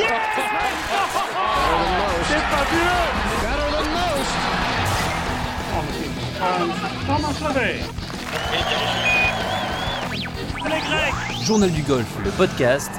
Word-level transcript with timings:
C'est 0.00 0.06
fabuleux 2.48 2.90
Journal 11.42 11.70
du 11.70 11.82
golf, 11.82 12.06
le 12.24 12.30
podcast 12.30 12.90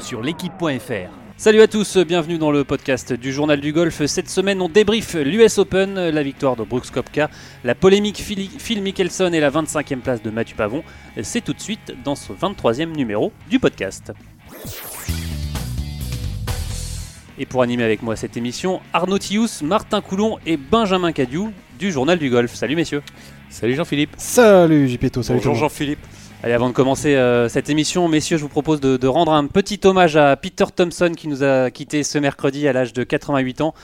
sur 0.00 0.22
l'équipe.fr. 0.22 1.10
Salut 1.36 1.60
à 1.60 1.66
tous, 1.66 1.98
bienvenue 1.98 2.38
dans 2.38 2.50
le 2.50 2.64
podcast 2.64 3.12
du 3.12 3.30
Journal 3.32 3.60
du 3.60 3.74
Golf. 3.74 4.06
Cette 4.06 4.30
semaine, 4.30 4.62
on 4.62 4.70
débrief 4.70 5.14
l'US 5.14 5.58
Open, 5.58 5.96
la 5.96 6.22
victoire 6.22 6.56
de 6.56 6.64
Brooks 6.64 6.90
Kopka, 6.92 7.28
la 7.62 7.74
polémique 7.74 8.22
Phil 8.22 8.48
Phil 8.58 8.80
Mickelson 8.80 9.32
et 9.34 9.40
la 9.40 9.50
25e 9.50 9.98
place 9.98 10.22
de 10.22 10.30
Mathieu 10.30 10.56
Pavon. 10.56 10.82
C'est 11.22 11.42
tout 11.42 11.52
de 11.52 11.60
suite 11.60 11.94
dans 12.04 12.14
ce 12.14 12.32
23e 12.32 12.96
numéro 12.96 13.32
du 13.50 13.58
podcast. 13.58 14.12
Et 17.38 17.46
pour 17.46 17.62
animer 17.62 17.82
avec 17.82 18.02
moi 18.02 18.14
cette 18.14 18.36
émission, 18.36 18.80
Arnaud 18.92 19.18
Thius, 19.18 19.62
Martin 19.62 20.00
Coulon 20.00 20.38
et 20.46 20.56
Benjamin 20.56 21.10
Cadieu 21.10 21.46
du 21.78 21.90
Journal 21.90 22.18
du 22.18 22.30
Golf. 22.30 22.54
Salut 22.54 22.76
messieurs. 22.76 23.02
Salut 23.50 23.74
Jean-Philippe. 23.74 24.14
Salut 24.18 24.88
JPTO, 24.88 25.22
salut 25.22 25.38
Bonjour. 25.38 25.54
Jean-Philippe. 25.56 25.98
Allez, 26.44 26.52
avant 26.52 26.68
de 26.68 26.74
commencer 26.74 27.16
euh, 27.16 27.48
cette 27.48 27.70
émission, 27.70 28.06
messieurs, 28.06 28.36
je 28.36 28.42
vous 28.42 28.48
propose 28.48 28.80
de, 28.80 28.96
de 28.96 29.08
rendre 29.08 29.32
un 29.32 29.46
petit 29.46 29.80
hommage 29.84 30.16
à 30.16 30.36
Peter 30.36 30.66
Thompson 30.74 31.12
qui 31.16 31.26
nous 31.26 31.42
a 31.42 31.70
quitté 31.70 32.02
ce 32.02 32.18
mercredi 32.18 32.68
à 32.68 32.72
l'âge 32.72 32.92
de 32.92 33.02
88 33.02 33.62
ans. 33.62 33.74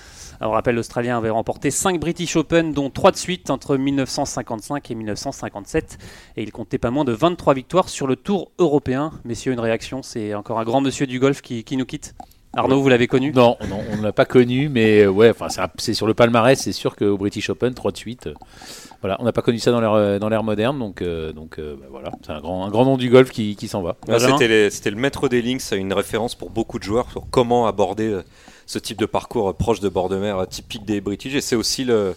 Alors, 0.41 0.53
on 0.53 0.55
rappelle, 0.55 0.75
l'Australien 0.75 1.19
avait 1.19 1.31
remporté 1.31 1.71
5 1.71 1.99
British 1.99 2.37
Open, 2.37 2.73
dont 2.73 2.91
3 2.91 3.13
de 3.13 3.17
suite 3.17 3.51
entre 3.51 3.77
1955 3.77 4.91
et 4.91 4.95
1957. 4.95 5.99
Et 6.37 6.43
il 6.43 6.53
comptait 6.53 6.79
pas 6.79 6.91
moins 6.91 7.05
de 7.05 7.13
23 7.13 7.55
victoires 7.55 7.89
sur 7.89 8.07
le 8.07 8.17
Tour 8.17 8.53
européen. 8.59 9.13
Messieurs, 9.25 9.53
une 9.53 9.61
réaction 9.61 10.03
C'est 10.03 10.35
encore 10.35 10.61
un 10.61 10.65
grand 10.65 10.81
monsieur 10.81 11.07
du 11.07 11.19
golf 11.19 11.41
qui, 11.43 11.65
qui 11.65 11.77
nous 11.77 11.87
quitte 11.87 12.15
Arnaud, 12.57 12.83
vous 12.83 12.89
l'avez 12.89 13.07
connu? 13.07 13.33
Non, 13.33 13.57
non, 13.69 13.81
on 13.93 13.97
ne 13.99 14.03
l'a 14.03 14.13
pas 14.13 14.25
connu, 14.25 14.69
mais 14.69 15.03
euh, 15.03 15.09
ouais, 15.09 15.31
enfin, 15.31 15.47
c'est 15.79 15.95
sur 15.95 16.07
le 16.07 16.15
palmarès, 16.15 16.59
c'est 16.59 16.73
sûr 16.73 16.97
qu'au 16.97 17.17
British 17.17 17.49
Open, 17.49 17.75
3 17.75 17.93
de 17.93 17.97
suite. 17.97 18.27
euh, 18.27 18.35
voilà, 19.03 19.17
on 19.21 19.25
n'a 19.25 19.33
pas 19.33 19.43
connu 19.43 19.59
ça 19.59 19.71
dans 19.71 19.81
l'ère 19.81 19.93
euh, 19.93 20.19
dans 20.19 20.43
moderne, 20.43 20.79
donc, 20.79 21.01
euh, 21.01 21.33
donc 21.33 21.59
euh, 21.59 21.77
bah, 21.81 21.87
voilà, 21.91 22.11
c'est 22.25 22.33
un 22.33 22.41
grand, 22.41 22.67
un 22.67 22.71
grand 22.71 22.85
nom 22.85 22.97
du 22.97 23.09
golf 23.09 23.31
qui, 23.31 23.55
qui 23.57 23.69
s'en 23.69 23.83
va. 23.83 23.97
Ah, 24.09 24.19
C'était 24.19 24.91
le 24.91 24.97
maître 24.97 25.29
des 25.29 25.43
links, 25.43 25.61
c'est 25.61 25.79
une 25.79 25.93
référence 25.93 26.35
pour 26.35 26.51
beaucoup 26.51 26.79
de 26.79 26.85
joueurs 26.85 27.11
sur 27.11 27.25
comment 27.31 27.67
aborder 27.67 28.21
ce 28.67 28.79
type 28.79 28.99
de 28.99 29.07
parcours 29.07 29.55
proche 29.55 29.81
de 29.81 29.89
bord 29.89 30.09
de 30.09 30.17
mer 30.17 30.47
typique 30.49 30.85
des 30.85 31.01
British. 31.01 31.35
Et 31.35 31.41
c'est 31.41 31.57
aussi 31.57 31.85
le, 31.85 32.15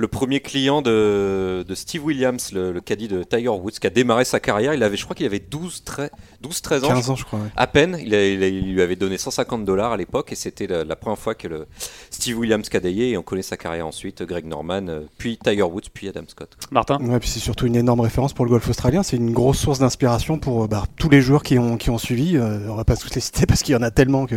le 0.00 0.08
premier 0.08 0.40
client 0.40 0.82
de, 0.82 1.64
de 1.68 1.74
Steve 1.74 2.04
Williams, 2.04 2.52
le, 2.52 2.72
le 2.72 2.80
caddie 2.80 3.06
de 3.08 3.22
Tiger 3.22 3.48
Woods, 3.48 3.72
qui 3.80 3.86
a 3.86 3.90
démarré 3.90 4.24
sa 4.24 4.40
carrière. 4.40 4.72
Il 4.74 4.82
avait, 4.82 4.96
je 4.96 5.04
crois 5.04 5.14
qu'il 5.14 5.26
avait 5.26 5.38
12, 5.40 5.84
13, 5.84 6.10
12, 6.40 6.62
13 6.62 6.84
ans. 6.84 6.88
15 6.88 7.10
ans, 7.10 7.16
je 7.16 7.24
crois. 7.24 7.38
ouais. 7.40 7.48
À 7.56 7.66
peine, 7.66 7.98
il, 8.02 8.14
a- 8.14 8.26
il 8.28 8.42
a- 8.42 8.48
il 8.48 8.72
lui 8.72 8.80
avait 8.82 8.96
donné 8.96 9.18
150 9.18 9.64
dollars 9.64 9.92
à 9.92 9.96
l'époque 9.96 10.32
et 10.32 10.34
c'était 10.34 10.66
la, 10.66 10.84
la 10.84 10.96
première 10.96 11.18
fois 11.18 11.34
que 11.34 11.46
le 11.48 11.66
Steve 12.10 12.38
Williams 12.38 12.68
cadayait 12.68 13.10
et 13.10 13.16
on 13.18 13.22
connaît 13.22 13.42
sa 13.42 13.56
carrière 13.56 13.86
ensuite, 13.86 14.22
Greg 14.22 14.46
Norman, 14.46 14.86
euh, 14.88 15.00
puis 15.18 15.38
Tiger 15.42 15.62
Woods, 15.62 15.90
puis 15.92 16.08
Adam 16.08 16.22
Scott. 16.26 16.56
Martin? 16.70 16.98
Ouais, 17.02 17.18
puis 17.20 17.28
c'est 17.28 17.38
surtout 17.40 17.66
une 17.66 17.76
énorme 17.76 18.00
référence 18.00 18.32
pour 18.32 18.44
le 18.46 18.50
golf 18.50 18.68
australien. 18.68 19.02
C'est 19.02 19.16
une 19.16 19.32
grosse 19.32 19.58
source 19.58 19.78
d'inspiration 19.80 20.38
pour 20.38 20.64
euh, 20.64 20.66
bah, 20.66 20.84
tous 20.96 21.10
les 21.10 21.20
joueurs 21.20 21.42
qui 21.42 21.58
ont, 21.58 21.76
qui 21.76 21.90
ont 21.90 21.98
suivi. 21.98 22.36
Euh, 22.36 22.68
on 22.70 22.74
va 22.74 22.84
pas 22.84 22.96
tous 22.96 23.14
les 23.14 23.20
citer 23.20 23.44
parce 23.46 23.62
qu'il 23.62 23.74
y 23.74 23.76
en 23.76 23.82
a 23.82 23.90
tellement 23.90 24.26
que, 24.26 24.36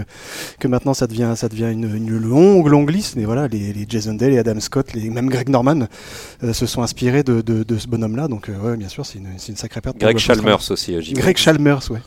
que 0.59 0.67
maintenant 0.67 0.93
ça 0.93 1.07
devient, 1.07 1.33
ça 1.37 1.47
devient 1.47 1.69
une, 1.71 1.95
une 1.95 2.17
longue, 2.17 2.67
longue 2.67 2.89
liste. 2.89 3.15
Mais 3.15 3.23
voilà, 3.25 3.47
les, 3.47 3.71
les 3.71 3.85
Jason 3.87 4.13
Day, 4.15 4.29
les 4.29 4.39
Adam 4.39 4.59
Scott, 4.59 4.93
les, 4.93 5.09
même 5.09 5.29
Greg 5.29 5.49
Norman 5.53 5.87
euh, 6.43 6.51
se 6.51 6.65
sont 6.65 6.81
inspirés 6.81 7.23
de, 7.23 7.39
de, 7.41 7.63
de 7.63 7.77
ce 7.77 7.87
bonhomme-là. 7.87 8.27
Donc, 8.27 8.49
euh, 8.49 8.57
ouais, 8.59 8.75
bien 8.75 8.89
sûr, 8.89 9.05
c'est 9.05 9.19
une, 9.19 9.55
sacrée 9.55 9.79
perte. 9.81 9.97
Greg. 9.97 10.17
Chalmers 10.17 10.59
aussi. 10.69 10.95
euh, 10.95 11.01
Greg 11.13 11.37
Chalmers, 11.37 11.89
ouais. 11.91 11.99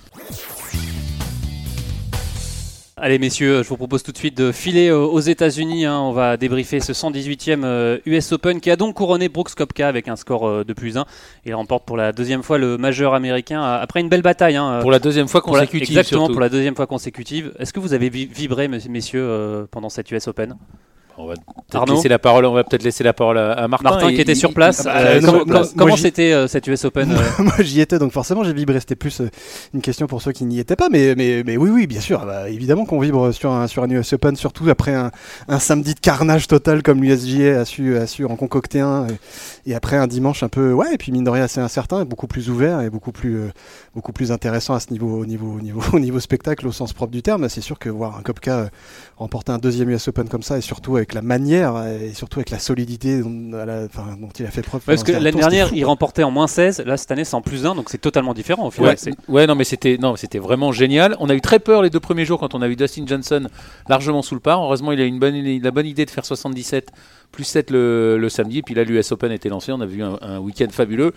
Allez 2.98 3.18
messieurs, 3.18 3.62
je 3.62 3.68
vous 3.68 3.76
propose 3.76 4.02
tout 4.02 4.10
de 4.10 4.16
suite 4.16 4.36
de 4.38 4.52
filer 4.52 4.90
aux 4.90 5.20
États-Unis. 5.20 5.84
hein. 5.84 6.00
On 6.00 6.12
va 6.12 6.38
débriefer 6.38 6.80
ce 6.80 6.92
118e 6.94 7.62
euh, 7.62 7.98
US 8.06 8.32
Open 8.32 8.58
qui 8.58 8.70
a 8.70 8.76
donc 8.76 8.94
couronné 8.96 9.28
Brooks 9.28 9.54
Kopka 9.54 9.86
avec 9.86 10.08
un 10.08 10.16
score 10.16 10.64
de 10.64 10.72
plus 10.72 10.96
1. 10.96 11.04
Il 11.44 11.54
remporte 11.54 11.84
pour 11.84 11.98
la 11.98 12.12
deuxième 12.12 12.42
fois 12.42 12.56
le 12.56 12.78
majeur 12.78 13.12
américain 13.12 13.62
après 13.62 14.00
une 14.00 14.08
belle 14.08 14.22
bataille. 14.22 14.56
hein, 14.56 14.78
Pour 14.80 14.90
la 14.90 14.98
deuxième 14.98 15.28
fois 15.28 15.42
pour 15.42 15.56
la- 15.56 15.66
consécutive, 15.66 15.90
exactement, 15.98 16.22
surtout. 16.22 16.32
pour 16.32 16.40
la 16.40 16.48
deuxième 16.48 16.74
fois 16.74 16.86
consécutive. 16.86 17.52
Est-ce 17.58 17.74
que 17.74 17.80
vous 17.80 17.92
avez 17.92 18.08
vi- 18.08 18.26
vibré, 18.26 18.66
mes- 18.66 18.78
messieurs, 18.88 19.66
pendant 19.70 19.90
cette 19.90 20.10
US 20.10 20.26
Open? 20.26 20.56
On 21.18 21.26
va 21.26 21.34
peut-être 21.34 21.88
laisser 21.90 22.08
la 22.08 22.18
parole. 22.18 22.44
On 22.44 22.52
va 22.52 22.62
peut-être 22.64 22.82
laisser 22.82 23.02
la 23.04 23.12
parole 23.12 23.38
à, 23.38 23.52
à 23.52 23.68
Martin. 23.68 23.90
Martin 23.90 24.08
Et 24.08 24.14
qui 24.14 24.20
était 24.20 24.34
sur 24.34 24.52
place. 24.52 24.82
il- 24.84 24.88
euh, 24.88 24.92
euh, 24.92 25.20
comment 25.20 25.32
non, 25.32 25.38
comment- 25.44 25.58
moi, 25.60 25.68
comment 25.76 25.96
j'y- 25.96 26.02
c'était 26.02 26.32
euh, 26.32 26.46
cette 26.46 26.66
US 26.66 26.84
Open 26.84 27.10
euh, 27.12 27.16
Moi 27.42 27.54
j'y 27.60 27.80
étais 27.80 27.98
donc 27.98 28.12
forcément 28.12 28.44
j'ai 28.44 28.52
vibré. 28.52 28.78
C'était 28.80 28.96
plus 28.96 29.22
une 29.72 29.80
question 29.80 30.06
pour 30.06 30.20
ceux 30.20 30.32
qui 30.32 30.44
n'y 30.44 30.58
étaient 30.58 30.76
pas, 30.76 30.88
mais, 30.90 31.14
mais, 31.16 31.42
mais 31.44 31.56
oui, 31.56 31.70
oui, 31.70 31.86
bien 31.86 32.00
sûr. 32.00 32.24
bah, 32.26 32.48
évidemment 32.50 32.84
qu'on 32.84 33.00
vibre 33.00 33.32
sur 33.32 33.50
un, 33.50 33.66
sur 33.66 33.82
un 33.82 33.88
US 33.90 34.12
Open, 34.12 34.36
surtout 34.36 34.68
après 34.68 34.94
un, 34.94 35.10
un 35.48 35.58
samedi 35.58 35.94
de 35.94 36.00
carnage 36.00 36.46
total 36.48 36.82
comme 36.82 37.02
l'USGA 37.02 37.60
a 37.60 37.64
su, 37.64 37.96
a 37.96 38.06
su 38.06 38.24
en 38.26 38.36
concocter 38.36 38.80
un, 38.80 39.06
et, 39.06 39.70
et 39.70 39.74
après 39.74 39.96
un 39.96 40.06
dimanche 40.06 40.42
un 40.42 40.48
peu, 40.48 40.72
ouais, 40.72 40.94
et 40.94 40.98
puis 40.98 41.12
mine 41.12 41.24
de 41.24 41.30
rien 41.30 41.44
assez 41.44 41.60
incertain, 41.60 42.04
beaucoup 42.04 42.26
plus 42.26 42.50
ouvert 42.50 42.82
et 42.82 42.90
beaucoup 42.90 43.12
plus, 43.12 43.36
euh, 43.38 43.48
beaucoup 43.94 44.12
plus 44.12 44.32
intéressant 44.32 44.74
à 44.74 44.80
ce 44.80 44.90
niveau, 44.92 45.18
au 45.20 45.24
niveau, 45.26 45.54
au 45.56 45.60
niveau, 45.60 45.80
au 45.94 45.98
niveau 45.98 46.20
spectacle 46.20 46.66
au 46.66 46.72
sens 46.72 46.92
propre 46.92 47.12
du 47.12 47.22
terme. 47.22 47.48
C'est 47.48 47.60
sûr 47.62 47.78
que 47.78 47.88
voir 47.88 48.18
un 48.18 48.22
Kopka 48.22 48.68
remporter 49.16 49.52
un 49.52 49.58
deuxième 49.58 49.88
US 49.90 50.08
Open 50.08 50.28
comme 50.28 50.42
ça, 50.42 50.58
et 50.58 50.60
surtout 50.60 50.96
avec 50.96 51.05
la 51.14 51.22
manière, 51.22 51.76
et 51.86 52.12
surtout 52.14 52.38
avec 52.38 52.50
la 52.50 52.58
solidité 52.58 53.20
dont, 53.20 53.52
à 53.54 53.64
la- 53.64 53.84
enfin, 53.84 54.16
dont 54.20 54.28
il 54.38 54.46
a 54.46 54.50
fait 54.50 54.62
preuve. 54.62 54.82
Parce 54.84 55.02
que 55.04 55.12
l'année 55.12 55.38
dernière, 55.38 55.72
il 55.74 55.84
remportait 55.84 56.22
en 56.22 56.30
moins 56.30 56.46
16. 56.46 56.82
Là, 56.86 56.96
cette 56.96 57.10
année, 57.10 57.24
c'est 57.24 57.34
en 57.34 57.42
plus 57.42 57.66
1. 57.66 57.74
Donc 57.74 57.90
c'est 57.90 57.98
totalement 58.00 58.34
différent 58.34 58.66
au 58.66 58.70
final. 58.70 58.90
Ouais, 58.90 58.96
ouais, 59.28 59.46
non, 59.46 59.54
mais 59.54 59.64
c'était 59.64 59.98
non, 60.00 60.12
mais 60.12 60.16
c'était 60.18 60.38
vraiment 60.38 60.72
génial. 60.72 61.16
On 61.20 61.28
a 61.28 61.34
eu 61.34 61.40
très 61.40 61.58
peur 61.58 61.82
les 61.82 61.90
deux 61.90 62.00
premiers 62.00 62.24
jours 62.24 62.38
quand 62.40 62.54
on 62.54 62.62
a 62.62 62.68
vu 62.68 62.76
Dustin 62.76 63.04
Johnson 63.06 63.46
largement 63.88 64.22
sous 64.22 64.34
le 64.34 64.40
par. 64.40 64.62
Heureusement, 64.62 64.92
il 64.92 65.00
a 65.00 65.04
une 65.04 65.18
bonne, 65.18 65.36
la 65.62 65.70
bonne 65.70 65.86
idée 65.86 66.04
de 66.04 66.10
faire 66.10 66.24
77 66.24 66.88
plus 67.32 67.44
7 67.44 67.70
le, 67.70 68.16
le 68.18 68.28
samedi. 68.28 68.58
Et 68.58 68.62
puis 68.62 68.74
là, 68.74 68.84
l'US 68.84 69.12
Open 69.12 69.32
était 69.32 69.48
lancé. 69.48 69.72
On 69.72 69.80
a 69.80 69.86
vu 69.86 70.02
un, 70.02 70.18
un 70.22 70.38
week-end 70.38 70.68
fabuleux. 70.70 71.12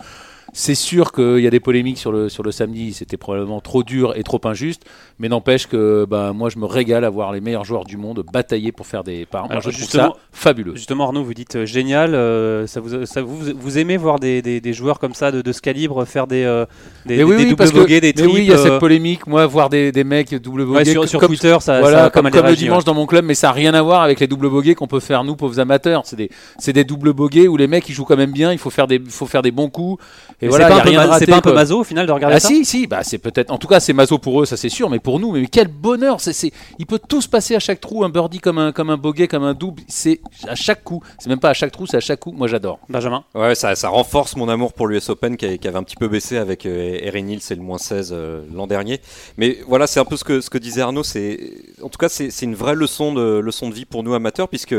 C'est 0.52 0.74
sûr 0.74 1.12
qu'il 1.12 1.38
y 1.38 1.46
a 1.46 1.50
des 1.50 1.60
polémiques 1.60 1.98
sur 1.98 2.10
le, 2.12 2.28
sur 2.28 2.42
le 2.42 2.50
samedi. 2.50 2.92
C'était 2.92 3.16
probablement 3.16 3.60
trop 3.60 3.82
dur 3.82 4.14
et 4.16 4.22
trop 4.22 4.40
injuste. 4.44 4.82
Mais 5.18 5.28
n'empêche 5.28 5.66
que 5.66 6.06
bah, 6.08 6.32
moi, 6.34 6.48
je 6.50 6.58
me 6.58 6.64
régale 6.66 7.04
à 7.04 7.10
voir 7.10 7.32
les 7.32 7.40
meilleurs 7.40 7.64
joueurs 7.64 7.84
du 7.84 7.96
monde 7.96 8.24
batailler 8.32 8.72
pour 8.72 8.86
faire 8.86 9.04
des 9.04 9.26
parts. 9.26 9.42
Moi, 9.44 9.50
Alors, 9.52 9.62
je 9.62 9.68
trouve 9.70 9.80
justement- 9.80 10.14
ça 10.14 10.18
fabuleux. 10.32 10.74
Justement, 10.74 11.04
Arnaud, 11.04 11.22
vous 11.22 11.34
dites 11.34 11.56
euh, 11.56 11.66
génial. 11.66 12.14
euh, 12.14 12.66
ça 12.66 12.80
vous, 12.80 13.06
ça 13.06 13.22
vous, 13.22 13.38
vous 13.54 13.78
aimez 13.78 13.96
voir 13.96 14.18
des, 14.18 14.42
des- 14.42 14.60
des 14.60 14.72
joueurs 14.72 14.98
comme 14.98 15.14
ça 15.14 15.30
de, 15.30 15.40
de 15.42 15.52
ce 15.52 15.60
calibre 15.60 16.04
faire 16.04 16.26
des, 16.26 16.42
euh, 16.44 16.66
des, 17.06 17.18
Mais 17.18 17.22
oui, 17.24 17.36
des 17.36 17.44
oui, 17.44 17.50
doubles 17.50 17.72
bogeys, 17.72 18.00
des 18.00 18.08
mais 18.08 18.12
triples 18.12 18.30
oui, 18.34 18.40
il 18.42 18.46
y 18.50 18.52
a 18.52 18.58
cette 18.58 18.78
polémique. 18.78 19.26
Moi, 19.26 19.46
voir 19.46 19.68
des, 19.70 19.92
des 19.92 20.04
mecs 20.04 20.34
double 20.34 20.62
ouais, 20.62 20.78
bogey 20.80 20.92
sur, 20.92 21.08
sur 21.08 21.20
comme, 21.20 21.28
Twitter, 21.28 21.52
ça, 21.60 21.60
ça 21.60 21.80
voilà, 21.80 21.98
a 21.98 22.02
pas 22.04 22.10
comme, 22.10 22.30
comme 22.30 22.40
le 22.40 22.46
réagi, 22.46 22.64
dimanche 22.64 22.84
dans 22.84 22.94
mon 22.94 23.06
club, 23.06 23.24
mais 23.24 23.34
ça 23.34 23.48
n'a 23.48 23.52
rien 23.52 23.74
à 23.74 23.82
voir 23.82 24.02
avec 24.02 24.18
les 24.20 24.26
doubles 24.26 24.48
bogeys 24.50 24.74
qu'on 24.74 24.86
peut 24.88 25.00
faire 25.00 25.22
nous, 25.24 25.36
pauvres 25.36 25.60
amateurs. 25.60 26.02
C'est 26.06 26.72
des, 26.72 26.84
doubles 26.84 27.12
bogeys 27.12 27.46
où 27.46 27.56
les 27.56 27.66
mecs 27.68 27.88
ils 27.88 27.92
jouent 27.92 28.04
quand 28.04 28.16
même 28.16 28.32
bien. 28.32 28.52
Il 28.52 28.58
faut 28.58 28.70
faire 28.70 28.86
des, 28.86 28.96
il 28.96 29.10
faut 29.10 29.26
faire 29.26 29.42
des 29.42 29.50
bons 29.52 29.68
coups. 29.70 30.02
Et 30.42 30.48
voilà, 30.48 30.68
c'est 30.68 30.74
pas, 30.74 30.82
rien 30.82 31.02
c'est 31.02 31.08
raté, 31.08 31.26
pas 31.26 31.36
un 31.36 31.40
peu 31.40 31.52
maso 31.52 31.80
au 31.80 31.84
final 31.84 32.06
de 32.06 32.12
regarder 32.12 32.36
Ah 32.36 32.40
ça 32.40 32.48
si, 32.48 32.64
si, 32.64 32.86
bah 32.86 33.02
c'est 33.02 33.18
peut-être. 33.18 33.50
En 33.50 33.58
tout 33.58 33.68
cas, 33.68 33.80
c'est 33.80 33.92
maso 33.92 34.18
pour 34.18 34.40
eux, 34.42 34.46
ça 34.46 34.56
c'est 34.56 34.68
sûr. 34.68 34.88
Mais 34.90 34.98
pour 34.98 35.20
nous, 35.20 35.32
mais 35.32 35.46
quel 35.46 35.68
bonheur 35.68 36.20
c'est, 36.20 36.32
c'est- 36.32 36.52
Il 36.78 36.86
peut 36.86 36.98
tout 37.06 37.20
se 37.20 37.28
passer 37.28 37.54
à 37.54 37.60
chaque 37.60 37.80
trou, 37.80 38.04
un 38.04 38.08
birdie 38.08 38.38
comme 38.38 38.58
un, 38.58 38.72
comme 38.72 38.90
un 38.90 38.96
bogey, 38.96 39.28
comme 39.28 39.44
un 39.44 39.54
double. 39.54 39.82
C'est 39.86 40.20
à 40.48 40.54
chaque 40.54 40.82
coup. 40.82 41.02
C'est 41.18 41.28
même 41.28 41.40
pas 41.40 41.50
à 41.50 41.54
chaque 41.54 41.72
trou, 41.72 41.86
c'est 41.86 41.98
à 41.98 42.00
chaque 42.00 42.20
coup. 42.20 42.32
Moi, 42.32 42.48
j'adore. 42.48 42.78
Benjamin 42.88 43.24
Ouais, 43.34 43.54
ça, 43.54 43.74
ça 43.74 43.88
renforce 43.88 44.36
mon 44.36 44.48
amour 44.48 44.72
pour 44.72 44.86
l'US 44.86 45.08
Open 45.10 45.36
qui, 45.36 45.46
avait 45.46 45.76
un 45.76 45.82
petit 45.82 45.96
peu 45.96 46.08
baissé 46.08 46.36
avec 46.36 46.66
euh, 46.66 46.98
Erin 47.02 47.28
Hills 47.28 47.42
et 47.50 47.54
le 47.54 47.62
moins 47.62 47.78
16 47.78 48.10
euh, 48.12 48.42
l'an 48.52 48.66
dernier. 48.66 49.00
Mais 49.36 49.58
voilà, 49.68 49.86
c'est 49.86 50.00
un 50.00 50.04
peu 50.04 50.16
ce 50.16 50.24
que, 50.24 50.40
ce 50.40 50.48
que 50.50 50.58
disait 50.58 50.80
Arnaud. 50.80 51.02
C'est, 51.02 51.38
en 51.82 51.88
tout 51.88 51.98
cas, 51.98 52.08
c'est 52.08 52.30
c'est 52.30 52.46
une 52.46 52.54
vraie 52.54 52.74
leçon 52.74 53.12
de, 53.12 53.38
leçon 53.38 53.68
de 53.68 53.74
vie 53.74 53.84
pour 53.84 54.02
nous 54.02 54.14
amateurs, 54.14 54.48
puisque 54.48 54.74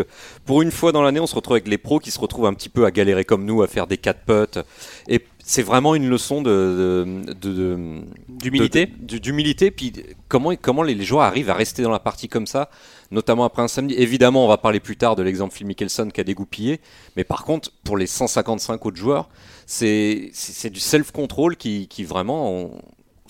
pour 0.45 0.61
une 0.61 0.71
fois 0.71 0.91
dans 0.91 1.03
l'année, 1.03 1.19
on 1.19 1.27
se 1.27 1.35
retrouve 1.35 1.55
avec 1.55 1.67
les 1.67 1.77
pros 1.77 2.00
qui 2.00 2.11
se 2.11 2.19
retrouvent 2.19 2.47
un 2.47 2.53
petit 2.53 2.69
peu 2.69 2.85
à 2.85 2.91
galérer 2.91 3.23
comme 3.23 3.45
nous, 3.45 3.61
à 3.61 3.67
faire 3.67 3.88
des 3.88 3.97
4 3.97 4.19
putts. 4.25 4.59
Et 5.07 5.19
c'est 5.51 5.63
vraiment 5.63 5.95
une 5.95 6.07
leçon 6.07 6.41
de, 6.41 7.23
D'humilité 8.29 8.85
d'humilité. 8.88 9.69
Puis 9.69 9.91
comment, 10.30 10.56
comment 10.56 10.81
les, 10.81 10.95
les 10.95 11.03
joueurs 11.03 11.24
arrivent 11.24 11.50
à 11.50 11.53
rester 11.53 11.83
dans 11.83 11.92
la 11.92 12.00
partie 12.00 12.30
comme 12.30 12.48
ça, 12.48 12.69
notamment 13.12 13.44
après 13.44 13.62
un 13.62 13.68
samedi? 13.68 13.94
Évidemment, 13.95 14.45
on 14.45 14.48
va 14.48 14.57
parler 14.57 14.80
plus 14.80 14.95
tard 14.95 15.18
de 15.18 15.24
l'exemple 15.24 15.53
Phil 15.53 15.68
Mickelson 15.68 16.09
qui 16.13 16.21
a 16.21 16.24
dégoupillé. 16.24 16.80
Mais 17.18 17.25
par 17.25 17.44
contre, 17.44 17.71
pour 17.83 17.98
les 17.98 18.07
155 18.07 18.86
autres 18.86 18.95
joueurs, 18.95 19.27
c'est 19.65 20.30
c'est- 20.33 20.53
c'est 20.53 20.69
du 20.69 20.80
self-control 20.80 21.57
qui, 21.57 21.88
qui 21.89 22.06
vraiment. 22.06 22.50
on- 22.51 22.81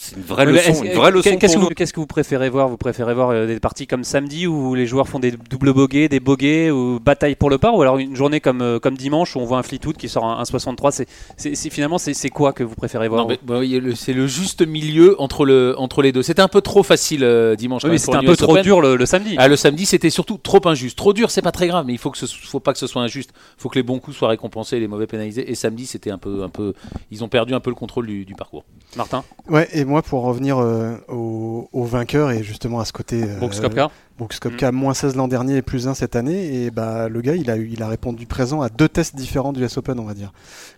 c'est 0.03 0.15
une 0.15 0.23
vraie 0.23 0.45
leçon. 0.45 0.71
est-ce- 0.71 0.83
Une 0.83 0.93
vraie 0.93 1.11
leçon 1.11 1.37
Qu'est-ce 1.37 1.55
que, 1.55 1.59
vous, 1.61 1.67
qu'est-ce 1.69 1.93
que 1.93 1.99
vous 1.99 2.07
préférez 2.07 2.49
voir? 2.49 2.67
Vous 2.69 2.77
préférez 2.77 3.13
voir 3.13 3.29
euh, 3.29 3.45
des 3.45 3.59
parties 3.59 3.85
comme 3.85 4.03
samedi 4.03 4.47
où 4.47 4.73
les 4.73 4.87
joueurs 4.87 5.07
font 5.07 5.19
des 5.19 5.29
doubles 5.31 5.73
bogeys, 5.73 6.09
des 6.09 6.19
bogeys 6.19 6.71
ou 6.71 6.99
bataille 6.99 7.35
pour 7.35 7.51
le 7.51 7.59
par 7.59 7.75
ou 7.75 7.83
alors 7.83 7.99
une 7.99 8.15
journée 8.15 8.39
comme, 8.39 8.61
euh, 8.63 8.79
comme 8.79 8.97
dimanche 8.97 9.35
où 9.35 9.39
on 9.39 9.45
voit 9.45 9.59
un 9.59 9.63
Fleetwood 9.63 9.97
qui 9.97 10.09
sort 10.09 10.25
un, 10.25 10.39
un 10.39 10.45
63 10.45 10.91
c'est, 10.91 11.07
c'est, 11.37 11.53
c'est- 11.53 11.69
Finalement, 11.69 11.99
c'est, 11.99 12.15
c'est 12.15 12.29
quoi 12.29 12.51
que 12.51 12.63
vous 12.63 12.73
préférez 12.73 13.07
voir 13.09 13.21
Non, 13.21 13.27
mais, 13.29 13.39
bah, 13.43 13.59
le- 13.61 13.93
c'est 13.93 14.13
le 14.13 14.25
juste 14.25 14.65
milieu 14.65 15.21
entre, 15.21 15.45
le, 15.45 15.75
entre 15.77 16.01
les 16.01 16.11
deux. 16.11 16.23
C'était 16.23 16.41
un 16.41 16.47
peu 16.47 16.61
trop 16.61 16.81
facile 16.81 17.23
euh, 17.23 17.55
dimanche. 17.55 17.83
Oui, 17.83 17.91
mais 17.91 17.97
c'était 17.99 18.17
un 18.17 18.23
peu 18.23 18.35
trop 18.35 18.53
Open. 18.53 18.63
dur 18.63 18.81
le, 18.81 18.95
le 18.95 19.05
samedi. 19.05 19.35
Ah, 19.37 19.47
le 19.47 19.55
samedi, 19.55 19.85
c'était 19.85 20.09
surtout 20.09 20.37
trop 20.41 20.67
injuste. 20.67 20.97
Trop 20.97 21.13
dur, 21.13 21.29
c'est 21.29 21.43
pas 21.43 21.51
très 21.51 21.67
grave, 21.67 21.85
mais 21.85 21.93
il 21.93 21.99
faut 21.99 22.09
que 22.09 22.17
ce 22.17 22.25
faut 22.25 22.59
pas 22.59 22.73
que 22.73 22.79
ce 22.79 22.87
soit 22.87 23.03
injuste. 23.03 23.29
Il 23.57 23.61
faut 23.61 23.69
que 23.69 23.75
les 23.77 23.83
bons 23.83 23.99
coups 23.99 24.17
soient 24.17 24.29
récompensés 24.29 24.77
et 24.77 24.79
les 24.79 24.87
mauvais 24.87 25.05
pénalisés. 25.05 25.49
Et 25.51 25.53
samedi, 25.53 25.85
c'était 25.85 26.09
un 26.11 26.17
peu, 26.17 26.41
un 26.43 26.49
peu, 26.49 26.73
ils 27.11 27.23
ont 27.23 27.29
perdu 27.29 27.53
un 27.53 27.59
peu 27.59 27.69
le 27.69 27.75
contrôle 27.75 28.07
du, 28.07 28.25
du 28.25 28.33
parcours. 28.33 28.63
Martin? 28.97 29.23
Ouais, 29.47 29.69
et 29.73 29.85
moi 29.91 30.01
pour 30.01 30.23
revenir 30.23 30.57
euh, 30.57 30.95
au, 31.09 31.83
vainqueur 31.83 32.31
et 32.31 32.43
justement 32.43 32.79
à 32.79 32.85
ce 32.85 32.93
côté. 32.93 33.23
euh, 33.23 33.37
Brooks 33.37 33.59
Koepka. 33.59 33.91
Brooks 34.21 34.37
Koepka, 34.39 34.71
moins 34.71 34.93
16 34.93 35.15
l'an 35.15 35.27
dernier 35.27 35.57
et 35.57 35.61
plus 35.63 35.87
1 35.87 35.95
cette 35.95 36.15
année. 36.15 36.53
Et 36.65 36.69
bah, 36.69 37.09
le 37.09 37.21
gars, 37.21 37.33
il 37.35 37.49
a, 37.49 37.57
il 37.57 37.81
a 37.81 37.87
répondu 37.87 38.27
présent 38.27 38.61
à 38.61 38.69
deux 38.69 38.87
tests 38.87 39.15
différents 39.15 39.51
du 39.51 39.63
US 39.63 39.77
Open, 39.77 39.99
on 39.99 40.03
va 40.03 40.13
dire. 40.13 40.31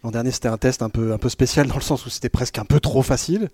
L'an 0.05 0.11
dernier, 0.11 0.31
c'était 0.31 0.47
un 0.47 0.55
test 0.57 0.81
un 0.81 0.87
peu, 0.87 1.11
un 1.11 1.17
peu 1.17 1.27
spécial 1.27 1.67
dans 1.67 1.75
le 1.75 1.81
sens 1.81 2.05
où 2.05 2.09
c'était 2.09 2.29
presque 2.29 2.57
un 2.57 2.63
peu 2.63 2.79
trop 2.79 3.01
facile. 3.01 3.49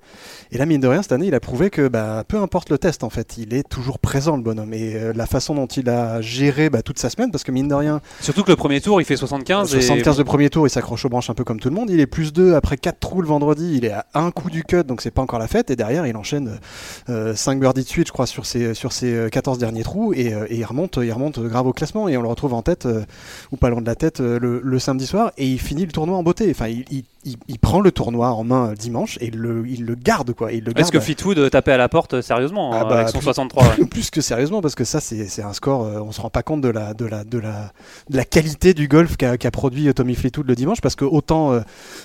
Et 0.52 0.60
là, 0.60 0.68
mine 0.68 0.80
de 0.80 0.88
rien, 0.88 1.02
cette 1.02 1.12
année, 1.14 1.26
il 1.26 1.34
a 1.34 1.40
prouvé 1.40 1.72
que 1.72 1.88
bah, 1.88 2.24
peu 2.28 2.38
importe 2.38 2.70
le 2.70 2.78
test, 2.78 3.04
en 3.04 3.10
fait, 3.10 3.40
il 3.40 3.52
est 3.56 3.68
toujours 3.68 3.98
présent, 3.98 4.38
le 4.38 4.44
bonhomme. 4.44 4.76
Et 4.76 4.94
euh, 4.94 5.12
la 5.16 5.26
façon 5.26 5.56
dont 5.56 5.66
il 5.66 5.90
a 5.90 6.22
géré 6.22 6.70
bah, 6.70 6.84
toute 6.84 7.00
sa 7.00 7.10
semaine, 7.10 7.32
parce 7.32 7.44
que 7.44 7.52
mine 7.52 7.68
de 7.68 7.74
rien, 7.74 8.00
Surtout 8.22 8.44
que 8.44 8.52
le 8.52 8.58
premier 8.58 8.82
tour, 8.82 9.02
il 9.02 9.06
fait 9.06 9.18
75. 9.18 9.74
et- 9.74 9.82
75 9.82 10.18
de 10.18 10.22
premier 10.24 10.52
tour, 10.52 10.68
il 10.68 10.70
s'accroche 10.70 11.04
aux 11.06 11.10
branches 11.10 11.32
un 11.32 11.34
peu 11.34 11.44
comme 11.44 11.60
tout 11.60 11.70
le 11.70 11.76
monde. 11.76 11.90
Il 11.90 12.00
est 12.00 12.06
plus 12.06 12.32
2 12.32 12.54
après 12.54 12.78
4 12.78 13.00
trous 13.00 13.24
le 13.24 13.28
vendredi. 13.28 13.74
Il 13.78 13.86
est 13.86 13.92
à 13.94 14.06
un 14.14 14.30
coup 14.30 14.52
du 14.52 14.64
cut, 14.64 14.84
donc 14.84 15.02
c'est 15.02 15.10
pas 15.10 15.24
encore 15.24 15.40
la 15.40 15.48
fête. 15.48 15.72
Et 15.72 15.76
derrière, 15.76 16.06
il 16.06 16.16
enchaîne 16.16 16.60
5 17.08 17.60
birdies 17.60 17.82
de 17.82 17.90
suite, 17.90 18.06
je 18.06 18.12
crois, 18.12 18.28
sur 18.28 18.46
ses, 18.46 18.76
sur 18.76 18.92
ses 18.92 19.12
euh, 19.12 19.30
14 19.30 19.58
derniers 19.58 19.79
Et, 20.14 20.34
euh, 20.34 20.46
et 20.50 20.58
il, 20.58 20.66
remonte, 20.66 21.00
il 21.02 21.12
remonte 21.12 21.40
grave 21.40 21.68
au 21.68 21.74
classement. 21.74 22.08
Et 22.08 22.18
on 22.18 22.22
le 22.22 22.28
retrouve 22.28 22.54
en 22.54 22.62
tête, 22.62 22.86
euh, 22.86 23.04
ou 23.52 23.58
pas 23.58 23.70
loin 23.70 23.82
de 23.82 23.86
la 23.86 23.96
tête, 23.96 24.20
euh, 24.22 24.40
le, 24.40 24.80
samedi 24.80 25.06
soir. 25.06 25.32
Et 25.38 25.48
il 25.48 25.60
finit 25.60 25.86
le 25.86 25.92
tournoi 25.92 26.18
en 26.18 26.24
beauté. 26.24 26.50
Enfin, 26.52 26.68
il- 26.68 27.04
il- 27.26 27.36
il 27.48 27.60
prend 27.60 27.82
le 27.82 27.92
tournoi 27.92 28.32
en 28.32 28.44
main 28.44 28.70
euh, 28.72 28.76
dimanche 28.76 29.18
et 29.22 29.28
il 29.28 29.36
le, 29.38 29.68
il 29.68 29.86
le 29.86 29.96
garde, 29.96 30.34
quoi. 30.34 30.52
Il 30.54 30.64
le 30.64 30.78
Est-ce 30.80 30.92
que 30.92 31.00
Fleetwood 31.00 31.50
tapait 31.50 31.72
à 31.74 31.78
la 31.78 31.90
porte 31.90 32.14
euh, 32.16 32.22
sérieusement 32.22 32.72
Ah 32.74 32.82
hein, 32.82 32.86
bah, 32.90 32.96
avec 33.00 33.10
son 33.10 33.18
plus- 33.20 33.26
63 33.26 33.64
ouais. 33.80 33.86
plus 33.90 34.10
que 34.10 34.22
sérieusement 34.22 34.62
parce 34.62 34.76
que 34.76 34.84
ça 34.84 35.00
c'est 35.00 35.28
c'est 35.28 35.44
un 35.44 35.54
score 35.54 35.84
euh, 35.84 36.00
on 36.02 36.12
se 36.12 36.22
rend 36.22 36.30
pas 36.30 36.44
compte 36.44 36.62
de 36.62 36.70
la 36.70 36.94
de 36.94 37.06
la 37.06 37.24
de 37.24 37.38
la 37.38 37.72
de 38.10 38.18
la 38.18 38.26
qualité 38.26 38.74
du 38.74 38.88
golf 38.88 39.18
qu'a 39.18 39.38
qu'a 39.38 39.52
produit 39.52 39.88
euh, 39.90 39.94
Tommy 39.94 40.16
Fleetwood 40.16 40.48
le 40.48 40.56
dimanche 40.56 40.82
parce 40.82 40.96
que 40.96 41.06
autant 41.06 41.54
euh, 41.54 41.60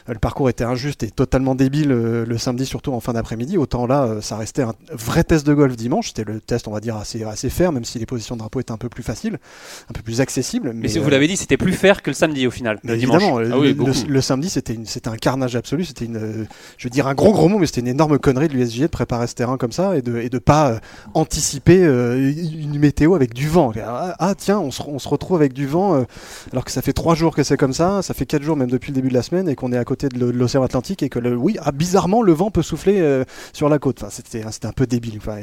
le 0.08 0.18
parcours 0.18 0.48
était 0.50 0.64
injuste 0.64 1.02
et 1.04 1.10
totalement 1.10 1.54
débile 1.54 1.92
euh, 1.92 2.24
le 2.26 2.38
samedi 2.38 2.66
surtout 2.66 2.92
en 2.92 3.00
fin 3.00 3.12
d'après-midi 3.12 3.56
autant 3.58 3.86
là 3.86 4.04
euh, 4.04 4.20
ça 4.20 4.36
restait 4.36 4.62
un 4.62 4.74
vrai 4.92 5.24
test 5.24 5.46
de 5.46 5.54
golf 5.54 5.76
dimanche 5.76 6.08
c'était 6.08 6.24
le 6.30 6.40
test 6.40 6.66
on 6.68 6.72
va 6.72 6.80
dire 6.80 6.96
assez 6.96 7.22
assez 7.24 7.50
ferme 7.50 7.74
même 7.74 7.84
si 7.84 7.98
les 7.98 8.06
positions 8.06 8.34
de 8.34 8.40
drapeau 8.40 8.60
étaient 8.60 8.72
un 8.72 8.76
peu 8.78 8.88
plus 8.88 9.02
faciles 9.02 9.38
un 9.88 9.92
peu 9.92 10.02
plus 10.02 10.20
accessibles 10.20 10.72
mais, 10.74 10.82
Mais 10.82 10.88
si 10.88 10.98
vous 10.98 11.06
euh, 11.06 11.10
l'avez 11.10 11.28
dit, 11.28 11.36
c'était 11.36 11.56
plus 11.56 11.72
fair 11.72 12.02
que 12.02 12.10
le 12.10 12.14
samedi 12.14 12.46
au 12.46 12.50
final. 12.50 12.78
le 12.84 12.96
dimanche. 12.96 13.22
Ah 13.52 13.58
oui, 13.58 13.74
le- 13.74 14.08
le 14.12 14.20
samedi 14.20 14.48
c'était 14.50 14.74
une- 14.74 14.86
c'était 15.04 15.14
un 15.14 15.18
carnage 15.18 15.54
absolu, 15.54 15.84
c'était 15.84 16.06
une, 16.06 16.16
euh, 16.16 16.44
je 16.78 16.86
veux 16.86 16.90
dire 16.90 17.06
un 17.06 17.12
gros 17.14 17.32
gros 17.32 17.46
mot, 17.48 17.58
mais 17.58 17.66
c'était 17.66 17.82
une 17.82 17.88
énorme 17.88 18.18
connerie 18.18 18.48
de 18.48 18.54
l'USG 18.54 18.80
de 18.82 18.86
préparer 18.86 19.26
ce 19.26 19.34
terrain 19.34 19.58
comme 19.58 19.72
ça 19.72 19.98
et 19.98 20.02
de 20.02 20.16
et 20.16 20.30
de 20.30 20.38
pas 20.38 20.70
euh, 20.70 20.78
anticiper 21.12 21.84
euh, 21.84 22.32
une 22.58 22.78
météo 22.78 23.14
avec 23.14 23.34
du 23.34 23.46
vent. 23.46 23.70
Ah, 23.84 24.14
ah, 24.18 24.34
tiens, 24.34 24.58
on 24.60 24.70
se, 24.70 24.82
on 24.86 24.98
se 24.98 25.06
retrouve 25.08 25.36
avec 25.36 25.52
du 25.52 25.66
vent 25.66 26.04
alors 26.52 26.64
que 26.64 26.70
ça 26.70 26.80
fait 26.80 26.94
trois 26.94 27.14
jours 27.14 27.34
que 27.36 27.42
c'est 27.42 27.58
comme 27.58 27.74
ça, 27.74 28.00
ça 28.00 28.14
fait 28.14 28.24
quatre 28.24 28.42
jours 28.42 28.56
même 28.56 28.70
depuis 28.70 28.92
le 28.92 28.94
début 28.94 29.08
de 29.08 29.14
la 29.14 29.22
semaine 29.22 29.46
et 29.48 29.54
qu'on 29.56 29.72
est 29.72 29.76
à 29.76 29.84
côté 29.84 30.08
de 30.08 30.18
l'o- 30.18 30.32
de 30.32 30.38
l'océan 30.38 30.62
Atlantique 30.62 31.02
et 31.02 31.10
que 31.10 31.18
le, 31.18 31.36
oui, 31.36 31.58
ah, 31.60 31.70
bizarrement 31.72 32.22
le 32.22 32.32
vent 32.32 32.50
peut 32.50 32.62
souffler 32.62 33.22
sur 33.52 33.68
la 33.68 33.78
côte. 33.78 34.02
Enfin, 34.02 34.10
c'était 34.10 34.66
un 34.66 34.72
peu 34.72 34.86
débile. 34.86 35.18
Enfin, 35.18 35.36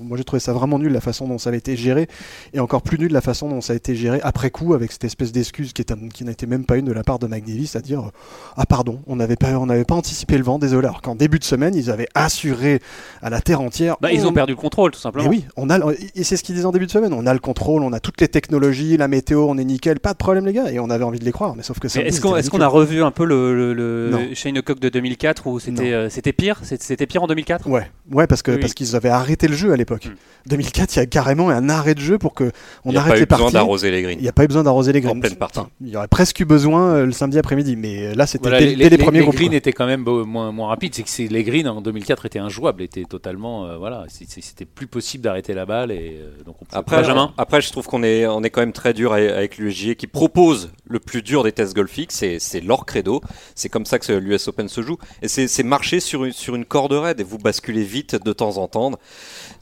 moi 0.00 0.16
j'ai 0.16 0.24
trouvé 0.24 0.40
ça 0.40 0.54
vraiment 0.54 0.78
nul 0.78 0.90
la 0.92 1.02
façon 1.02 1.28
dont 1.28 1.36
ça 1.36 1.50
avait 1.50 1.58
été 1.58 1.76
géré 1.76 2.08
et 2.54 2.60
encore 2.60 2.80
plus 2.80 2.98
nul 2.98 3.12
la 3.12 3.20
façon 3.20 3.50
dont 3.50 3.60
ça 3.60 3.74
a 3.74 3.76
été 3.76 3.94
géré 3.94 4.20
après 4.22 4.50
coup 4.50 4.72
avec 4.72 4.90
cette 4.90 5.04
espèce 5.04 5.32
d'excuse 5.32 5.74
qui, 5.74 5.84
qui 6.14 6.24
n'était 6.24 6.46
même 6.46 6.64
pas 6.64 6.76
une 6.78 6.86
de 6.86 6.92
la 6.92 7.02
part 7.04 7.18
de 7.18 7.26
Mike 7.26 7.44
Davis, 7.44 7.76
à 7.76 7.80
dire 7.80 8.10
ah 8.56 8.64
pardon, 8.64 9.00
on 9.06 9.16
n'avait 9.16 9.36
pas 9.36 9.58
on 9.58 9.66
n'avait 9.66 9.84
pas 9.84 9.94
anticipé 9.94 10.36
le 10.38 10.44
vent, 10.44 10.58
désolé. 10.58 10.86
Alors 10.86 11.02
qu'en 11.02 11.14
début 11.14 11.38
de 11.38 11.44
semaine 11.44 11.74
ils 11.74 11.90
avaient 11.90 12.08
assuré 12.14 12.80
à 13.22 13.30
la 13.30 13.40
terre 13.40 13.60
entière. 13.60 13.96
Bah, 14.00 14.12
ils 14.12 14.24
on- 14.26 14.30
ont 14.30 14.32
perdu 14.32 14.52
le 14.52 14.56
contrôle 14.56 14.90
tout 14.92 15.00
simplement. 15.00 15.28
oui, 15.28 15.44
on 15.56 15.70
a, 15.70 15.78
et 16.14 16.24
c'est 16.24 16.36
ce 16.36 16.42
qu'ils 16.42 16.54
disaient 16.54 16.66
en 16.66 16.72
début 16.72 16.86
de 16.86 16.90
semaine. 16.90 17.12
On 17.12 17.26
a 17.26 17.32
le 17.32 17.40
contrôle, 17.40 17.82
on 17.82 17.92
a 17.92 18.00
toutes 18.00 18.20
les 18.20 18.28
technologies, 18.28 18.96
la 18.96 19.08
météo, 19.08 19.46
on 19.48 19.58
est 19.58 19.64
nickel, 19.64 20.00
pas 20.00 20.12
de 20.12 20.18
problème 20.18 20.46
les 20.46 20.52
gars. 20.52 20.70
Et 20.70 20.78
on 20.78 20.90
avait 20.90 21.04
envie 21.04 21.18
de 21.18 21.24
les 21.24 21.32
croire, 21.32 21.54
mais 21.56 21.62
sauf 21.62 21.78
que 21.78 21.88
ça. 21.88 22.00
Est-ce 22.02 22.20
qu'on 22.20 22.36
est-ce 22.36 22.50
qu'on 22.50 22.60
a 22.60 22.66
revu 22.68 23.02
un 23.02 23.10
peu 23.10 23.24
le, 23.24 23.54
le, 23.54 23.72
le 23.74 24.10
Non. 24.10 24.20
Shane 24.34 24.60
Cock 24.62 24.80
de 24.80 24.88
2004 24.88 25.46
où 25.46 25.58
c'était 25.60 25.92
euh, 25.92 26.08
c'était 26.08 26.32
pire? 26.32 26.58
C'était 26.62 26.84
c'était 26.84 27.06
pire 27.06 27.22
en 27.22 27.26
2004 27.26 27.68
Ouais, 27.68 27.90
ouais, 28.10 28.26
parce 28.26 28.42
que 28.42 28.52
Oui. 28.52 28.58
parce 28.58 28.74
qu'ils 28.74 28.96
avaient 28.96 29.08
arrêté 29.08 29.48
le 29.48 29.54
jeu 29.54 29.72
à 29.72 29.76
l'époque. 29.76 30.06
Hmm. 30.06 30.14
2004, 30.48 30.96
il 30.96 30.98
y 30.98 31.02
a 31.02 31.06
carrément 31.06 31.50
un 31.50 31.68
arrêt 31.68 31.94
de 31.94 32.00
jeu 32.00 32.18
pour 32.18 32.34
que 32.34 32.50
on 32.84 32.90
Il 32.90 32.92
n'y 32.92 32.96
a 32.96 33.00
arrête 33.00 33.12
pas 33.12 33.16
eu 33.16 33.20
les 33.20 33.26
besoin 33.26 33.38
parties. 33.44 33.52
d'arroser 33.54 33.90
les 33.90 34.02
greens. 34.02 34.16
Il 34.18 34.22
n'y 34.22 34.28
a 34.28 34.32
pas 34.32 34.44
eu 34.44 34.48
besoin 34.48 34.64
d'arroser 34.64 34.92
les 34.92 35.00
greens. 35.00 35.16
En 35.16 35.20
pleine 35.20 35.36
partie. 35.36 35.58
Enfin, 35.60 35.68
il 35.80 35.88
y 35.90 35.96
aurait 35.96 36.08
presque 36.08 36.40
eu 36.40 36.44
besoin 36.44 36.94
euh, 36.94 37.06
le 37.06 37.12
samedi 37.12 37.38
après-midi, 37.38 37.76
mais 37.76 38.06
euh, 38.06 38.14
là 38.14 38.26
c'était 38.26 38.42
Voilà, 38.48 38.58
dès, 38.58 38.66
les, 38.66 38.76
dès 38.76 38.88
les 38.90 38.91
les- 38.96 39.02
premiers 39.04 39.18
les 39.20 39.24
groupes. 39.24 39.36
greens 39.36 39.52
étaient 39.54 39.72
quand 39.72 39.86
même 39.86 40.04
beau- 40.04 40.24
moins, 40.24 40.52
moins 40.52 40.68
rapides. 40.68 40.94
C'est 41.06 41.26
que 41.26 41.32
les 41.32 41.44
greens 41.44 41.66
en 41.68 41.80
2004 41.80 42.26
étaient 42.26 42.38
injouables, 42.38 42.82
étaient 42.82 43.04
totalement. 43.04 43.66
euh, 43.66 43.76
voilà, 43.76 44.04
c'était 44.08 44.64
plus 44.64 44.86
possible 44.86 45.24
d'arrêter 45.24 45.54
la 45.54 45.66
balle 45.66 45.90
et 45.92 46.18
euh, 46.20 46.42
donc 46.44 46.56
on 46.60 46.64
pouvait 46.64 46.78
Après, 46.78 46.96
pas- 46.96 47.02
Benjamin 47.02 47.32
après, 47.38 47.60
je 47.60 47.70
trouve 47.72 47.86
qu'on 47.86 48.02
est, 48.02 48.26
on 48.26 48.42
est 48.42 48.50
quand 48.50 48.60
même 48.62 48.72
très 48.72 48.92
dur 48.94 49.12
avec- 49.12 49.58
l'USJ 49.58 49.94
qui 49.96 50.06
propose 50.06 50.70
le 50.84 50.98
plus 51.00 51.22
dur 51.22 51.42
des 51.44 51.52
tests 51.52 51.74
golfiques, 51.74 52.12
c'est, 52.12 52.38
c'est 52.38 52.60
leur 52.60 52.84
credo. 52.86 53.20
C'est 53.54 53.68
comme 53.68 53.86
ça 53.86 53.98
que 53.98 54.12
l'US 54.12 54.48
Open 54.48 54.68
se 54.68 54.82
joue. 54.82 54.96
Et 55.22 55.28
c'est, 55.28 55.48
c'est 55.48 55.62
marcher 55.62 56.00
sur 56.00 56.24
une, 56.24 56.32
sur 56.32 56.54
une 56.54 56.64
corde 56.64 56.92
raide 56.92 57.20
et 57.20 57.24
vous 57.24 57.38
basculez 57.38 57.84
vite 57.84 58.16
de 58.22 58.32
temps 58.32 58.56
en 58.58 58.68
temps 58.68 58.92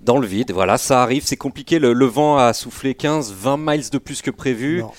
dans 0.02 0.18
le 0.18 0.26
vide. 0.26 0.52
Voilà, 0.52 0.78
ça 0.78 1.02
arrive, 1.02 1.22
c'est 1.24 1.36
compliqué. 1.36 1.78
Le, 1.78 1.92
le 1.92 2.06
vent 2.06 2.36
a 2.36 2.52
soufflé 2.52 2.94
15, 2.94 3.32
20 3.32 3.56
miles 3.58 3.90
de 3.90 3.98
plus 3.98 4.22
que 4.22 4.30
prévu. 4.30 4.80
Non. 4.80 4.90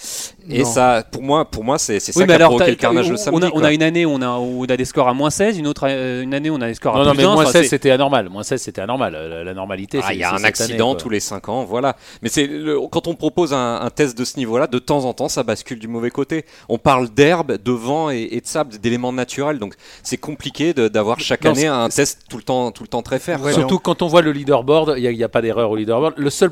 Et 0.49 0.59
Non. 0.63 0.65
ça, 0.65 1.03
pour 1.11 1.21
moi, 1.21 1.45
pour 1.45 1.63
moi, 1.63 1.77
c'est, 1.77 1.93
Oui, 1.95 1.99
ça 2.01 2.19
mais 2.25 2.25
qui 2.35 2.41
a 2.41 2.45
provoqué 2.47 2.71
le 2.71 2.75
carnage 2.75 3.07
on, 3.07 3.11
le 3.11 3.17
samedi. 3.17 3.39
on 3.39 3.45
a, 3.45 3.47
on 3.49 3.59
quoi. 3.59 3.67
a 3.67 3.71
une 3.71 3.83
année 3.83 4.05
où 4.05 4.11
on 4.11 4.21
a, 4.21 4.37
où 4.39 4.63
on 4.63 4.65
a 4.65 4.75
des 4.77 4.85
scores 4.85 5.07
à 5.07 5.13
moins 5.13 5.29
16, 5.29 5.57
une 5.59 5.67
autre 5.67 5.85
euh, 5.87 6.23
une 6.23 6.33
année 6.33 6.49
où 6.49 6.55
on 6.55 6.61
a 6.61 6.67
des 6.67 6.73
scores 6.73 6.95
à 6.95 6.99
Non, 6.99 7.05
non, 7.05 7.11
plus 7.11 7.17
mais 7.17 7.23
d'un. 7.23 7.33
moins 7.33 7.43
Enfin, 7.43 7.51
16 7.51 7.61
c'est- 7.63 7.67
c'était 7.69 7.91
anormal. 7.91 8.29
Moins 8.29 8.43
16 8.43 8.61
c'était 8.61 8.81
anormal. 8.81 9.13
La, 9.13 9.43
la 9.43 9.53
normalité, 9.53 9.99
Ah, 10.01 10.07
c'est 10.09 10.15
il 10.15 10.19
y 10.19 10.23
a 10.23 10.33
un 10.33 10.43
accident 10.43 10.91
année, 10.91 10.99
tous 11.01 11.09
les 11.09 11.19
5 11.19 11.47
ans, 11.49 11.63
voilà. 11.63 11.95
Mais 12.21 12.29
c'est 12.29 12.49
quand 12.91 13.07
on 13.07 13.13
propose 13.15 13.53
un, 13.53 13.81
un 13.81 13.89
test 13.91 14.17
de 14.17 14.25
ce 14.25 14.37
niveau-là, 14.37 14.67
de 14.67 14.79
temps 14.79 15.05
en 15.05 15.13
temps, 15.13 15.29
ça 15.29 15.43
bascule 15.43 15.79
du 15.79 15.87
mauvais 15.87 16.09
côté. 16.11 16.45
On 16.69 16.77
parle 16.79 17.09
d'herbe, 17.09 17.57
de 17.61 17.71
vent 17.71 18.09
et, 18.09 18.27
et 18.31 18.41
de 18.41 18.47
sable, 18.47 18.77
d'éléments 18.79 19.13
naturels, 19.13 19.59
donc 19.59 19.75
c'est 20.03 20.17
compliqué 20.17 20.73
d'avoir 20.73 21.19
chaque 21.19 21.43
Non, 21.43 21.51
année 21.51 21.67
un 21.67 21.89
test 21.89 22.21
tout 22.29 22.37
le 22.37 22.43
temps, 22.43 22.71
tout 22.71 22.83
le 22.83 22.87
temps 22.89 23.01
très. 23.03 23.17
Ouais, 23.21 23.37
quoi. 23.39 23.51
Surtout 23.53 23.77
quand 23.79 24.01
on 24.01 24.07
voit 24.07 24.21
le 24.21 24.31
leaderboard, 24.31 24.95
il 24.97 25.07
n'y 25.15 25.23
a, 25.23 25.29
pas 25.29 25.41
d'erreur 25.41 25.69
au 25.69 25.75
leaderboard. 25.75 26.15
Le 26.17 26.29
seul 26.29 26.51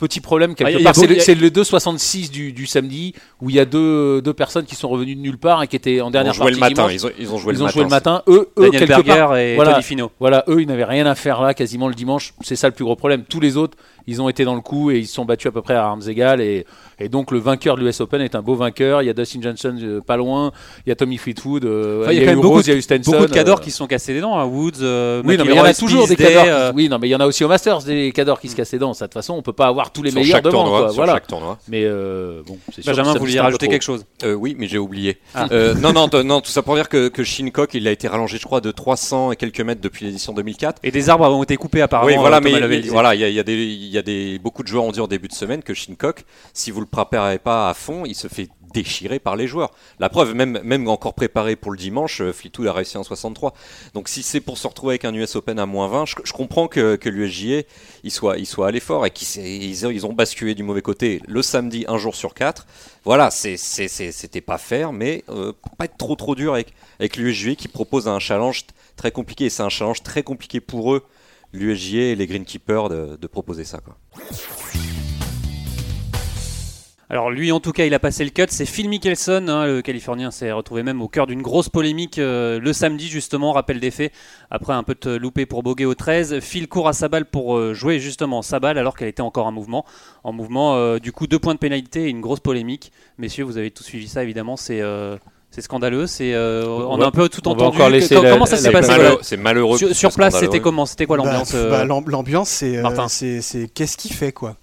petit 0.00 0.20
problème, 0.20 0.54
quelque 0.54 0.78
Ah, 0.80 0.82
part, 0.82 0.94
c'est 0.96 1.02
beau- 1.02 1.10
le, 1.12 1.16
y 1.16 1.20
a- 1.20 1.22
c'est 1.22 1.34
le 1.34 1.50
2,66 1.50 2.30
du, 2.30 2.52
du 2.52 2.66
samedi, 2.66 3.14
où 3.40 3.50
il 3.50 3.56
y 3.56 3.60
a 3.60 3.64
deux, 3.64 4.20
deux 4.22 4.32
personnes 4.34 4.64
qui 4.64 4.74
sont 4.74 4.88
revenues 4.88 5.14
de 5.14 5.20
nulle 5.20 5.38
part 5.38 5.62
et 5.62 5.68
qui 5.68 5.76
étaient 5.76 6.00
en 6.00 6.06
Ils 6.06 6.08
ont 6.08 6.10
dernière 6.10 6.32
joué 6.34 6.44
partie 6.46 6.54
le 6.54 6.60
matin. 6.60 6.88
Ils 6.90 7.06
ont, 7.06 7.10
ils 7.18 7.32
ont 7.32 7.38
joué 7.38 7.52
Ils 7.52 7.56
le 7.56 7.62
ont 7.62 7.64
matin. 7.66 7.72
joué 7.74 7.82
le 7.84 7.88
matin. 7.90 8.22
Eux, 8.28 8.48
eux 8.58 8.64
Daniel 8.70 8.86
quelque 8.88 9.06
part, 9.06 9.30
Berger 9.30 9.52
et 9.52 9.54
voilà. 9.54 9.72
Tony 9.72 9.82
Fino. 9.84 10.10
Voilà, 10.18 10.44
eux, 10.48 10.60
ils 10.62 10.66
n'avaient 10.66 10.84
rien 10.84 11.06
à 11.06 11.14
faire 11.14 11.40
là, 11.42 11.54
quasiment 11.54 11.88
le 11.88 11.94
dimanche. 11.94 12.34
C'est 12.42 12.56
ça 12.56 12.66
le 12.68 12.74
plus 12.74 12.84
gros 12.84 12.96
problème. 12.96 13.24
Tous 13.28 13.40
les 13.40 13.56
autres, 13.56 13.76
ils 14.06 14.20
ont 14.22 14.28
été 14.28 14.44
dans 14.44 14.54
le 14.54 14.60
coup 14.60 14.90
et 14.90 14.98
ils 14.98 15.06
se 15.06 15.14
sont 15.14 15.24
battus 15.24 15.46
à 15.48 15.52
peu 15.52 15.62
près 15.62 15.74
à 15.74 15.84
armes 15.84 16.02
égales. 16.08 16.40
Et, 16.40 16.66
et 16.98 17.08
donc, 17.08 17.30
le 17.30 17.38
vainqueur 17.38 17.76
de 17.76 17.82
l'US 17.84 18.00
Open 18.00 18.20
est 18.20 18.34
un 18.34 18.42
beau 18.42 18.54
vainqueur. 18.54 19.02
Il 19.02 19.06
y 19.06 19.10
a 19.10 19.12
Dustin 19.14 19.40
Johnson 19.42 19.76
euh, 19.82 20.00
pas 20.00 20.16
loin. 20.16 20.52
Il 20.86 20.88
y 20.90 20.92
a 20.92 20.96
Tommy 20.96 21.16
Fleetwood. 21.16 21.64
euh, 21.64 22.02
Enfin, 22.02 22.12
il 22.12 22.16
y 22.16 22.18
a 22.18 22.22
y 22.22 22.24
quand 22.24 22.30
a 22.30 22.32
eu 22.32 22.36
même 22.36 22.42
beaucoup 22.42 22.54
Rose, 22.54 22.64
de- 22.64 22.68
il 22.70 22.72
y 22.72 22.74
a 22.76 22.78
eu 22.78 22.82
Stenson. 22.82 23.10
Beaucoup 23.12 23.26
de 23.26 23.32
cadors 23.32 23.58
euh, 23.58 23.62
qui 23.62 23.70
se 23.70 23.76
sont 23.78 23.86
cassés 23.86 24.12
les 24.14 24.20
dents, 24.20 24.38
hein, 24.38 24.44
Woods, 24.44 24.72
euh, 24.82 25.22
Oui, 25.24 25.36
non, 25.36 25.44
mais 25.44 25.52
il 25.52 25.56
y 25.56 25.60
en 25.60 25.64
a 25.64 25.74
toujours 25.74 26.06
des 26.08 26.16
cadors. 26.16 26.44
qui- 26.44 26.48
euh, 26.50 26.72
Oui, 26.74 26.88
non, 26.88 26.98
mais 27.00 27.08
il 27.08 27.10
y 27.10 27.14
en 27.14 27.20
a 27.20 27.26
aussi 27.26 27.44
au 27.44 27.48
Masters 27.48 27.82
des 27.82 28.12
cadors 28.12 28.40
qui 28.40 28.48
se 28.48 28.56
cassent 28.56 28.72
les 28.72 28.78
dents. 28.78 28.94
Ça, 28.94 29.06
de 29.06 29.08
toute 29.10 29.14
façon, 29.14 29.34
on 29.34 29.42
peut 29.42 29.52
pas 29.52 29.66
avoir 29.66 29.90
tous 29.92 30.02
les 30.02 30.10
Sur 30.10 30.20
meilleurs 30.20 30.36
chaque 30.36 30.44
devant. 30.44 30.62
tournoi. 30.64 30.80
quoi. 30.80 30.88
sur 30.88 30.96
Voilà. 30.96 31.12
chaque 31.14 31.26
tournoi. 31.26 31.58
Mais 31.68 31.82
euh, 31.84 32.42
bon, 32.46 32.58
c'est 32.74 32.84
Benjamin, 32.86 33.12
vous 33.14 33.18
vouliez 33.20 33.40
rajouter 33.40 33.68
quelque 33.68 33.82
chose? 33.82 34.04
Euh, 34.24 34.34
oui, 34.34 34.54
mais 34.58 34.66
j'ai 34.68 34.78
oublié. 34.78 35.18
Ah. 35.34 35.46
Euh, 35.52 35.74
non, 35.74 35.92
non, 35.92 36.08
non, 36.24 36.40
tout 36.40 36.50
ça 36.50 36.62
pour 36.62 36.74
dire 36.74 36.88
que, 36.88 37.08
que 37.08 37.24
Shinnecock, 37.24 37.74
il 37.74 37.86
a 37.88 37.90
été 37.90 38.08
rallongé, 38.08 38.38
je 38.38 38.44
crois, 38.44 38.60
de 38.60 38.70
300 38.70 39.32
et 39.32 39.36
quelques 39.36 39.60
mètres 39.60 39.80
depuis 39.80 40.04
l'édition 40.06 40.32
2004. 40.32 40.78
Et 40.82 40.90
des 40.90 41.08
arbres 41.10 41.24
ont 41.30 41.42
été 41.42 41.56
coupés 41.56 41.80
apparemment. 41.82 42.08
Oui, 42.10 42.16
voilà, 42.18 42.36
euh, 42.38 42.40
mais 42.42 42.80
voilà, 42.88 43.14
il 43.14 43.20
y 43.20 43.38
a, 43.38 43.42
des, 43.42 43.54
y 43.90 43.98
a 43.98 44.02
des, 44.02 44.38
beaucoup 44.38 44.62
de 44.62 44.68
joueurs 44.68 44.84
ont 44.84 44.92
dit 44.92 45.00
en 45.00 45.06
début 45.06 45.28
de 45.28 45.32
semaine 45.34 45.62
que 45.62 45.74
Shinnecock, 45.74 46.24
si 46.52 46.70
vous 46.70 46.80
le 46.80 46.86
préparez 46.86 47.38
pas 47.38 47.68
à 47.68 47.74
fond, 47.74 48.04
il 48.04 48.14
se 48.14 48.28
fait 48.28 48.48
déchirer 48.72 49.18
par 49.18 49.36
les 49.36 49.46
joueurs. 49.46 49.70
La 49.98 50.08
preuve, 50.08 50.34
même, 50.34 50.60
même 50.62 50.88
encore 50.88 51.14
préparé 51.14 51.56
pour 51.56 51.72
le 51.72 51.78
dimanche, 51.78 52.20
euh, 52.20 52.32
Fleetwood 52.32 52.68
a 52.68 52.72
réussi 52.72 52.96
en 52.96 53.02
63. 53.02 53.52
Donc 53.94 54.08
si 54.08 54.22
c'est 54.22 54.40
pour 54.40 54.58
se 54.58 54.66
retrouver 54.66 54.92
avec 54.92 55.04
un 55.04 55.14
US 55.14 55.36
Open 55.36 55.58
à 55.58 55.66
moins 55.66 55.88
20, 55.88 56.04
je, 56.06 56.32
comprends 56.32 56.68
que, 56.68 56.96
que 56.96 57.08
l'USJA 57.08 57.62
il 58.04 58.10
soit, 58.10 58.38
il 58.38 58.46
soit 58.46 58.68
allé 58.68 58.80
fort 58.80 59.04
et 59.06 59.10
qu'ils 59.10 59.44
ils, 59.44 60.06
ont- 60.06 60.12
basculé 60.12 60.54
du 60.54 60.62
mauvais 60.62 60.82
côté 60.82 61.22
le 61.26 61.42
samedi 61.42 61.84
un 61.88 61.96
jour 61.98 62.14
sur 62.14 62.34
quatre. 62.34 62.66
Voilà, 63.04 63.30
c'était 63.30 64.40
pas 64.40 64.58
faire, 64.58 64.92
mais 64.92 65.24
euh, 65.30 65.52
pas 65.78 65.86
être 65.86 65.96
trop 65.96 66.16
trop 66.16 66.34
dur 66.34 66.54
avec, 66.54 66.74
avec 66.98 67.16
l'USJA 67.16 67.54
qui 67.54 67.68
propose 67.68 68.08
un 68.08 68.18
challenge 68.18 68.64
très 68.96 69.10
compliqué. 69.10 69.48
C'est 69.50 69.62
un 69.62 69.68
challenge 69.68 70.02
très 70.02 70.22
compliqué 70.22 70.60
pour 70.60 70.94
eux, 70.94 71.04
l'USJA 71.52 71.98
et 71.98 72.14
les 72.14 72.26
Greenkeepers, 72.26 72.88
de, 72.88 73.16
de 73.16 73.26
proposer 73.26 73.64
ça. 73.64 73.80
Alors 77.12 77.28
lui 77.28 77.50
en 77.50 77.58
tout 77.58 77.72
cas 77.72 77.86
il 77.86 77.94
a 77.94 77.98
passé 77.98 78.22
le 78.22 78.30
cut, 78.30 78.46
c'est 78.50 78.64
Phil 78.64 78.88
Mickelson, 78.88 79.48
hein, 79.48 79.66
le 79.66 79.82
Californien 79.82 80.30
s'est 80.30 80.52
retrouvé 80.52 80.84
même 80.84 81.02
au 81.02 81.08
cœur 81.08 81.26
d'une 81.26 81.42
grosse 81.42 81.68
polémique 81.68 82.20
euh, 82.20 82.60
le 82.60 82.72
samedi 82.72 83.08
justement, 83.08 83.50
rappel 83.50 83.80
des 83.80 83.90
faits, 83.90 84.12
après 84.48 84.74
un 84.74 84.84
peu 84.84 84.94
de 84.94 85.16
loupé 85.16 85.44
pour 85.44 85.64
Boguet 85.64 85.86
au 85.86 85.96
13, 85.96 86.38
Phil 86.38 86.68
court 86.68 86.86
à 86.86 86.92
sa 86.92 87.08
balle 87.08 87.24
pour 87.24 87.56
euh, 87.56 87.74
jouer 87.74 87.98
justement 87.98 88.42
sa 88.42 88.60
balle 88.60 88.78
alors 88.78 88.96
qu'elle 88.96 89.08
était 89.08 89.22
encore 89.22 89.46
en 89.46 89.52
mouvement, 89.52 89.84
en 90.22 90.32
mouvement 90.32 90.76
euh, 90.76 91.00
du 91.00 91.10
coup 91.10 91.26
deux 91.26 91.40
points 91.40 91.54
de 91.54 91.58
pénalité 91.58 92.04
et 92.04 92.10
une 92.10 92.20
grosse 92.20 92.38
polémique, 92.38 92.92
messieurs 93.18 93.42
vous 93.42 93.58
avez 93.58 93.72
tous 93.72 93.82
suivi 93.82 94.06
ça 94.06 94.22
évidemment, 94.22 94.56
c'est... 94.56 94.80
euh, 95.50 95.54
c'est 95.54 95.62
scandaleux, 95.62 96.06
c'est 96.06 96.32
euh, 96.32 96.64
on, 96.66 97.00
a 97.00 97.06
un 97.06 97.10
peu 97.10 97.28
tout 97.28 97.46
entendu. 97.48 97.64
encore 97.76 97.90
laisser 97.90 98.14
Co- 98.14 98.22
la- 98.22 98.32
comment 98.32 98.46
ça 98.46 98.56
s'est 98.56 98.70
passé 98.70 98.88
malheureux, 98.88 99.08
voilà. 99.10 99.22
c'est 99.22 99.36
malheureux. 99.36 99.78
Sur, 99.92 100.12
place, 100.12 100.38
c'était 100.38 100.60
comment? 100.60 100.86
C'était 100.86 101.06
quoi 101.06 101.16
l'ambiance 101.16 101.52
Bah, 101.52 101.58
euh, 101.58 101.70
bah, 101.70 101.84
l'am- 101.84 102.04
L'ambiance, 102.06 102.48
c'est, 102.48 102.76
euh, 102.76 102.82
Martin. 102.82 103.08
c'est, 103.08 103.40
c'est 103.40 103.68
qu'est-ce 103.68 103.96
qu'il 103.96 104.12
fait 104.12 104.32
quoi? 104.32 104.56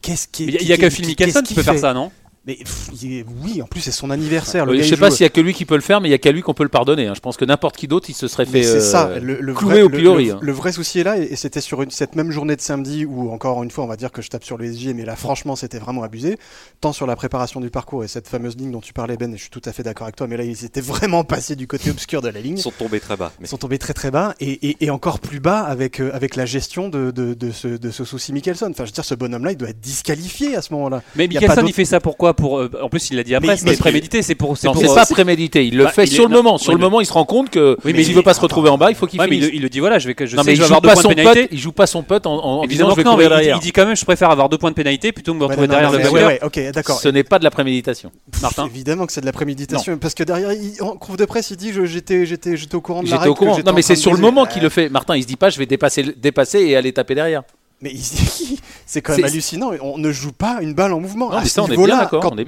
Qu'est-ce 0.00 0.26
qui 0.26 0.44
Il 0.46 0.54
y 0.54 0.58
a- 0.58 0.62
y 0.62 0.72
a 0.72 0.76
que 0.78 0.90
Phil 0.90 1.06
Mickelson 1.06 1.42
qui 1.42 1.54
peut 1.54 1.62
faire 1.62 1.78
ça, 1.78 1.94
non? 1.94 2.10
Mais 2.44 2.56
pff, 2.56 2.88
il 3.00 3.12
est- 3.18 3.24
oui, 3.44 3.62
en 3.62 3.66
plus 3.66 3.80
c'est 3.80 3.92
son 3.92 4.10
anniversaire. 4.10 4.66
Le 4.66 4.72
Oui, 4.72 4.78
gars, 4.78 4.84
je 4.84 4.88
sais 4.90 4.96
pas 4.96 5.12
s'il 5.12 5.22
y 5.22 5.26
a 5.26 5.30
que 5.30 5.40
lui 5.40 5.54
qui 5.54 5.64
peut 5.64 5.76
le 5.76 5.80
faire, 5.80 6.00
mais 6.00 6.08
il 6.08 6.10
y 6.10 6.14
a 6.14 6.18
qu'à 6.18 6.32
lui 6.32 6.40
qu'on 6.42 6.54
peut 6.54 6.64
le 6.64 6.68
pardonner. 6.68 7.06
hein. 7.06 7.12
Je 7.14 7.20
pense 7.20 7.36
que 7.36 7.44
n'importe 7.44 7.76
qui 7.76 7.86
d'autre, 7.86 8.10
il 8.10 8.14
se 8.14 8.26
serait 8.26 8.46
Mais 8.52 8.62
fait 8.62 8.68
c'est 8.68 8.80
ça, 8.80 9.06
euh, 9.10 9.20
le, 9.20 9.40
le 9.40 9.54
clouer 9.54 9.74
vrai, 9.74 9.82
au 9.82 9.88
pilori. 9.88 10.26
le- 10.26 10.32
hein. 10.32 10.38
le 10.42 10.50
vrai 10.52 10.72
souci 10.72 10.98
est 10.98 11.04
là, 11.04 11.18
et, 11.18 11.36
c'était 11.36 11.60
sur 11.60 11.82
une- 11.82 11.92
cette 11.92 12.16
même 12.16 12.32
journée 12.32 12.56
de 12.56 12.60
samedi 12.60 13.04
où, 13.04 13.30
encore 13.30 13.62
une 13.62 13.70
fois, 13.70 13.84
on 13.84 13.86
va 13.86 13.96
dire 13.96 14.10
que 14.10 14.22
je 14.22 14.28
tape 14.28 14.42
sur 14.42 14.58
le 14.58 14.64
SJ, 14.72 14.88
mais 14.92 15.04
là, 15.04 15.14
franchement, 15.14 15.54
c'était 15.54 15.78
vraiment 15.78 16.02
abusé. 16.02 16.36
Tant 16.80 16.92
sur 16.92 17.06
la 17.06 17.14
préparation 17.14 17.60
du 17.60 17.70
parcours 17.70 18.02
et 18.02 18.08
cette 18.08 18.26
fameuse 18.26 18.56
ligne 18.56 18.72
dont 18.72 18.80
tu 18.80 18.92
parlais, 18.92 19.16
Ben, 19.16 19.32
et 19.32 19.36
je 19.36 19.42
suis 19.42 19.50
tout 19.50 19.62
à 19.64 19.72
fait 19.72 19.84
d'accord 19.84 20.06
avec 20.06 20.16
toi, 20.16 20.26
mais 20.26 20.36
là, 20.36 20.42
ils 20.42 20.64
étaient 20.64 20.80
vraiment 20.80 21.22
passés 21.22 21.54
du 21.54 21.68
côté 21.68 21.90
obscur 21.90 22.22
de 22.22 22.28
la 22.28 22.40
ligne. 22.40 22.58
Ils 22.58 22.62
sont 22.62 22.72
tombés 22.72 22.98
très 22.98 23.16
bas. 23.16 23.30
Mais 23.38 23.46
Ils 23.46 23.48
sont 23.48 23.56
tombés 23.58 23.78
très 23.78 23.94
très 23.94 24.10
bas 24.10 24.34
et, 24.40 24.50
et- 24.68 24.76
et 24.80 24.90
encore 24.90 25.20
plus 25.20 25.38
bas 25.38 25.60
avec, 25.60 26.00
euh, 26.00 26.10
avec 26.12 26.34
la 26.34 26.44
gestion 26.46 26.88
de, 26.88 27.12
de, 27.12 27.34
de 27.34 27.50
ce, 27.52 27.68
de 27.68 27.90
ce 27.92 28.04
souci 28.04 28.32
Mickelson. 28.32 28.66
Enfin, 28.70 28.84
je 28.84 28.90
veux 28.90 28.94
dire, 28.94 29.04
ce 29.04 29.14
bonhomme-là, 29.14 29.52
il 29.52 29.56
doit 29.56 29.68
être 29.68 29.80
disqualifié 29.80 30.56
à 30.56 30.62
ce 30.62 30.72
moment-là. 30.72 31.02
Mais 31.14 31.28
Mickelson, 31.28 31.64
il 31.66 31.72
fait 31.72 31.84
ça 31.84 32.00
pourquoi 32.00 32.31
pour, 32.34 32.58
euh, 32.58 32.70
En 32.82 32.88
plus, 32.88 33.10
il 33.10 33.16
l'a 33.16 33.22
dit 33.24 33.34
après, 33.34 33.56
mais- 33.64 33.76
prémédité. 33.76 34.22
C'est 34.22 34.34
pour. 34.34 34.56
C'est 34.56 34.68
euh, 34.68 34.94
pas 34.94 35.06
prémédité. 35.06 35.66
Il 35.66 35.76
le 35.76 35.84
Bah, 35.84 35.90
fait 35.90 36.04
il 36.04 36.08
sur 36.12 36.24
est- 36.24 36.28
le 36.28 36.34
non, 36.34 36.42
moment. 36.42 36.58
Sur 36.58 36.72
le 36.72 36.78
moment, 36.78 37.00
il 37.00 37.06
se 37.06 37.12
rend 37.12 37.24
compte 37.24 37.50
que 37.50 37.76
Oui, 37.84 37.92
mais 37.94 38.02
s'il 38.02 38.12
il- 38.12 38.16
veut 38.16 38.22
pas 38.22 38.34
se 38.34 38.40
retrouver 38.40 38.68
en 38.70 38.78
bas, 38.78 38.90
il 38.90 38.94
faut 38.96 39.06
qu'il 39.06 39.20
Ouais, 39.20 39.26
mais 39.28 39.36
il, 39.36 39.40
finisse. 39.40 39.50
le- 39.52 39.56
il 39.56 39.62
le 39.62 39.68
dit 39.68 39.80
voilà, 39.80 39.98
je 39.98 40.06
vais 40.08 40.14
que 40.14 40.26
je 40.26 40.36
Non, 40.36 40.42
sais 40.42 40.50
mais 40.50 40.52
que 40.52 40.56
il 40.56 40.56
je 40.58 40.62
vais 40.62 40.68
joue 40.68 40.74
avoir 40.74 40.80
deux 40.82 40.88
pas 40.88 40.92
points 40.94 41.02
son 41.02 41.08
de 41.08 41.14
pénalité. 41.14 41.48
Il 41.52 41.58
joue 41.58 41.72
pas 41.72 41.86
son 41.86 42.02
putt 42.02 42.26
en, 42.26 42.32
en 42.32 42.38
disant 42.56 42.64
Évidemment 42.64 42.90
je 42.90 42.96
vais 42.96 43.02
courir 43.04 43.16
mais 43.18 43.24
il- 43.24 43.28
derrière. 43.28 43.56
il, 43.56 43.60
dit 43.60 43.72
quand 43.72 43.86
même 43.86 43.96
je 43.96 44.04
préfère 44.04 44.30
avoir 44.30 44.48
deux 44.48 44.58
points 44.58 44.70
de 44.70 44.74
pénalité 44.74 45.12
plutôt 45.12 45.32
que 45.32 45.38
me 45.38 45.44
retrouver 45.44 45.68
derrière 45.68 45.90
le 45.92 46.72
d'accord. 46.72 47.00
Ce 47.00 47.08
n'est 47.08 47.24
pas 47.24 47.38
de 47.38 47.44
la 47.44 47.50
préméditation. 47.50 48.10
Martin. 48.40 48.66
Évidemment 48.66 49.06
que 49.06 49.12
c'est 49.12 49.20
de 49.20 49.26
la 49.26 49.32
préméditation, 49.32 49.96
parce 49.98 50.14
que 50.14 50.22
derrière, 50.24 50.52
il- 50.52 50.80
en 50.82 50.96
conf 50.96 51.16
de 51.16 51.24
presse, 51.24 51.50
il 51.50 51.56
dit 51.56 51.72
j'étais 51.84 52.26
j'étais 52.26 52.56
j'étais 52.56 52.74
au 52.74 52.80
courant 52.80 53.02
de 53.02 53.08
la 53.10 53.16
J'étais 53.16 53.28
au 53.28 53.34
courant. 53.34 53.58
Non, 53.64 53.72
mais 53.72 53.82
c'est 53.82 53.96
sur 53.96 54.12
le 54.12 54.18
moment 54.20 54.44
qu'il 54.46 54.62
le 54.62 54.68
fait. 54.68 54.88
Martin, 54.88 55.16
il 55.16 55.22
se 55.22 55.26
dit 55.28 55.36
pas 55.36 55.50
je 55.50 55.58
vais 55.58 55.66
dépasser, 55.66 56.04
dépasser 56.16 56.60
et 56.60 56.76
aller 56.76 56.92
taper 56.92 57.14
derrière. 57.14 57.42
Mais 57.82 57.90
il- 57.92 58.02
c'est 58.86 59.02
quand 59.02 59.12
même 59.12 59.20
hallucinant. 59.26 59.72
On 59.82 59.98
ne 59.98 60.12
joue 60.12 60.32
pas 60.32 60.58
une 60.62 60.72
balle 60.72 60.92
en 60.92 61.00
mouvement. 61.00 61.30
Non, 61.30 61.36
à 61.36 61.44
ce 61.44 61.50
ça, 61.50 61.62
on 61.62 61.66
est 61.66 61.68
bien 61.70 61.76
niveau-là, 61.80 62.06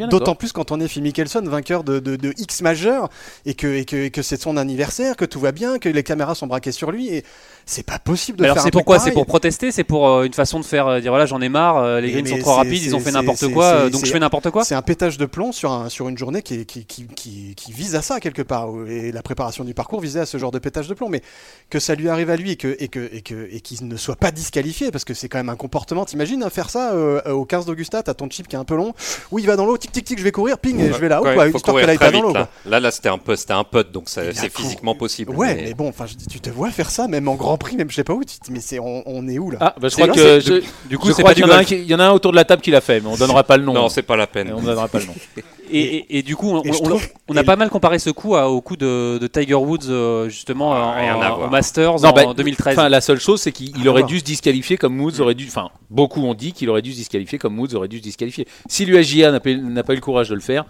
D'autant 0.09 0.35
plus 0.35 0.53
quand 0.53 0.71
on 0.73 0.81
est 0.81 0.89
Phil 0.89 1.03
Mickelson, 1.03 1.43
vainqueur 1.45 1.85
de, 1.85 1.99
de- 1.99 2.17
de 2.17 2.33
X 2.39 2.63
majeur, 2.63 3.09
et 3.45 3.55
que, 3.55 3.67
et 3.67 3.85
que, 3.85 3.97
et 3.97 4.11
que 4.11 4.23
c'est 4.23 4.41
son 4.41 4.57
anniversaire, 4.57 5.17
que 5.17 5.25
tout 5.25 5.41
va 5.41 5.53
bien, 5.53 5.79
que 5.79 5.89
les 5.89 6.03
caméras 6.03 6.35
sont 6.35 6.47
braquées 6.47 6.73
sur 6.73 6.91
lui. 6.91 7.09
Et 7.09 7.25
c'est 7.67 7.85
pas 7.85 7.99
possible 7.99 8.39
de 8.39 8.45
Alors 8.45 8.57
faire 8.57 8.63
c'est 8.65 8.71
pourquoi 8.71 8.99
C'est 8.99 9.13
pour 9.13 9.27
protester 9.27 9.73
C'est 9.73 9.85
pour 9.85 10.09
euh, 10.09 10.25
une 10.25 10.33
façon 10.35 10.61
de 10.61 10.65
faire 10.65 10.87
euh, 10.87 11.01
dire 11.01 11.11
voilà 11.11 11.27
j'en 11.27 11.41
ai 11.41 11.49
marre, 11.49 11.79
euh, 11.79 12.01
les 12.01 12.11
greens 12.11 12.27
sont 12.29 12.39
trop 12.39 12.55
rapides, 12.55 12.83
ils 12.83 12.95
ont 12.95 13.01
fait 13.01 13.11
n'importe 13.11 13.49
quoi, 13.53 13.65
euh, 13.65 13.91
donc 13.91 14.05
je 14.05 14.13
fais 14.13 14.19
n'importe 14.19 14.51
quoi. 14.51 14.65
C'est 14.65 14.75
un 14.75 14.83
pétage 14.83 15.19
de 15.19 15.27
plomb 15.27 15.53
sur, 15.53 15.73
un, 15.73 15.89
sur 15.89 16.09
une 16.09 16.19
journée 16.19 16.43
qui, 16.43 16.67
qui, 16.67 16.85
qui, 16.85 17.07
qui, 17.07 17.55
qui 17.55 17.73
vise 17.73 17.97
à 17.97 18.03
ça 18.03 18.21
quelque 18.21 18.43
part. 18.43 18.69
Et 18.89 19.13
la 19.13 19.23
préparation 19.23 19.65
du 19.65 19.75
parcours 19.75 20.01
visait 20.01 20.21
à 20.21 20.27
ce 20.27 20.39
genre 20.39 20.51
de 20.51 20.59
pétage 20.59 20.89
de 20.89 20.95
plomb. 20.95 21.09
Mais 21.09 21.23
que 21.71 21.79
ça 21.79 21.95
lui 21.95 22.09
arrive 22.09 22.31
à 22.31 22.37
lui 22.37 22.51
et 22.53 22.57
que 22.57 22.77
et 22.79 22.89
que 22.89 23.09
et 23.13 23.23
que 23.23 23.49
et 23.51 23.61
qu'il 23.61 23.87
ne 23.89 23.97
soit 23.97 24.17
pas 24.17 24.31
disqualifié 24.31 24.91
parce 24.91 25.05
que 25.05 25.15
c'est 25.15 25.29
quand 25.29 25.39
même 25.39 25.49
un 25.49 25.57
comportement. 25.57 26.05
T'imagines 26.05 26.43
hein, 26.43 26.51
faire 26.51 26.71
ça 26.71 26.93
euh, 26.93 27.21
au 27.33 27.45
15 27.45 27.67
d'Augusta, 27.67 28.03
t'as 28.03 28.15
ton 28.15 28.29
chip 28.29 28.47
qui 28.49 28.57
est 28.57 28.59
un 28.59 28.65
peu 28.65 28.77
long. 28.77 28.93
Oui, 29.31 29.43
il 29.43 29.47
va 29.47 29.57
dans 29.57 29.67
l'eau, 29.67 29.79
tic 29.79 29.93
tic 29.93 30.05
tic, 30.05 30.19
je 30.19 30.25
vais 30.25 30.33
courir, 30.33 30.59
ping, 30.59 30.79
et 30.81 30.93
je 30.93 30.99
vais 30.99 31.09
là-haut, 31.09 31.25
Ouais, 31.25 31.35
quoi, 31.35 31.51
faut 31.51 31.57
histoire 31.57 31.73
courir 31.75 31.81
qu'elle 31.83 31.91
aille 31.91 31.97
très 31.97 32.07
pas 32.07 32.13
dans 32.13 32.29
vite, 32.29 32.35
l'eau. 32.37 32.41
là. 32.41 32.49
Là, 32.67 32.81
là, 32.81 32.91
c'était 32.91 33.09
un 33.09 33.19
un 33.55 33.65
putt, 33.65 33.93
donc 33.93 34.09
c'est 34.09 34.33
physiquement 34.51 34.95
possible. 34.95 35.33
Ouais, 35.35 35.55
mais- 35.55 35.75
bon, 35.75 35.93
tu 36.31 36.41
te 36.41 36.51
vois 36.51 36.71
faire 36.71 36.91
ça, 36.91 37.09
même 37.09 37.29
en 37.29 37.35
Grand 37.35 37.54
Prix, 37.57 37.77
même 37.77 37.91
je 37.91 37.97
sais 37.97 38.05
pas 38.05 38.13
où. 38.15 38.23
tu 38.25 38.39
te 38.39 38.45
dis, 38.45 38.53
mais 38.53 38.61
c'est 38.61 38.79
on, 38.79 39.03
on 39.07 39.27
est 39.29 39.39
où 39.39 39.51
là? 39.51 39.59
Ah, 39.61 39.75
bah, 39.81 39.89
je 39.89 39.95
crois 39.95 40.09
que 40.09 40.15
c'est- 40.15 40.41
je, 40.41 40.63
Du 40.89 40.99
coup, 40.99 41.09
je 41.09 41.13
c'est 41.13 41.23
crois 41.23 41.31
pas 41.31 41.35
qu'il 41.35 41.45
du 41.45 41.49
y, 41.51 41.53
en 41.53 41.55
a 41.55 41.57
un 41.57 41.59
golf. 41.59 41.69
qui- 41.69 41.75
il 41.77 41.87
y 41.91 41.95
en 41.95 42.01
a 42.01 42.05
un 42.05 42.13
autour 42.13 42.31
de 42.33 42.37
la 42.37 42.45
table 42.45 42.63
qui 42.63 42.71
l'a 42.71 42.81
fait, 42.81 43.01
mais 43.01 43.09
on 43.09 43.17
donnera 43.17 43.45
pas 43.45 43.57
le 43.57 43.65
nom. 43.65 43.73
Non, 43.75 43.89
c'est 43.89 44.03
pas 44.03 44.17
la 44.17 44.27
peine. 44.27 44.49
Et 44.49 44.53
on 44.53 44.61
donnera 44.63 44.89
pas 44.89 44.99
le 44.99 45.07
nom. 45.07 45.15
Et, 45.71 45.81
et- 45.81 46.19
et 46.19 46.23
du 46.23 46.37
coup, 46.37 46.51
on, 46.51 46.63
Et 46.63 46.73
je 46.73 46.79
on- 46.79 46.83
trouve- 46.85 47.09
on 47.27 47.37
a 47.39 47.41
et- 47.41 47.45
pas 47.45 47.57
mal 47.57 47.71
comparé 47.71 47.99
ce 47.99 48.11
coup 48.11 48.37
à- 48.37 48.51
au 48.51 48.61
coup 48.61 48.77
de, 48.77 49.17
de 49.19 49.27
Tiger 49.27 49.55
Woods 49.55 49.89
euh, 49.89 50.29
justement 50.29 50.75
Ah, 50.75 50.77
en- 50.77 50.93
rien 50.95 51.13
à 51.15 51.31
en- 51.33 51.37
voir. 51.37 51.49
au 51.49 51.51
Masters 51.51 51.95
Non, 52.03 52.11
en 52.11 52.13
bah, 52.13 52.35
2013. 52.35 52.79
Enfin, 52.79 52.91
la 52.91 53.01
seule 53.01 53.19
chose, 53.19 53.41
c'est 53.41 53.51
qu'il 53.51 53.75
il 53.79 53.89
à 53.89 53.91
aurait 53.91 54.03
dû 54.03 54.19
se 54.19 54.25
disqualifier 54.25 54.77
comme 54.77 54.95
Moods 54.95 55.21
aurait 55.21 55.35
dû. 55.35 55.47
Enfin, 55.49 55.71
beaucoup 55.89 56.21
ont 56.23 56.35
dit 56.35 56.53
qu'il 56.53 56.69
aurait 56.69 56.83
dû 56.83 56.93
se 56.93 56.97
disqualifier 56.99 57.39
comme 57.39 57.55
Moods 57.55 57.75
aurait 57.75 57.89
dû 57.89 57.97
se 57.97 58.03
disqualifier. 58.03 58.47
Si 58.69 58.85
l'USJA 58.85 59.33
n'a 59.33 59.41
pas, 59.41 59.55
n'a 59.55 59.83
pas 59.83 59.95
eu 59.95 59.97
le 59.97 60.03
courage 60.03 60.29
de 60.29 60.35
le 60.35 60.43
faire, 60.43 60.67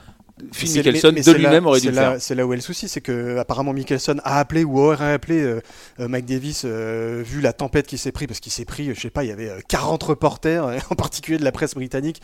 Phil 0.53 0.69
C'est- 0.69 0.79
Mickelson 0.79 1.13
de 1.13 1.33
lui-même 1.37 1.65
aurait 1.67 1.81
dû 1.81 1.89
le 1.89 1.95
faire. 1.95 2.17
C'est 2.21 2.35
là 2.35 2.45
où 2.45 2.53
est 2.53 2.57
le 2.57 2.63
souci, 2.63 2.89
c'est 2.89 3.01
que 3.01 3.39
apparemment 3.39 3.73
Mickelson 3.73 4.17
a 4.25 4.41
appelé 4.41 4.65
ou 4.65 4.81
aurait 4.81 5.13
appelé 5.13 5.41
euh, 5.41 5.61
euh, 6.01 6.09
Mike 6.09 6.25
Davis 6.27 6.63
euh, 6.65 7.23
vu 7.25 7.41
la 7.41 7.53
tempête 7.53 7.87
qui 7.87 7.99
s'est 7.99 8.11
pris 8.11 8.27
parce 8.27 8.41
qu'il 8.41 8.51
s'est 8.51 8.65
pris, 8.65 8.93
je 8.93 9.01
sais 9.01 9.11
pas, 9.11 9.23
il 9.23 9.29
y 9.29 9.33
avait 9.33 9.49
euh, 9.49 9.61
40 9.69 10.03
reporters, 10.03 10.65
euh, 10.65 10.79
en 10.91 10.97
particulier 10.97 11.39
de 11.39 11.45
la 11.45 11.53
presse 11.53 11.75
britannique, 11.75 12.21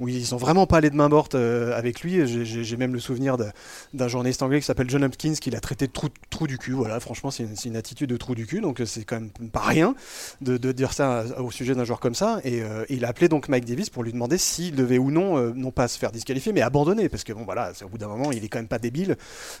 où 0.00 0.08
ils 0.08 0.26
sont 0.26 0.38
vraiment 0.38 0.66
pas 0.66 0.78
allés 0.78 0.90
de 0.90 0.96
main 0.96 1.08
morte 1.08 1.36
euh, 1.36 1.76
avec 1.78 2.00
lui. 2.00 2.26
J'ai- 2.26 2.76
même 2.76 2.94
le 2.94 3.00
souvenir 3.00 3.36
d'un 3.94 4.08
journaliste 4.08 4.42
anglais 4.42 4.58
qui 4.58 4.66
s'appelle 4.66 4.90
John 4.90 5.04
Hopkins 5.04 5.34
qui 5.40 5.50
l'a 5.50 5.60
traité 5.60 5.86
de 5.86 5.92
trou, 5.92 6.08
trou 6.30 6.48
du 6.48 6.58
cul. 6.58 6.72
Voilà, 6.72 6.98
franchement, 6.98 7.30
c'est 7.30 7.44
une, 7.64 7.76
attitude 7.76 8.10
de 8.10 8.16
trou 8.16 8.34
du 8.34 8.46
cul, 8.46 8.60
donc 8.60 8.82
c'est 8.86 9.04
quand 9.04 9.20
même 9.20 9.30
pas 9.52 9.60
rien 9.60 9.94
de, 10.40 10.56
de 10.56 10.72
dire 10.72 10.92
ça 10.94 11.24
au 11.38 11.50
sujet 11.52 11.74
d'un 11.76 11.84
joueur 11.84 12.00
comme 12.00 12.14
ça. 12.16 12.40
Et 12.44 12.62
il 12.88 13.04
a 13.04 13.08
appelé 13.08 13.28
donc 13.28 13.48
Mike 13.48 13.66
Davis 13.66 13.88
pour 13.90 14.02
lui 14.02 14.12
demander 14.12 14.38
s'il 14.38 14.74
devait 14.74 14.98
ou 14.98 15.10
non, 15.12 15.52
non 15.54 15.70
pas 15.70 15.86
se 15.86 15.98
faire 15.98 16.10
disqualifier, 16.10 16.52
mais 16.52 16.62
abandonner, 16.62 17.08
parce 17.08 17.22
que 17.24 17.32
bon 17.32 17.44
voilà, 17.54 17.72
au 17.84 17.88
bout 17.88 17.98
d'un 17.98 18.08
moment, 18.08 18.32
il 18.32 18.42
est 18.44 18.48
quand 18.48 18.58
même 18.58 18.66
pas 18.68 18.78
débile. 18.78 19.16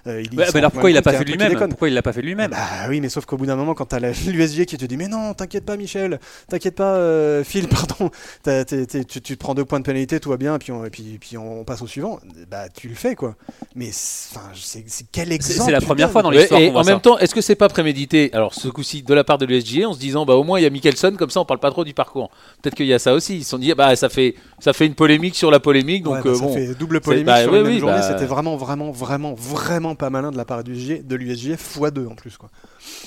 Euh, 0.06 0.22
il, 0.22 0.38
Ouais, 0.38 0.46
mais 0.52 0.58
alors 0.58 0.70
pourquoi 0.72 0.90
il 0.90 0.94
l'a 0.94 1.02
pas 1.02 1.12
fait 1.12 1.24
lui-même. 1.24 1.68
Pourquoi 1.68 1.88
il 1.88 1.94
l'a 1.94 2.02
pas 2.02 2.12
fait 2.12 2.22
lui-même 2.22 2.50
Bah 2.50 2.58
oui, 2.88 3.00
mais 3.00 3.08
sauf 3.10 3.26
qu'au 3.26 3.36
bout 3.36 3.44
d'un 3.46 3.56
moment, 3.56 3.74
quand 3.74 3.84
t'as 3.86 4.00
la- 4.00 4.12
l'USG 4.26 4.64
qui 4.64 4.78
te 4.78 4.84
dit 4.86 4.96
Mais 4.96 5.08
non, 5.08 5.34
t'inquiète 5.34 5.64
pas, 5.66 5.76
Michel, 5.76 6.18
t'inquiète 6.48 6.74
pas, 6.76 6.94
euh, 6.96 7.44
Phil, 7.44 7.68
pardon, 7.68 8.10
t'as- 8.42 8.64
tu, 8.64 8.76
tu 9.04 9.20
te 9.20 9.34
prends 9.34 9.54
deux 9.54 9.64
points 9.66 9.80
de 9.80 9.84
pénalité, 9.84 10.20
tout 10.20 10.30
va 10.30 10.36
bien, 10.38 10.54
et 10.56 10.58
puis 10.58 10.72
on, 10.72 10.84
et 10.84 10.90
puis, 10.90 11.18
puis 11.20 11.36
on 11.36 11.64
passe 11.64 11.82
au 11.82 11.86
suivant. 11.86 12.18
Bah 12.50 12.68
tu 12.74 12.88
le 12.88 12.94
fais, 12.94 13.14
quoi. 13.14 13.34
Mais 13.76 13.90
c'est 13.92 14.84
quel 15.12 15.32
exemple 15.32 15.60
c'est 15.66 15.70
la 15.70 15.80
tu 15.80 15.86
première 15.86 16.10
fois 16.10 16.22
dans 16.22 16.30
l'histoire 16.30 16.60
et 16.60 16.70
voit 16.70 16.80
en 16.80 16.84
ça. 16.84 16.90
même 16.92 17.00
temps, 17.00 17.18
est-ce 17.18 17.34
que 17.34 17.40
c'est 17.40 17.54
pas 17.56 17.68
prémédité? 17.68 18.30
Alors, 18.32 18.54
ce 18.54 18.68
coup-ci, 18.68 19.02
de 19.02 19.14
la 19.14 19.24
part 19.24 19.38
de 19.38 19.46
l'USGA, 19.46 19.88
en 19.88 19.92
se 19.92 19.98
disant, 19.98 20.24
bah 20.24 20.34
au 20.34 20.44
moins 20.44 20.58
il 20.58 20.62
y 20.62 20.66
a 20.66 20.70
Mickelson, 20.70 21.14
comme 21.18 21.30
ça 21.30 21.40
on 21.40 21.44
parle 21.44 21.60
pas 21.60 21.70
trop 21.70 21.84
du 21.84 21.94
parcours. 21.94 22.30
Peut-être 22.62 22.74
qu'il 22.74 22.86
y 22.86 22.94
a 22.94 22.98
ça 22.98 23.12
aussi. 23.14 23.36
Ils 23.36 23.44
se 23.44 23.50
sont 23.50 23.58
dit, 23.58 23.72
bah 23.74 23.94
ça 23.96 24.08
fait, 24.08 24.34
ça 24.58 24.72
fait 24.72 24.86
une 24.86 24.94
polémique 24.94 25.34
sur 25.36 25.50
la 25.50 25.60
polémique, 25.60 26.02
donc 26.04 26.14
Ouais, 26.14 26.22
bah, 26.24 26.30
euh, 26.30 26.34
ça 26.34 26.40
bon. 26.40 26.54
fait 26.54 26.74
double 26.74 27.00
polémique 27.00 27.26
bah, 27.26 27.42
sur 27.42 27.52
oui, 27.52 27.58
oui, 27.64 27.80
journée. 27.82 27.96
bah- 28.00 28.08
C'était 28.12 28.26
vraiment, 28.26 28.56
vraiment, 28.56 28.90
vraiment, 28.90 29.34
vraiment 29.34 29.94
pas 29.94 30.10
malin 30.10 30.30
de 30.30 30.36
la 30.36 30.44
part 30.44 30.64
de 30.64 30.70
l'USG 30.72 31.54
x2 31.56 32.06
en 32.08 32.14
plus. 32.14 32.36
Quoi. 32.36 32.48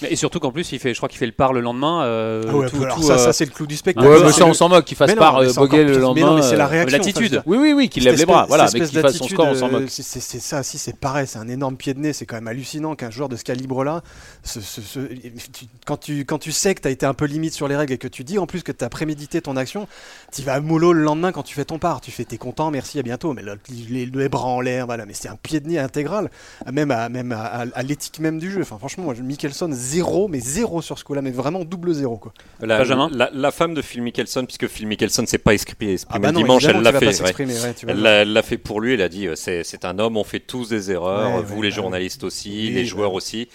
Et 0.10 0.16
surtout 0.16 0.40
qu'en 0.40 0.52
plus, 0.52 0.72
il 0.72 0.80
fait, 0.80 0.94
je 0.94 1.00
crois 1.00 1.10
qu'il 1.10 1.18
fait 1.18 1.26
le 1.26 1.32
par 1.32 1.52
le 1.54 1.60
lendemain. 1.60 2.04
euh, 2.04 2.44
Ah 2.48 2.56
ouais, 2.56 2.70
tout- 2.70 2.82
alors 2.84 2.96
tout, 2.96 3.04
ça, 3.04 3.14
euh, 3.14 3.18
ça 3.18 3.34
c'est 3.34 3.46
le 3.46 3.52
clou 3.52 3.68
du 3.68 3.76
spectacle. 3.76 4.08
Ouais, 4.08 4.24
mais 4.24 4.32
ça 4.32 4.46
on 4.46 4.54
s'en 4.54 4.70
moque, 4.70 4.86
qu'il 4.86 4.96
fasse 4.98 5.10
non, 5.12 5.18
part 5.18 5.40
mais 5.42 5.48
euh, 5.48 5.54
plus- 5.54 5.72
le 5.88 5.94
mais 5.96 6.00
lendemain. 6.00 6.26
non, 6.28 6.36
mais 6.36 6.42
c'est 6.44 6.56
la 6.56 6.68
réaction. 6.68 6.98
l'attitude. 6.98 7.34
enfin, 7.36 7.44
Oui, 7.46 7.58
oui, 7.60 7.74
oui, 7.74 7.90
qu'il 7.90 8.04
lève 8.04 8.16
les 8.18 8.26
bras. 8.26 8.46
Voilà, 8.48 8.68
mais 8.74 8.80
qu'il 8.82 9.00
fasse 9.02 9.18
son 9.18 9.28
score, 9.28 9.48
on 9.48 9.56
s'en 9.56 9.70
moque. 9.70 9.84
c'est- 9.90 10.04
ça 10.40 10.60
aussi, 10.62 10.78
c'est 10.78 10.98
pareil, 10.98 11.28
c'est 11.28 11.40
un 11.40 11.48
énorme 11.48 11.76
pied 11.78 11.94
de 11.94 12.00
nez. 12.00 12.14
C'est 12.14 12.26
quand 12.26 12.36
même 12.36 12.48
hallucinant 12.48 12.96
qu'un 12.96 13.10
joueur 13.12 13.30
de 13.30 13.36
ce 13.36 13.44
calibre-là, 13.44 14.02
ce- 14.44 14.62
ce- 14.62 14.82
ce- 14.82 15.00
tu- 15.00 15.66
quand, 15.86 15.98
tu, 15.98 16.26
quand 16.26 16.38
tu 16.40 16.52
sais 16.52 16.74
que 16.76 16.82
tu 16.82 16.88
as 16.88 16.92
été 16.92 17.06
un 17.06 17.14
peu 17.14 17.26
limite 17.26 17.54
sur 17.54 17.68
les 17.68 17.76
règles 17.76 17.94
et 17.94 17.98
que 17.98 18.08
tu 18.08 18.24
dis 18.24 18.38
en 18.38 18.46
plus 18.48 18.64
que 18.64 18.72
tu 18.72 18.84
as 18.84 18.90
prémédité 18.90 19.42
ton 19.42 19.56
action, 19.58 19.88
tu 20.34 20.42
vas 20.42 20.54
à 20.54 20.60
mollo 20.62 20.94
le 20.94 21.02
lendemain 21.02 21.32
quand 21.32 21.44
tu 21.44 21.54
fais 21.56 21.66
ton 21.66 21.80
part. 21.80 22.02
Tu 22.02 22.12
fais 22.12 22.24
t'es 22.26 22.38
content, 22.38 22.72
merci, 22.72 23.00
à 23.00 23.04
bientôt. 23.04 23.34
Mais 23.34 23.44
les, 23.90 24.06
les 24.06 24.30
bras 24.30 24.48
en 24.48 24.62
l'air, 24.66 24.86
voilà. 24.86 25.06
Mais 25.06 25.14
c'est 25.14 25.30
un 25.30 25.38
pied 25.38 25.60
de 25.62 25.68
nez 25.70 25.80
intégral, 25.80 26.30
même 26.72 26.92
à, 26.92 27.08
même 27.10 27.32
à, 27.32 27.44
à- 27.46 27.66
à 27.74 27.84
l'éthique 27.84 28.20
même 28.20 28.40
du 28.40 28.52
jeu. 28.52 28.62
Enfin, 28.62 28.78
franchement, 28.78 29.06
moi, 29.06 29.14
Mickelson, 29.22 29.70
zéro, 29.72 30.28
mais 30.28 30.40
zéro 30.42 30.82
sur 30.82 31.00
ce 31.00 31.04
coup-là, 31.06 31.22
mais 31.22 31.32
vraiment 31.32 31.64
double 31.64 31.94
zéro. 31.94 32.18
Quoi. 32.18 32.34
La, 32.60 32.80
Benjamin 32.80 33.10
la, 33.14 33.30
la 33.34 33.52
femme 33.52 33.74
de 33.74 33.82
Phil 33.82 34.02
Mickelson, 34.02 34.46
puisque 34.46 34.68
Phil 34.68 34.88
Mickelson 34.88 35.26
s'est 35.26 35.38
pas 35.38 35.54
exprimé, 35.54 35.94
exprimé 35.94 36.16
Ah 36.18 36.20
bah 36.20 36.32
non, 36.34 36.42
dimanche, 36.42 36.66
elle 36.66 36.82
l'a 36.82 36.92
fait. 36.92 37.22
ouais. 37.22 37.46
ouais, 37.46 37.76
Elle 37.88 38.34
l'a 38.34 38.42
fait 38.42 38.58
pour 38.58 38.82
lui, 38.82 38.94
elle 38.96 39.02
a 39.02 39.10
dit 39.10 39.28
euh, 39.28 39.36
c'est 39.36 39.64
c'est 39.64 39.86
un 39.86 40.00
homme, 40.00 40.18
on 40.18 40.24
fait 40.24 40.40
tous 40.42 40.70
des 40.70 40.92
erreurs, 40.92 41.36
Ouais, 41.38 41.42
vous 41.44 41.56
ouais, 41.58 41.62
les 41.64 41.70
bah 41.70 41.76
journalistes 41.76 42.24
aussi, 42.24 42.50
Oui, 42.50 42.70
les 42.72 42.82
bah 42.84 42.88
joueurs 42.90 43.14
aussi. 43.14 43.48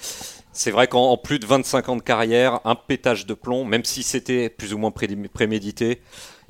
C'est 0.53 0.73
vrai 0.73 0.89
qu'en 0.89 1.11
en 1.13 1.17
plus 1.17 1.39
de 1.39 1.47
25 1.47 1.89
ans 1.91 1.97
de 1.97 2.03
carrière, 2.03 2.61
un 2.65 2.75
pétage 2.75 3.25
de 3.27 3.35
plomb, 3.35 3.65
même 3.65 3.85
si 3.85 4.03
c'était 4.03 4.49
plus 4.49 4.75
ou 4.75 4.79
moins 4.79 4.91
pré- 4.91 5.09
prémédité, 5.33 6.01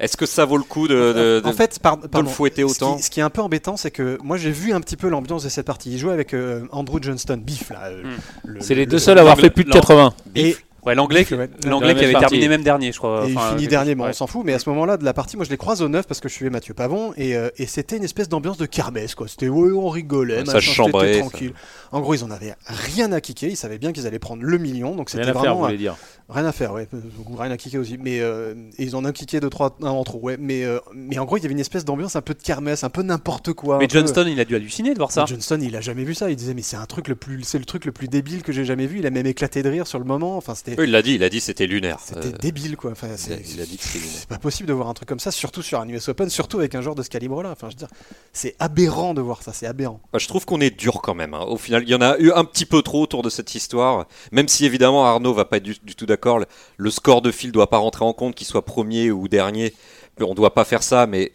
est-ce 0.00 0.16
que 0.16 0.26
ça 0.26 0.44
vaut 0.44 0.56
le 0.56 0.62
coup 0.64 0.88
de, 0.88 0.94
de- 0.94 1.42
en 1.44 1.50
de- 1.50 1.54
fait, 1.54 1.78
par- 1.78 1.96
de 1.98 2.06
pardon, 2.08 2.28
le 2.28 2.34
fouetter 2.34 2.62
ce 2.62 2.66
qui- 2.74 2.82
autant 2.84 2.98
Ce 2.98 3.10
qui, 3.10 3.20
est 3.20 3.22
un 3.22 3.30
peu 3.30 3.42
embêtant, 3.42 3.76
c'est 3.76 3.90
que 3.90 4.18
moi 4.24 4.36
j'ai 4.36 4.50
vu 4.50 4.72
un 4.72 4.80
petit 4.80 4.96
peu 4.96 5.08
l'ambiance 5.08 5.44
de 5.44 5.48
cette 5.48 5.66
partie. 5.66 5.90
Il 5.92 5.98
jouait 5.98 6.12
avec 6.12 6.34
euh, 6.34 6.62
Andrew 6.72 6.98
Johnston, 7.00 7.38
Biff 7.44 7.70
là. 7.70 7.84
euh, 7.90 8.02
Hmm. 8.02 8.08
le- 8.44 8.60
C'est 8.60 8.74
les 8.74 8.84
le- 8.86 8.90
deux 8.90 8.98
seuls 8.98 9.18
à 9.18 9.20
avoir 9.20 9.38
fait 9.38 9.50
plus 9.50 9.64
de 9.64 9.68
l'angle- 9.68 9.80
80. 9.80 10.12
Et, 10.34 10.56
Ouais, 10.86 10.94
l'anglais, 10.94 11.26
l'anglais 11.66 11.94
qui 11.94 12.04
avait 12.04 12.14
terminé 12.14 12.48
même 12.48 12.62
dernier, 12.62 12.92
je 12.92 12.98
crois. 12.98 13.24
Et 13.26 13.32
il 13.32 13.38
finit 13.38 13.56
quelque- 13.62 13.70
dernier, 13.70 13.94
bon, 13.94 14.04
ouais. 14.04 14.10
on 14.10 14.12
s'en 14.14 14.26
fout, 14.26 14.42
mais 14.44 14.52
à 14.54 14.58
ce 14.58 14.68
moment-là 14.70 14.96
de 14.96 15.04
la 15.04 15.12
partie, 15.12 15.36
moi 15.36 15.44
je 15.44 15.50
les 15.50 15.56
croise 15.56 15.82
au 15.82 15.88
neuf 15.88 16.06
parce 16.06 16.20
que 16.20 16.28
je 16.28 16.34
suivais 16.34 16.50
Mathieu 16.50 16.74
Pavon 16.74 17.12
et, 17.16 17.36
euh, 17.36 17.50
et 17.58 17.66
c'était 17.66 17.96
une 17.96 18.04
espèce 18.04 18.28
d'ambiance 18.28 18.56
de 18.56 18.66
kermesse 18.66 19.14
quoi. 19.14 19.28
C'était 19.28 19.48
ouais, 19.48 19.72
on 19.72 19.88
rigolait, 19.88 20.38
Ouais, 20.40 20.46
ça 20.46 20.54
machin, 20.54 20.72
chambrait, 20.72 21.14
ça. 21.14 21.20
tranquille. 21.20 21.52
En 21.92 22.00
gros, 22.00 22.14
ils 22.14 22.24
en 22.24 22.30
avaient 22.30 22.54
rien 22.66 23.12
à 23.12 23.20
kicker, 23.20 23.50
ils 23.50 23.56
savaient 23.56 23.78
bien 23.78 23.92
qu'ils 23.92 24.06
allaient 24.06 24.18
prendre 24.18 24.42
le 24.42 24.58
million, 24.58 24.94
donc 24.96 25.10
Rien 25.10 25.18
c'était 25.24 25.30
à 25.30 25.32
faire, 25.32 25.40
vraiment 25.42 25.56
vous 25.56 25.64
voulez 25.66 25.76
dire. 25.78 25.96
Rien 26.28 26.44
à 26.46 26.52
faire, 26.52 26.72
ouais. 26.72 26.86
Ou 27.28 27.34
Rien 27.36 27.50
à 27.50 27.56
kicker 27.56 27.78
aussi. 27.78 27.98
Mais 27.98 28.20
euh, 28.20 28.54
et 28.78 28.84
ils 28.84 28.94
en 28.94 29.04
ont 29.04 29.10
kické 29.10 29.40
deux, 29.40 29.50
trois, 29.50 29.76
un 29.82 29.88
en 29.90 30.04
trop, 30.04 30.20
ouais. 30.20 30.36
Mais, 30.38 30.64
euh, 30.64 30.78
mais 30.94 31.18
en 31.18 31.24
gros, 31.24 31.36
il 31.36 31.42
y 31.42 31.44
avait 31.46 31.52
une 31.54 31.58
espèce 31.60 31.84
d'ambiance 31.84 32.14
un 32.14 32.20
peu 32.22 32.34
de 32.34 32.42
kermesse, 32.42 32.84
un 32.84 32.88
peu 32.88 33.02
n'importe 33.02 33.52
quoi. 33.52 33.78
Mais 33.78 33.88
peu- 33.88 33.98
Johnston, 33.98 34.26
il 34.28 34.38
a 34.38 34.44
dû 34.44 34.54
halluciner 34.54 34.92
de 34.92 34.98
voir 34.98 35.10
ça. 35.10 35.24
Johnston, 35.26 35.58
il 35.60 35.74
a 35.74 35.80
jamais 35.80 36.04
vu 36.04 36.14
ça. 36.14 36.30
Il 36.30 36.36
disait, 36.36 36.54
mais 36.54 36.62
c'est 36.62 36.76
un 36.76 36.86
truc 36.86 37.08
le 37.08 37.16
plus, 37.16 37.42
c'est 37.42 37.58
le 37.58 37.64
truc 37.64 37.84
le 37.84 37.90
plus 37.90 38.06
débile 38.06 38.44
que 38.44 38.52
j'ai 38.52 38.64
jamais 38.64 38.86
vu. 38.86 39.00
Il 39.00 39.06
a 39.06 39.10
même 39.10 39.26
éclaté 39.26 39.64
de 39.64 39.68
rire 39.68 39.88
sur 39.88 39.98
le 39.98 40.04
moment. 40.04 40.36
Enfin, 40.36 40.54
c'était, 40.54 40.69
Oui, 40.78 40.84
il 40.84 40.90
l'a 40.90 41.02
dit, 41.02 41.14
il 41.14 41.22
a 41.24 41.28
dit 41.28 41.40
c'était 41.40 41.66
lunaire. 41.66 41.98
c'était 42.04 42.28
Euh, 42.28 42.38
débile, 42.40 42.76
quoi. 42.76 42.90
Enfin, 42.92 43.08
il, 43.08 43.12
a, 43.14 43.16
c'est, 43.16 43.42
il 43.54 43.60
a 43.60 43.66
dit 43.66 43.76
que 43.76 43.84
c'était 43.84 43.98
lunaire. 43.98 44.16
c'est 44.20 44.28
pas 44.28 44.38
possible 44.38 44.68
de 44.68 44.72
voir 44.72 44.88
un 44.88 44.94
truc 44.94 45.08
comme 45.08 45.20
ça, 45.20 45.30
surtout 45.30 45.62
sur 45.62 45.80
un 45.80 45.88
US 45.88 46.08
Open, 46.08 46.28
surtout 46.30 46.58
avec 46.58 46.74
un 46.74 46.80
joueur 46.82 46.94
de 46.94 47.02
ce 47.02 47.08
calibre-là. 47.10 47.50
Enfin, 47.52 47.68
je 47.68 47.74
veux 47.74 47.78
dire, 47.78 47.88
c'est 48.32 48.54
aberrant 48.58 49.14
de 49.14 49.20
voir 49.20 49.42
ça. 49.42 49.52
C'est 49.52 49.66
aberrant. 49.66 50.00
Bah, 50.12 50.18
je 50.18 50.28
trouve 50.28 50.44
qu'on 50.46 50.60
est 50.60 50.70
dur 50.76 51.00
quand 51.02 51.14
même. 51.14 51.34
hein. 51.34 51.44
Au 51.46 51.56
final, 51.56 51.82
il 51.84 51.88
y 51.90 51.94
en 51.94 52.00
a 52.00 52.16
eu 52.18 52.32
un 52.32 52.44
petit 52.44 52.66
peu 52.66 52.82
trop 52.82 53.02
autour 53.02 53.22
de 53.22 53.30
cette 53.30 53.54
histoire. 53.54 54.06
Même 54.32 54.48
si 54.48 54.64
évidemment 54.66 55.04
Arnaud 55.06 55.34
va 55.34 55.44
pas 55.44 55.56
être 55.58 55.62
du, 55.62 55.76
du 55.82 55.94
tout 55.94 56.06
d'accord. 56.06 56.38
Le, 56.38 56.46
le 56.76 56.90
score 56.90 57.22
de 57.22 57.30
fil 57.30 57.52
doit 57.52 57.70
pas 57.70 57.78
rentrer 57.78 58.04
en 58.04 58.12
compte, 58.12 58.34
qu'il 58.34 58.46
soit 58.46 58.64
premier 58.64 59.10
ou 59.10 59.28
dernier. 59.28 59.74
On 60.20 60.34
doit 60.34 60.52
pas 60.54 60.64
faire 60.64 60.82
ça, 60.82 61.06
mais 61.06 61.32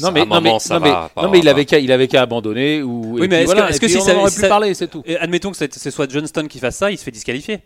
Non 0.00 0.10
mais, 0.12 0.26
non, 0.26 0.40
mais, 0.40 0.58
ça 0.58 0.74
non, 0.74 0.80
mais- 0.84 0.90
va, 0.90 1.10
pas- 1.14 1.22
non, 1.22 1.30
mais 1.30 1.38
il 1.38 1.48
avait 1.48 1.64
qu'à 1.64 1.78
il 1.78 1.90
avait 1.92 2.08
qu'à 2.08 2.20
abandonner 2.22 2.82
ou 2.82 3.14
Oui, 3.14 3.24
et 3.24 3.28
mais 3.28 3.44
puis 3.44 3.44
est-ce 3.44 3.54
que- 3.54 3.70
est-ce 3.70 3.80
que 3.80 3.88
si 3.88 3.96
on 3.96 4.00
ça- 4.00 4.16
aurait 4.16 4.30
si 4.30 4.40
ça- 4.40 4.48
parlé, 4.48 4.74
c'est 4.74 4.88
tout. 4.88 5.02
Et 5.06 5.16
admettons 5.16 5.50
que 5.52 5.56
c'est- 5.56 5.72
ce 5.78 5.90
soit 5.90 6.10
Johnston 6.10 6.46
qui 6.48 6.58
fasse 6.58 6.76
ça, 6.76 6.90
il 6.90 6.98
se 6.98 7.04
fait 7.04 7.12
disqualifier. 7.12 7.60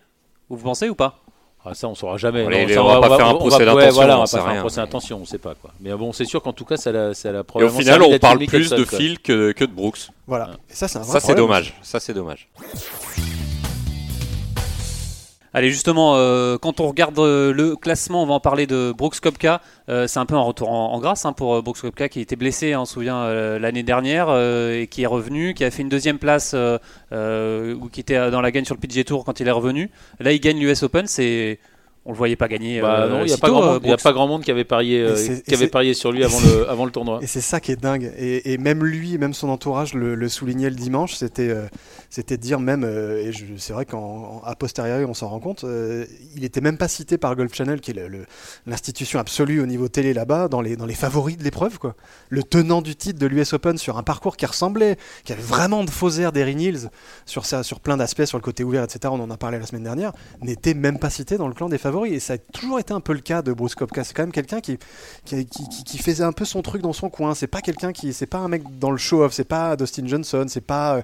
Vous 0.49 0.57
pensez 0.57 0.89
ou 0.89 0.95
pas? 0.95 1.19
Ah, 1.65 1.75
ça 1.75 1.89
on 1.89 1.95
saura 1.95 2.17
jamais. 2.17 2.47
Allez, 2.47 2.63
Non, 2.63 2.67
les- 2.67 2.75
ça, 2.75 2.83
on 2.85 3.01
va 3.01 3.09
pas 3.09 3.17
faire 3.17 3.27
un 3.27 3.35
on 3.35 3.39
procès 3.39 3.57
ouais, 3.59 3.65
d'intention, 3.67 3.93
voilà, 3.93 4.15
on 4.15 4.21
on 4.21 4.25
va 4.25 4.31
pas 4.31 4.39
faire 4.39 4.47
un 4.47 4.61
procès 4.61 4.77
d'intention, 4.81 5.19
on 5.21 5.25
sait 5.25 5.39
pas 5.39 5.55
quoi. 5.55 5.73
Mais 5.81 5.93
bon, 5.93 6.13
c'est 6.13 6.25
sûr 6.25 6.43
qu'en 6.43 6.53
tout 6.53 6.65
cas, 6.65 6.77
ça 6.77 6.93
l'a 6.93 7.15
ça 7.15 7.33
l'a 7.33 7.43
Et 7.59 7.63
au 7.65 7.69
final, 7.69 8.03
on 8.03 8.19
parle 8.19 8.39
plus 8.47 8.71
de. 8.71 8.85
Phil 8.85 9.19
que, 9.19 9.53
que 9.53 9.65
de 9.65 9.73
Brooks. 9.73 10.09
Voilà. 10.27 10.51
Et 10.71 10.75
ça, 10.75 10.89
c'est 10.89 10.99
un 10.99 11.03
vrai 11.03 11.21
Ça, 11.21 11.27
c'est 11.27 11.35
dommage. 11.35 11.75
Ça, 11.83 12.01
c'est 12.01 12.15
dommage. 12.15 12.49
Allez, 15.59 15.71
justement, 15.73 16.15
euh, 16.15 16.57
quand 16.57 16.79
on 16.79 16.87
regarde 16.87 17.19
euh, 17.19 17.53
le 17.53 17.75
classement, 17.75 18.23
on 18.23 18.27
va 18.27 18.35
en 18.35 18.39
parler 18.39 18.69
de 18.69 18.95
Brooks 18.97 19.19
Kopka. 19.19 19.61
Euh, 19.89 20.07
c'est 20.07 20.21
un 20.21 20.25
peu 20.25 20.37
un 20.37 20.41
retour 20.41 20.71
en, 20.71 20.97
grâce 21.01 21.25
hein, 21.25 21.33
pour 21.33 21.61
Brooks 21.65 21.81
Kopka 21.81 22.09
qui 22.09 22.21
était 22.21 22.37
blessé, 22.37 22.75
hein, 22.75 22.83
on 22.83 22.85
se 22.85 22.95
souvient, 22.95 23.29
l'année 23.59 23.83
dernière 23.83 24.29
et 24.31 24.87
qui 24.89 25.03
est 25.03 25.07
revenu, 25.07 25.55
qui 25.55 25.65
a 25.65 25.73
fait 25.73 25.83
une 25.83 25.89
deuxième 25.89 26.21
place 26.21 26.55
ou 26.55 27.89
qui 27.89 27.99
était 27.99 28.31
dans 28.31 28.41
la 28.41 28.53
gagne 28.53 28.67
sur 28.67 28.77
le 28.77 28.81
PGA 28.81 29.03
Tour 29.03 29.25
quand 29.25 29.41
il 29.41 29.49
est 29.49 29.51
revenu. 29.51 29.91
Là, 30.21 30.31
il 30.31 30.39
gagne 30.39 30.61
l'US 30.61 30.85
Open. 30.85 31.09
C'est 31.09 31.59
on 32.09 32.13
le 32.13 32.17
voyait 32.17 32.37
pas 32.37 32.49
gagner. 32.49 32.81
Bah 32.81 33.03
euh, 33.03 33.09
non, 33.11 33.21
il 33.21 33.27
n'y 33.27 33.33
a, 33.33 33.37
euh, 33.37 33.49
monde- 33.53 33.81
il 33.83 33.89
y 33.89 33.93
a 33.93 33.97
Brooks. 33.97 34.03
pas 34.03 34.13
grand 34.15 34.27
monde 34.27 34.43
qui 34.43 34.51
avait 34.51 34.65
parié, 34.65 35.01
euh, 35.03 35.39
qui 35.47 35.53
avait 35.55 35.69
parié 35.69 35.93
sur 35.93 36.11
lui 36.11 36.25
avant 36.25 36.41
le, 36.41 36.69
avant 36.69 36.85
le 36.87 36.91
tournoi. 36.91 37.19
Et 37.23 37.27
c'est 37.27 37.43
ça 37.43 37.61
qui 37.61 37.71
est 37.71 37.77
dingue. 37.81 38.11
Et, 38.19 38.53
et 38.55 38.57
même 38.59 38.83
lui, 38.83 39.19
même 39.19 39.35
son 39.35 39.51
entourage 39.51 39.93
le, 39.93 40.15
le 40.15 40.29
soulignait 40.31 40.71
le 40.71 40.77
dimanche. 40.77 41.15
C'était, 41.15 41.51
euh, 41.51 41.67
c'était 42.09 42.39
de 42.39 42.43
dire 42.43 42.61
même, 42.61 42.83
euh, 42.83 43.19
et 43.27 43.33
je- 43.33 43.45
c'est 43.59 43.75
vrai 43.75 43.85
qu'à 43.85 43.99
posteriori 44.59 45.05
on 45.05 45.13
s'en 45.13 45.29
rend 45.29 45.39
compte, 45.41 45.65
euh, 45.65 46.07
il 46.35 46.45
était 46.45 46.63
même 46.63 46.79
pas 46.79 46.89
cité 46.89 47.19
par 47.19 47.37
Golf 47.37 47.53
Channel, 47.53 47.81
qui 47.83 47.91
est 47.91 47.95
le- 47.95 48.09
le- 48.09 48.25
l'institution 48.67 49.19
absolue 49.19 49.61
au 49.61 49.67
niveau 49.67 49.89
télé 49.89 50.15
là-bas, 50.15 50.49
dans 50.49 50.63
les, 50.63 50.77
dans 50.77 50.87
les 50.87 50.95
favoris 50.95 51.37
de 51.37 51.45
l'épreuve. 51.45 51.79
Quoi. 51.79 51.95
Le 52.31 52.43
tenant 52.43 52.81
du 52.81 52.97
titre 52.97 53.19
de 53.19 53.27
l'US 53.27 53.53
Open 53.53 53.77
sur 53.77 53.99
un 53.99 54.03
parcours 54.03 54.39
qui 54.39 54.47
ressemblait, 54.47 54.97
qui 55.25 55.33
avait 55.35 55.43
vraiment 55.43 55.85
de 55.85 55.91
faux 55.91 56.11
airs 56.13 56.33
d'Erin 56.33 56.59
Hills 56.59 56.89
sur, 57.27 57.45
ça, 57.45 57.63
sur 57.63 57.81
plein 57.81 57.99
d'aspects, 57.99 58.25
sur 58.25 58.39
le 58.39 58.43
côté 58.43 58.65
ouvert, 58.65 58.83
etc. 58.85 59.01
On 59.13 59.21
en 59.21 59.31
a 59.31 59.37
parlé 59.37 59.59
la 59.59 59.67
semaine 59.67 59.85
dernière, 59.85 60.13
n'était 60.43 60.73
même 60.73 60.99
pas 60.99 61.11
cité 61.11 61.37
dans 61.37 61.49
le 61.49 61.55
clan 61.55 61.69
des 61.69 61.77
favoris. 61.77 61.98
Et 62.05 62.21
ça 62.21 62.35
a 62.35 62.39
toujours 62.39 62.79
été 62.79 62.93
un 62.93 63.01
peu 63.01 63.13
le 63.13 63.21
cas 63.21 63.43
de 63.43 63.53
Bruce 63.53 63.75
Kopka. 63.75 64.05
C'est 64.05 64.15
quand 64.15 64.23
même 64.23 64.33
quelqu'un 64.33 64.61
qui, 64.61 64.79
qui, 65.25 65.47
qui, 65.47 65.99
faisait 65.99 66.25
un 66.25 66.33
peu 66.33 66.45
son 66.45 66.63
truc 66.63 66.83
dans 66.83 66.93
son 66.93 67.11
coin. 67.11 67.35
C'est 67.35 67.47
pas 67.47 67.61
quelqu'un 67.61 67.93
qui, 67.93 68.13
c'est 68.13 68.27
pas 68.27 68.39
un 68.39 68.49
mec 68.49 68.63
dans 68.79 68.91
le 68.91 68.97
show-off. 68.97 69.33
C'est 69.33 69.45
pas 69.45 69.77
Dustin 69.77 70.07
Johnson. 70.07 70.47
C'est 70.49 70.61
pas, 70.61 70.97
euh, 70.97 71.03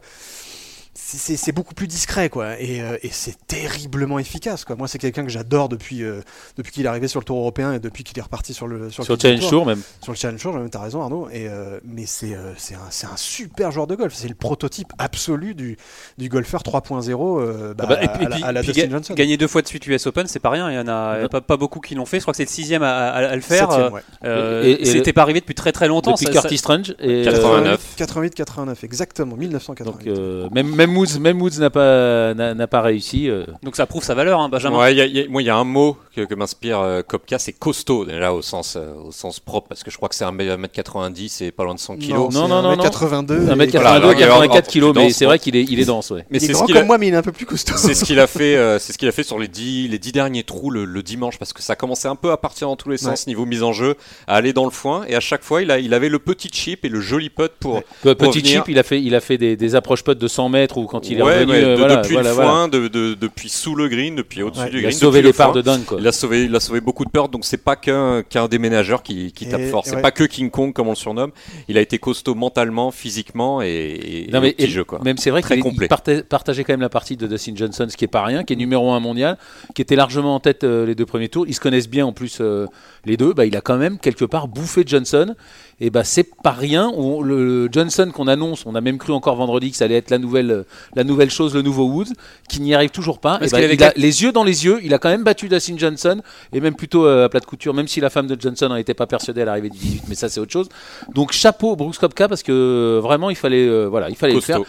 c'est- 0.95 1.53
beaucoup 1.53 1.75
plus 1.75 1.87
discret, 1.87 2.29
quoi. 2.31 2.59
Et, 2.61 2.81
euh, 2.81 2.97
et 3.03 3.11
c'est 3.11 3.37
terriblement 3.47 4.19
efficace, 4.19 4.65
quoi. 4.65 4.77
Moi, 4.77 4.89
c'est 4.89 4.99
quelqu'un 4.99 5.23
que 5.25 5.29
j'adore 5.31 5.69
depuis, 5.69 6.03
euh, 6.03 6.21
depuis 6.57 6.73
qu'il 6.73 6.85
est 6.85 6.89
arrivé 6.89 7.09
sur 7.09 7.21
le 7.21 7.25
Tour 7.25 7.39
européen 7.39 7.73
et 7.75 7.79
depuis 7.79 8.03
qu'il 8.05 8.19
est 8.19 8.23
reparti 8.23 8.55
sur 8.55 8.67
le 8.67 8.91
Sur 8.91 9.05
le 9.09 9.19
Challenge 9.21 9.41
Tour. 9.41 9.51
Tour 9.51 9.67
même. 9.67 9.81
Sur 10.03 10.13
le 10.13 10.19
Challenge 10.19 10.41
Tour, 10.41 10.59
t'as 10.71 10.81
raison 10.81 11.03
Arnaud, 11.03 11.29
et, 11.33 11.49
euh, 11.49 11.79
mais 11.85 12.07
c'est 12.07 12.35
euh, 12.35 12.53
c'est 12.57 12.75
un, 12.75 12.87
c'est 12.91 13.07
un 13.07 13.17
super 13.17 13.71
joueur 13.73 13.87
de 13.87 13.95
golf, 13.95 14.13
c'est 14.15 14.29
le 14.29 14.35
prototype 14.35 14.93
absolu 14.99 15.55
du, 15.55 15.77
du 16.19 16.29
golfeur 16.29 16.63
3.0 16.63 17.41
euh, 17.41 17.75
bah, 17.75 17.85
Ah 17.85 17.95
bah, 17.95 18.03
et 18.03 18.09
puis, 18.09 18.27
à, 18.27 18.29
la- 18.29 18.47
à 18.47 18.53
la 18.53 18.63
puis 18.63 18.73
Dustin 18.73 18.91
Johnson. 18.91 19.15
gagner 19.15 19.37
deux 19.37 19.49
fois 19.49 19.63
de 19.63 19.69
suite 19.69 19.87
US 19.87 20.07
Open, 20.07 20.27
c'est 20.27 20.39
pas 20.41 20.51
rien. 20.51 20.71
Il 20.71 20.75
y 20.75 20.79
en 20.79 20.89
a, 20.89 21.19
il 21.19 21.23
y 21.23 21.25
a 21.25 21.29
pas, 21.29 21.41
pas 21.41 21.57
beaucoup 21.57 21.81
qui 21.81 21.95
l'ont 21.95 22.07
fait. 22.07 22.19
Je 22.19 22.23
crois 22.23 22.33
que 22.33 22.37
c'est 22.39 22.45
le 22.45 22.49
sixième 22.49 22.83
à, 22.83 23.09
à- 23.11 23.29
à 23.31 23.35
le 23.37 23.43
faire. 23.43 23.69
Ouais. 23.93 24.01
euh, 24.25 24.77
C'était 24.85 25.11
le- 25.11 25.13
pas 25.13 25.23
arrivé 25.23 25.41
depuis 25.41 25.55
très 25.55 25.73
très 25.73 25.89
longtemps. 25.89 26.13
Depuis 26.13 26.27
Ça- 26.27 26.33
Curtis 26.33 26.59
Strange. 26.59 26.95
Et, 27.01 27.23
euh, 27.23 27.25
89. 27.25 27.95
88, 27.97 28.35
89, 28.35 28.85
exactement, 28.85 29.37
1988. 29.37 30.07
donc 30.09 30.19
euh, 30.19 30.49
même, 30.51 30.75
même 30.87 30.97
Woods, 30.97 31.19
même 31.21 31.41
Woods 31.41 31.59
n'a 31.59 31.71
pas, 31.71 32.35
n'a 32.35 32.67
pas 32.67 32.81
réussi. 32.83 33.29
euh. 33.29 33.45
donc 33.63 33.77
ça 33.77 33.87
prouve 33.87 34.03
sa 34.05 34.15
valeur, 34.15 34.41
hein, 34.41 34.49
Benjamin. 34.49 34.79
Ouais, 34.79 34.93
il 34.93 34.99
y 34.99 35.01
a- 35.01 35.07
il 35.07 35.17
y 35.17 35.21
a- 35.21 35.29
moi, 35.29 35.43
il 35.43 35.47
y 35.47 35.51
a 35.51 35.57
un 35.57 35.65
mot 35.65 35.97
que, 36.15 36.23
que 36.23 36.35
m'inspire 36.35 36.81
euh, 36.81 37.03
Kopka, 37.03 37.39
c'est 37.39 37.53
costaud, 37.53 38.05
déjà 38.05 38.33
au 38.33 38.43
sens, 38.43 38.77
euh, 38.77 38.93
au 39.07 39.13
sens 39.13 39.41
propre, 39.41 39.69
parce 39.69 39.83
que 39.83 39.91
je 39.91 39.97
crois 39.97 40.09
que 40.09 40.15
c'est 40.15 40.25
1m90 40.25 41.43
et 41.45 41.51
pas 41.51 41.65
loin 41.65 41.75
de 41.75 41.81
100 41.81 41.97
kilos. 41.97 42.33
Non, 42.33 42.49
non, 42.49 42.63
non, 42.63 42.77
non. 42.77 42.83
82. 42.83 43.47
1m82, 43.47 43.71
Voilà, 43.73 43.91
alors, 43.93 44.13
il 44.13 44.21
y 44.21 44.23
a 44.23 44.27
84 44.27 44.57
un- 44.69 44.71
kilos, 44.71 44.93
plus 44.93 45.03
mais 45.03 45.11
c'est 45.11 45.25
vrai 45.25 45.39
qu'il 45.39 45.57
est, 45.57 45.65
il 45.65 45.81
est 45.81 45.85
dense, 45.85 46.11
ouais. 46.11 46.25
Mais 46.31 46.39
il 46.39 46.45
est 46.45 46.47
c'est 46.47 46.53
ce 46.53 46.59
grand 46.59 46.67
qu'il 46.67 46.75
comme 46.75 46.85
a, 46.85 46.87
moi, 46.87 46.99
mais 46.99 47.09
il 47.09 47.15
est 47.15 47.17
un 47.17 47.23
peu 47.23 47.33
plus 47.33 47.47
costaud. 47.47 47.75
c'est 47.77 47.95
ce 47.95 48.05
qu'il 48.05 48.19
a 48.21 48.27
fait, 48.27 48.57
euh, 48.57 48.79
c'est 48.79 48.93
ce 48.93 48.99
qu'il 48.99 49.09
a 49.09 49.13
fait 49.13 49.23
sur 49.23 49.39
les 49.39 49.49
dix, 49.49 49.89
les 49.89 49.99
dix 49.99 50.13
derniers 50.13 50.43
trous 50.45 50.71
le, 50.71 50.85
le 50.85 51.03
dimanche, 51.03 51.39
parce 51.39 51.53
que 51.53 51.63
ça 51.63 51.77
commençait 51.77 52.09
un 52.09 52.17
peu 52.17 52.31
à 52.31 52.37
partir 52.37 52.69
dans 52.69 52.77
tous 52.77 52.91
les 52.91 52.97
sens 52.99 53.27
niveau 53.27 53.45
mise 53.47 53.63
en 53.63 53.73
jeu, 53.73 53.97
à 54.27 54.37
aller 54.37 54.53
dans 54.53 54.65
le 54.65 54.71
foin, 54.71 55.05
et 55.09 55.15
à 55.15 55.21
chaque 55.21 55.43
fois, 55.43 55.63
il, 55.63 55.71
a, 55.71 55.79
il 55.79 55.95
avait 55.95 56.09
le 56.09 56.19
petit 56.19 56.49
chip 56.53 56.85
et 56.85 56.89
le 56.89 57.01
joli 57.01 57.31
putt 57.31 57.53
pour. 57.59 57.75
Ouais. 57.77 57.85
Pe- 58.03 58.15
Pour 58.15 58.31
Petit 58.31 58.41
venir- 58.41 58.61
chip, 58.61 58.69
il 58.69 58.79
a 58.79 58.83
fait, 58.83 59.01
il 59.03 59.15
a 59.15 59.21
fait 59.21 59.39
des, 59.39 59.57
des 59.57 59.75
approches 59.75 60.03
potes 60.03 60.19
de 60.19 60.29
100 60.29 60.49
mètres 60.49 60.74
ou 60.77 60.87
quand 60.87 61.09
il 61.09 61.19
est 61.19 61.23
Ouais, 61.23 61.41
revenu. 61.41 61.53
ouais, 61.53 61.65
euh, 61.65 61.75
de- 61.75 61.79
voilà, 61.79 61.97
depuis 61.97 62.13
voilà, 62.15 62.29
le 62.31 62.35
voilà. 62.35 62.51
foin, 62.51 62.69
de, 62.69 62.89
de- 62.89 63.15
depuis 63.15 63.49
sous 63.49 63.75
le 63.75 63.89
green, 63.89 64.15
depuis 64.17 64.43
au-dessus 64.43 64.63
Ouais, 64.63 64.71
du 64.71 64.77
Il 64.79 64.87
a 64.87 64.89
green. 64.89 64.99
sauvé 64.99 65.23
les 65.23 65.29
le 65.29 65.33
parts 65.35 65.53
de 65.53 65.63
dingue, 65.63 65.85
quoi. 65.85 65.99
Il 66.01 66.07
a 66.07 66.13
sauvé, 66.13 66.45
il 66.45 66.55
a 66.55 66.61
sauvé 66.61 66.81
beaucoup 66.81 67.05
de 67.05 67.11
peurs, 67.11 67.29
donc 67.29 67.45
c'est 67.45 67.63
pas 67.63 67.77
qu'un 67.77 68.23
déménageur 68.51 69.03
qui, 69.03 69.33
qui 69.33 69.49
tape 69.49 69.61
Et- 69.61 69.69
fort. 69.69 69.83
C'est 69.85 69.97
ouais. 69.97 70.03
pas 70.03 70.11
que 70.11 70.25
King 70.25 70.51
Kong 70.51 70.73
comme 70.73 70.87
on 70.89 70.91
le 70.93 70.97
surnomme. 70.97 71.31
Il 71.69 71.79
a 71.79 71.81
été 71.81 71.99
costaud 71.99 72.35
mentalement, 72.35 72.91
physiquement 72.91 73.63
et, 73.63 74.27
et, 74.29 74.31
Non, 74.33 74.41
mais 74.41 74.53
petit 74.53 74.65
et 74.65 74.69
jeu 74.69 74.85
quoi. 74.85 75.01
Même 75.05 75.17
c'est 75.19 75.31
vrai 75.31 75.43
Très 75.43 75.59
qu'il 75.61 75.89
parta- 75.89 76.23
partageait 76.23 76.65
quand 76.65 76.73
même 76.73 76.81
la 76.81 76.89
partie 76.89 77.17
de 77.17 77.27
Dustin 77.27 77.53
Johnson, 77.55 77.87
ce 77.89 77.97
qui 77.97 78.05
est 78.05 78.09
pas 78.09 78.25
rien, 78.25 78.45
qui 78.45 78.53
est 78.53 78.57
numéro 78.57 78.93
un 78.93 79.01
mondial, 79.01 79.39
qui 79.75 79.83
était 79.83 79.97
largement 79.97 80.35
en 80.35 80.41
tête 80.41 80.65
euh, 80.65 80.87
les 80.87 80.95
deux 80.95 81.07
premiers 81.07 81.29
tours. 81.29 81.47
Ils 81.47 81.55
se 81.55 81.61
connaissent 81.61 81.89
bien 81.89 82.07
en 82.07 82.13
plus 82.13 82.39
euh, 82.41 82.67
les 83.05 83.17
deux. 83.17 83.33
Bah, 83.33 83.47
il 83.47 83.57
a 83.57 83.61
quand 83.61 83.77
même 83.77 83.99
quelque 83.99 84.25
part 84.25 84.49
bouffé 84.49 84.83
Johnson. 84.87 85.35
Et 85.81 85.91
bah 85.91 86.05
c'est 86.05 86.29
pas 86.43 86.51
rien. 86.53 86.93
On- 86.97 87.21
le 87.21 87.69
Johnson 87.73 88.11
qu'on 88.15 88.29
annonce, 88.29 88.65
on 88.67 88.75
a 88.75 88.81
même 88.81 88.99
cru 88.99 89.13
encore 89.13 89.37
vendredi 89.37 89.71
que 89.71 89.77
ça 89.77 89.85
allait 89.87 89.97
être 89.97 90.11
la 90.11 90.19
nouvelle, 90.19 90.65
la 90.95 91.05
nouvelle 91.05 91.31
chose, 91.31 91.55
le 91.55 91.63
nouveau 91.63 91.85
Woods, 91.87 92.13
qui 92.49 92.61
n'y 92.61 92.75
arrive 92.75 92.91
toujours 92.91 93.19
pas. 93.19 93.39
Parce 93.39 93.51
Et 93.51 93.55
bah, 93.55 93.59
qu'il 93.59 93.65
avait 93.65 93.75
il 93.75 93.83
a 93.85 93.91
quel- 93.93 94.03
les 94.03 94.23
yeux 94.23 94.33
dans 94.33 94.45
les 94.45 94.65
yeux. 94.65 94.79
Il 94.83 94.95
a 94.95 94.99
quand 94.99 95.09
même 95.09 95.25
battu 95.25 95.49
Dustin 95.49 95.77
Johnson 95.77 96.21
et 96.53 96.61
même 96.61 96.75
plutôt 96.75 97.07
euh, 97.07 97.25
à 97.25 97.29
plat 97.29 97.41
de 97.41 97.45
couture, 97.47 97.75
même 97.75 97.89
si 97.89 98.01
la 98.01 98.11
femme 98.11 98.27
de 98.27 98.41
Johnson 98.41 98.69
n'en 98.69 98.77
était 98.77 98.95
pas 98.95 99.07
persuadée 99.07 99.43
à 99.43 99.45
l'arrivée 99.47 99.71
du 99.71 99.79
18, 99.79 100.05
mais 100.09 100.15
ça 100.15 100.29
c'est 100.29 100.41
autre 100.41 100.53
chose. 100.53 100.69
Donc 101.15 101.33
chapeau 101.33 101.77
Brooks 101.77 101.99
Koepka 101.99 102.29
parce 102.29 102.43
que 102.43 102.53
euh, 102.53 103.01
vraiment 103.03 103.31
il 103.31 103.37
fallait, 103.37 103.67
euh, 103.67 103.87
voilà, 103.87 104.11
il 104.11 104.17
fallait 104.17 104.35
le 104.35 104.41
faire. 104.41 104.61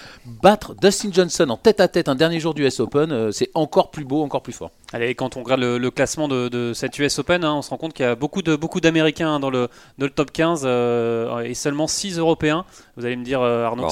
Battre 0.41 0.73
Dustin 0.81 1.09
Johnson 1.11 1.47
en 1.49 1.57
tête 1.57 1.79
à 1.79 1.87
tête 1.87 2.09
un 2.09 2.15
dernier 2.15 2.39
jour 2.39 2.53
du 2.53 2.65
US 2.65 2.79
Open, 2.79 3.11
euh, 3.11 3.31
c'est 3.31 3.49
encore 3.53 3.91
plus 3.91 4.05
beau, 4.05 4.23
encore 4.23 4.41
plus 4.41 4.53
fort. 4.53 4.71
Allez, 4.93 5.13
quand 5.15 5.35
on 5.37 5.43
regarde 5.43 5.61
le, 5.61 5.77
le 5.77 5.91
classement 5.91 6.27
de, 6.27 6.47
de 6.47 6.71
cette 6.73 6.97
US 6.99 7.19
Open, 7.19 7.43
hein, 7.43 7.53
on 7.55 7.61
se 7.61 7.69
rend 7.69 7.77
compte 7.77 7.93
qu'il 7.93 8.05
y 8.05 8.09
a 8.09 8.15
beaucoup 8.15 8.41
de 8.41 8.55
beaucoup 8.55 8.79
d'Américains 8.81 9.29
hein, 9.35 9.39
dans 9.39 9.49
le, 9.49 9.67
dans 9.97 10.05
le 10.05 10.09
top 10.09 10.31
15 10.31 10.63
euh, 10.95 11.41
et 11.43 11.53
seulement 11.53 11.87
6 11.87 12.17
Européens. 12.17 12.65
Vous 12.97 13.05
allez 13.05 13.15
me 13.15 13.23
dire, 13.23 13.41
euh, 13.41 13.65
Arnaud, 13.65 13.83
Bah, 13.83 13.89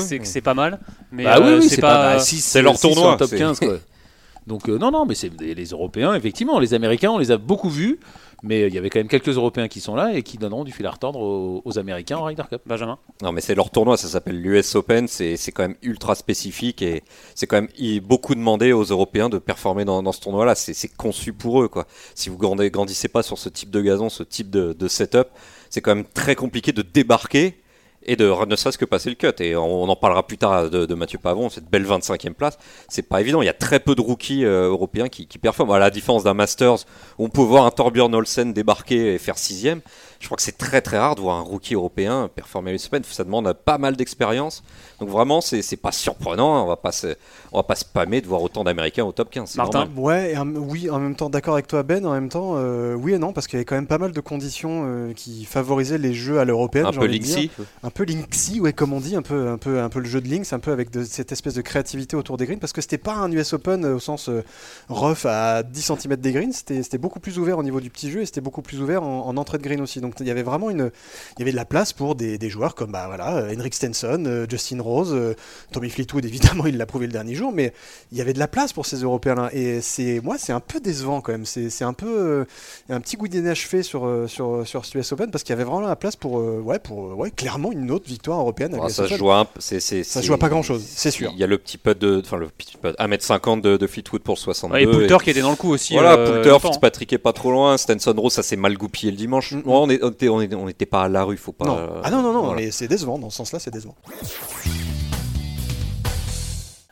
c'est- 0.00 0.40
pas 0.40 0.54
mal. 0.54 0.78
Mais 1.12 1.24
bah 1.24 1.38
oui, 1.40 1.46
euh, 1.48 1.56
oui, 1.58 1.62
c'est 1.68 1.76
c'est 1.76 1.80
pas. 1.80 2.14
pas, 2.14 2.18
c'est 2.20 2.62
leur 2.62 2.78
tournoi, 2.78 3.16
top 3.16 3.28
c'est- 3.30 3.38
15 3.38 3.58
quoi. 3.60 3.74
Donc 4.46 4.68
euh, 4.70 4.78
non, 4.78 4.90
non, 4.90 5.04
mais 5.04 5.14
c'est 5.14 5.30
les 5.40 5.64
Européens 5.66 6.14
effectivement, 6.14 6.58
les 6.58 6.72
Américains 6.72 7.10
on 7.10 7.18
les 7.18 7.30
a 7.30 7.36
beaucoup 7.36 7.68
vus, 7.68 8.00
mais 8.42 8.62
il 8.66 8.72
y 8.74 8.78
avait 8.78 8.88
quand 8.88 8.98
même 8.98 9.08
quelques 9.08 9.36
Européens 9.36 9.68
qui 9.68 9.80
sont 9.80 9.94
là 9.94 10.14
et 10.14 10.22
qui 10.22 10.38
donneront 10.38 10.64
du 10.64 10.72
fil 10.72 10.86
à 10.86 10.90
retordre 10.90 11.20
aux, 11.20 11.60
aux 11.66 11.78
Américains 11.78 12.16
en 12.16 12.24
Ryder 12.24 12.44
Cup. 12.48 12.62
Benjamin? 12.64 12.98
Non, 13.20 13.30
mais 13.32 13.42
c'est 13.42 13.54
leur 13.54 13.68
tournoi, 13.68 13.98
ça 13.98 14.08
s'appelle 14.08 14.40
l'US 14.40 14.74
Open, 14.74 15.06
c'est 15.06 15.36
c'est 15.36 15.52
quand 15.52 15.64
même 15.64 15.76
ultra 15.82 16.14
spécifique 16.14 16.80
et 16.80 17.02
c'est 17.34 17.46
quand 17.46 17.56
même 17.60 17.68
beaucoup 18.00 18.34
demandé 18.34 18.72
aux 18.72 18.84
Européens 18.84 19.28
de 19.28 19.36
performer 19.36 19.84
dans, 19.84 20.02
dans 20.02 20.12
ce 20.12 20.20
tournoi-là. 20.20 20.54
C'est 20.54 20.72
c'est 20.72 20.88
conçu 20.88 21.34
pour 21.34 21.62
eux, 21.62 21.68
quoi. 21.68 21.86
Si 22.14 22.30
vous 22.30 22.38
grandissez 22.38 23.08
pas 23.08 23.22
sur 23.22 23.36
ce 23.36 23.50
type 23.50 23.68
de 23.70 23.82
gazon, 23.82 24.08
ce 24.08 24.22
type 24.22 24.48
de, 24.48 24.72
de 24.72 24.88
setup, 24.88 25.28
c'est 25.70 25.80
quand 25.80 25.94
même 25.94 26.06
très 26.06 26.34
compliqué 26.34 26.72
de 26.72 26.82
débarquer 26.82 27.60
et 28.02 28.16
de 28.16 28.32
ne 28.46 28.56
serait-ce 28.56 28.78
que 28.78 28.84
passer 28.84 29.10
le 29.10 29.16
cut. 29.16 29.42
Et 29.42 29.54
on, 29.56 29.84
en 29.84 29.96
parlera 29.96 30.26
plus 30.26 30.38
tard 30.38 30.70
de, 30.70 30.94
Mathieu 30.94 31.18
Pavon, 31.18 31.50
cette 31.50 31.68
belle 31.68 31.84
25e 31.84 32.32
place. 32.32 32.58
C'est 32.88 33.02
pas 33.02 33.20
évident. 33.20 33.42
Il 33.42 33.46
y 33.46 33.50
a 33.50 33.54
très 33.54 33.80
peu 33.80 33.94
de 33.94 34.00
rookies 34.00 34.44
euh, 34.44 34.68
européens 34.68 35.08
qui, 35.08 35.26
qui 35.26 35.38
performent. 35.38 35.72
À 35.72 35.78
la 35.78 35.90
différence 35.90 36.24
d'un 36.24 36.34
Masters, 36.34 36.86
on 37.18 37.28
peut 37.28 37.42
voir 37.42 37.66
un 37.66 37.70
Torbjörn 37.70 38.14
Olsen 38.14 38.52
débarquer 38.52 39.14
et 39.14 39.18
faire 39.18 39.36
sixième. 39.36 39.80
Je 40.20 40.26
crois 40.26 40.36
que 40.36 40.42
c'est 40.42 40.58
très 40.58 40.80
très 40.80 40.98
rare 40.98 41.14
de 41.14 41.20
voir 41.20 41.36
un 41.36 41.42
rookie 41.42 41.74
européen 41.74 42.28
performer 42.34 42.70
à 42.70 42.72
l'US 42.74 42.86
Open. 42.86 43.04
Ça 43.04 43.24
demande 43.24 43.52
pas 43.52 43.78
mal 43.78 43.96
d'expérience. 43.96 44.62
Donc 44.98 45.08
vraiment, 45.08 45.40
c'est 45.40 45.62
c'est 45.62 45.76
pas 45.76 45.92
surprenant. 45.92 46.64
On 46.64 46.66
va 46.66 46.76
pas 46.76 46.92
se, 46.92 47.14
on 47.52 47.58
va 47.58 47.62
pas 47.62 47.76
spammer 47.76 48.20
de 48.20 48.26
voir 48.26 48.42
autant 48.42 48.64
d'Américains 48.64 49.04
au 49.04 49.12
top 49.12 49.30
15. 49.30 49.50
c'est 49.50 49.58
Martin. 49.58 49.86
normal. 49.86 49.98
Ouais, 49.98 50.32
et 50.32 50.38
oui, 50.38 50.90
en 50.90 50.98
même 50.98 51.14
temps, 51.14 51.30
d'accord 51.30 51.54
avec 51.54 51.68
toi, 51.68 51.82
Ben. 51.82 52.04
En 52.04 52.12
même 52.12 52.28
temps, 52.28 52.54
euh, 52.56 52.94
oui 52.94 53.12
et 53.12 53.18
non, 53.18 53.32
parce 53.32 53.46
qu'il 53.46 53.54
y 53.54 53.58
avait 53.58 53.64
quand 53.64 53.76
même 53.76 53.86
pas 53.86 53.98
mal 53.98 54.12
de 54.12 54.20
conditions 54.20 54.82
euh, 54.86 55.12
qui 55.12 55.44
favorisaient 55.44 55.98
les 55.98 56.14
jeux 56.14 56.40
à 56.40 56.44
l'européenne. 56.44 56.86
Un 56.86 56.92
peu. 56.92 57.06
Linksy. 57.06 57.50
un 57.82 57.90
peu 57.90 58.04
Linksy, 58.04 58.60
ouais, 58.60 58.72
comme 58.72 58.92
on 58.92 59.00
dit, 59.00 59.14
un 59.16 59.22
peu, 59.22 59.48
un 59.48 59.58
peu, 59.58 59.80
un 59.80 59.88
peu 59.88 60.00
le 60.00 60.06
jeu 60.06 60.20
de 60.20 60.28
Lynx, 60.28 60.52
un 60.52 60.58
peu 60.58 60.72
avec 60.72 60.90
de, 60.90 61.04
cette 61.04 61.32
espèce 61.32 61.54
de 61.54 61.62
créativité 61.62 62.16
autour 62.16 62.36
des 62.36 62.46
greens, 62.46 62.58
parce 62.58 62.72
que 62.72 62.80
c'était 62.80 62.98
pas 62.98 63.14
un 63.14 63.30
US 63.32 63.52
Open 63.52 63.84
euh, 63.84 63.94
au 63.96 64.00
sens 64.00 64.28
euh, 64.28 64.44
rough 64.88 65.24
à 65.26 65.62
10 65.62 65.80
cm 65.80 66.16
des 66.16 66.32
greens, 66.32 66.52
c'était 66.52 66.82
c'était 66.82 66.98
beaucoup 66.98 67.20
plus 67.20 67.38
ouvert 67.38 67.58
au 67.58 67.62
niveau 67.62 67.80
du 67.80 67.90
petit 67.90 68.10
jeu 68.10 68.22
et 68.22 68.26
c'était 68.26 68.40
beaucoup 68.40 68.62
plus 68.62 68.80
ouvert 68.80 69.02
en, 69.02 69.26
en 69.26 69.36
entrée 69.36 69.58
de 69.58 69.62
green 69.62 69.80
aussi. 69.80 70.00
Donc 70.00 70.07
il 70.20 70.26
y 70.26 70.30
avait 70.30 70.42
vraiment 70.42 70.70
une, 70.70 70.90
il 71.36 71.40
y 71.40 71.42
avait 71.42 71.52
de 71.52 71.56
la 71.56 71.64
place 71.64 71.92
pour 71.92 72.14
des, 72.14 72.38
des 72.38 72.50
joueurs 72.50 72.74
comme 72.74 72.92
bah 72.92 73.04
voilà, 73.06 73.36
euh, 73.38 73.54
Henrik 73.56 73.74
Stenson, 73.74 74.22
euh, 74.26 74.46
Justin 74.48 74.80
Rose, 74.80 75.10
euh, 75.12 75.34
Tommy 75.72 75.90
Fleetwood 75.90 76.24
évidemment, 76.26 76.66
il 76.66 76.76
l'a 76.76 76.86
prouvé 76.86 77.06
le 77.06 77.12
dernier 77.12 77.34
jour, 77.34 77.52
mais 77.52 77.72
il 78.12 78.18
y 78.18 78.20
avait 78.20 78.32
de 78.32 78.38
la 78.38 78.48
place 78.48 78.72
pour 78.72 78.86
ces 78.86 78.96
Européens-là 79.02 79.50
et 79.52 79.80
c'est 79.80 80.20
moi 80.22 80.36
c'est 80.38 80.52
un 80.52 80.60
peu 80.60 80.80
décevant 80.80 81.20
quand 81.20 81.32
même. 81.32 81.44
C'est 81.46 81.70
c'est 81.70 81.84
un 81.84 81.92
peu 81.92 82.06
euh, 82.08 82.44
un 82.88 83.00
petit 83.00 83.16
goût 83.16 83.28
d'inachevé 83.28 83.82
sur 83.82 84.08
sur 84.28 84.66
sur 84.66 84.84
ce 84.84 84.98
US 84.98 85.12
Open 85.12 85.30
parce 85.30 85.44
qu'il 85.44 85.52
y 85.52 85.54
avait 85.54 85.64
vraiment 85.64 85.80
la 85.86 85.96
place 85.96 86.16
pour 86.16 86.38
euh, 86.38 86.60
ouais 86.60 86.78
pour 86.78 87.16
ouais 87.18 87.30
clairement 87.30 87.72
une 87.72 87.90
autre 87.90 88.06
victoire 88.08 88.40
européenne. 88.40 88.74
à 88.74 88.78
Ouais, 88.78 88.88
ça 88.90 89.06
se 89.08 89.14
joue 89.16 89.30
un 89.30 89.44
peu- 89.44 89.60
c'est- 89.60 89.80
c'est- 89.80 90.02
Ça 90.04 90.20
c'est- 90.20 90.26
joue 90.26 90.34
à 90.34 90.38
pas 90.38 90.48
grand-chose, 90.48 90.82
c'est 90.86 91.10
sûr. 91.10 91.30
Il 91.34 91.38
y 91.38 91.44
a 91.44 91.46
le 91.46 91.58
petit 91.58 91.78
putt 91.78 91.98
de, 91.98 92.20
enfin 92.24 92.36
le 92.36 92.48
petit 92.48 92.76
putt, 92.76 92.94
1m50 92.98 93.60
de, 93.60 93.76
de 93.76 93.86
Fleetwood 93.86 94.22
pour 94.22 94.38
62. 94.38 94.74
Ouais, 94.74 94.82
et 94.82 94.86
Poulter 94.86 95.16
qui 95.22 95.30
était 95.30 95.40
dans 95.40 95.50
le 95.50 95.56
coup 95.56 95.70
aussi. 95.70 95.94
Voilà, 95.94 96.14
euh, 96.14 96.42
Poulter. 96.42 96.58
Fitzpatrick 96.68 97.12
est 97.12 97.18
pas 97.18 97.32
trop 97.32 97.50
loin, 97.50 97.76
Stenson 97.76 98.14
Rose, 98.16 98.32
ça 98.32 98.42
s'est 98.42 98.56
mal 98.56 98.76
goupillé 98.76 99.10
le 99.10 99.16
dimanche. 99.16 99.52
Mm. 99.52 99.56
Ouais, 99.58 99.62
on 99.66 99.90
est, 99.90 99.97
on 100.02 100.10
était, 100.40 100.54
on 100.54 100.66
n'était 100.66 100.86
pas 100.86 101.04
à 101.04 101.08
la 101.08 101.24
rue, 101.24 101.36
faut 101.36 101.52
pas. 101.52 101.66
Non. 101.66 102.00
ah 102.02 102.10
non, 102.10 102.22
non, 102.22 102.32
non, 102.32 102.44
voilà. 102.44 102.60
mais 102.60 102.70
c'est 102.70 102.88
décevant, 102.88 103.18
dans 103.18 103.30
ce 103.30 103.36
sens-là, 103.38 103.58
c'est 103.58 103.70
décevant. 103.70 103.96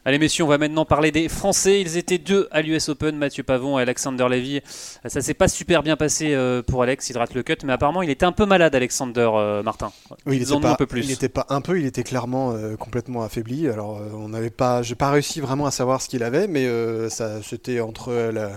Allez 0.07 0.21
messieurs, 0.21 0.45
on 0.45 0.47
va 0.47 0.57
maintenant 0.57 0.85
parler 0.85 1.11
des 1.11 1.29
Français. 1.29 1.81
Ils 1.81 1.97
étaient 1.97 2.19
deux 2.19 2.47
à 2.53 2.63
l'US 2.63 2.89
Open, 2.91 3.17
Mathieu 3.17 3.43
Pavon 3.43 3.77
et 3.77 3.83
Alexander 3.83 4.29
Levy. 4.31 4.61
Ça 5.05 5.21
s'est 5.21 5.35
pas 5.35 5.49
super 5.49 5.83
bien 5.83 5.97
passé 5.97 6.33
euh, 6.33 6.63
pour 6.63 6.85
Alex, 6.85 7.11
il 7.11 7.19
rate 7.19 7.35
le 7.35 7.43
cut, 7.43 7.57
mais 7.65 7.73
apparemment 7.73 8.03
il 8.03 8.11
était 8.11 8.25
un 8.25 8.31
peu 8.31 8.47
malade, 8.47 8.73
Alexander 8.77 9.29
euh, 9.35 9.65
Martin. 9.65 9.91
Oui, 10.25 10.39
il 10.41 10.61
pas, 10.61 10.71
un 10.71 10.75
peu 10.77 10.87
plus. 10.87 11.03
Il 11.03 11.09
n'était 11.09 11.29
pas 11.29 11.45
un 11.49 11.61
peu, 11.61 11.81
il 11.81 11.87
était 11.87 12.05
clairement 12.05 12.53
euh, 12.53 12.77
complètement 12.77 13.25
affaibli. 13.25 13.69
Alors, 13.69 13.97
euh, 13.97 14.11
on 14.15 14.29
n'avait 14.29 14.51
pas, 14.51 14.81
j'ai 14.83 14.95
pas 14.95 15.11
réussi 15.11 15.41
vraiment 15.41 15.67
à 15.67 15.73
savoir 15.73 16.01
ce 16.01 16.09
qu'il 16.09 16.23
avait, 16.23 16.47
mais 16.47 16.67
euh, 16.67 17.09
ça, 17.09 17.43
c'était 17.43 17.81
entre 17.81 18.13
la, 18.33 18.53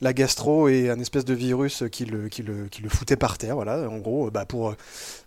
la 0.00 0.12
gastro 0.12 0.66
et 0.66 0.90
un 0.90 0.98
espèce 0.98 1.24
de 1.24 1.34
virus 1.34 1.84
qui 1.92 2.06
le, 2.06 2.28
qui 2.28 2.42
le, 2.42 2.66
qui 2.66 2.82
le 2.82 2.88
foutait 2.88 3.14
par 3.14 3.38
terre. 3.38 3.54
Voilà, 3.54 3.88
en 3.88 3.98
gros, 3.98 4.32
bah, 4.32 4.46
pour 4.46 4.74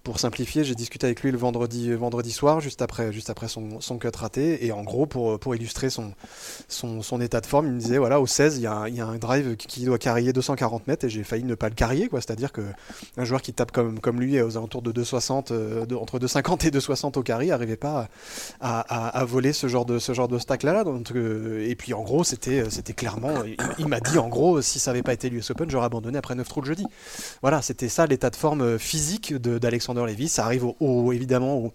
pour 0.03 0.19
simplifier, 0.19 0.63
j'ai 0.63 0.75
discuté 0.75 1.05
avec 1.05 1.21
lui 1.21 1.31
le 1.31 1.37
vendredi, 1.37 1.91
vendredi 1.93 2.31
soir, 2.31 2.59
juste 2.59 2.81
après, 2.81 3.13
juste 3.13 3.29
après 3.29 3.47
son, 3.47 3.79
son 3.81 3.97
cut 3.97 4.09
raté, 4.15 4.65
et 4.65 4.71
en 4.71 4.83
gros, 4.83 5.05
pour, 5.05 5.39
pour 5.39 5.55
illustrer 5.55 5.89
son, 5.89 6.13
son, 6.67 7.21
état 7.21 7.41
de 7.41 7.45
forme, 7.45 7.67
il 7.67 7.73
me 7.73 7.79
disait 7.79 7.97
voilà, 7.97 8.19
au 8.19 8.25
16, 8.25 8.57
il 8.57 8.61
y 8.61 8.67
a 8.67 8.81
un, 8.81 9.17
drive 9.17 9.55
qui, 9.57 9.85
doit 9.85 9.97
carrier 9.97 10.33
240 10.33 10.87
mètres, 10.87 11.05
et 11.05 11.09
j'ai 11.09 11.23
failli 11.23 11.43
ne 11.43 11.55
pas 11.55 11.69
le 11.69 11.75
carrier. 11.75 12.09
C'est-à-dire 12.11 12.51
que 12.51 12.61
un 13.17 13.25
joueur 13.25 13.41
qui 13.41 13.53
tape 13.53 13.71
comme, 13.71 13.99
comme 13.99 14.19
lui 14.19 14.41
aux 14.41 14.57
alentours 14.57 14.81
de 14.81 14.91
260, 14.91 15.51
euh, 15.51 15.85
entre 15.95 16.17
250 16.19 16.65
et 16.65 16.71
260 16.71 17.17
au 17.17 17.23
carré, 17.23 17.47
n'arrivait 17.47 17.75
pas 17.75 18.07
à, 18.59 18.79
à, 18.79 19.25
voler 19.25 19.53
ce 19.53 19.67
genre 19.67 19.85
de 19.85 19.99
ce 19.99 20.13
genre 20.13 20.27
d'obstacle 20.27 20.65
là. 20.65 20.83
Donc, 20.83 21.11
euh, 21.11 21.67
et 21.67 21.75
puis 21.75 21.93
en 21.93 22.01
gros, 22.01 22.23
c'était 22.23 22.69
c'était 22.69 22.93
clairement, 22.93 23.43
il, 23.43 23.57
il 23.77 23.87
m'a 23.87 23.99
dit 23.99 24.17
en 24.17 24.29
gros, 24.29 24.61
si 24.61 24.79
ça 24.79 24.91
n'avait 24.91 25.03
pas 25.03 25.13
été 25.13 25.29
l'US 25.29 25.51
Open, 25.51 25.69
j'aurais 25.69 25.85
abandonné 25.85 26.17
après 26.17 26.35
9 26.35 26.47
trous 26.47 26.61
le 26.61 26.67
jeudi. 26.67 26.85
Voilà, 27.41 27.61
c'était 27.61 27.89
ça 27.89 28.07
l'état 28.07 28.29
de 28.29 28.35
forme 28.35 28.61
euh, 28.61 28.77
physique 28.77 29.33
de- 29.33 29.59
d'Alexander 29.93 30.11
Levy. 30.11 30.27
Ça 30.29 30.45
arrive 30.45 30.65
au, 30.65 30.75
au- 30.79 31.11
évidemment 31.11 31.55
au, 31.57 31.71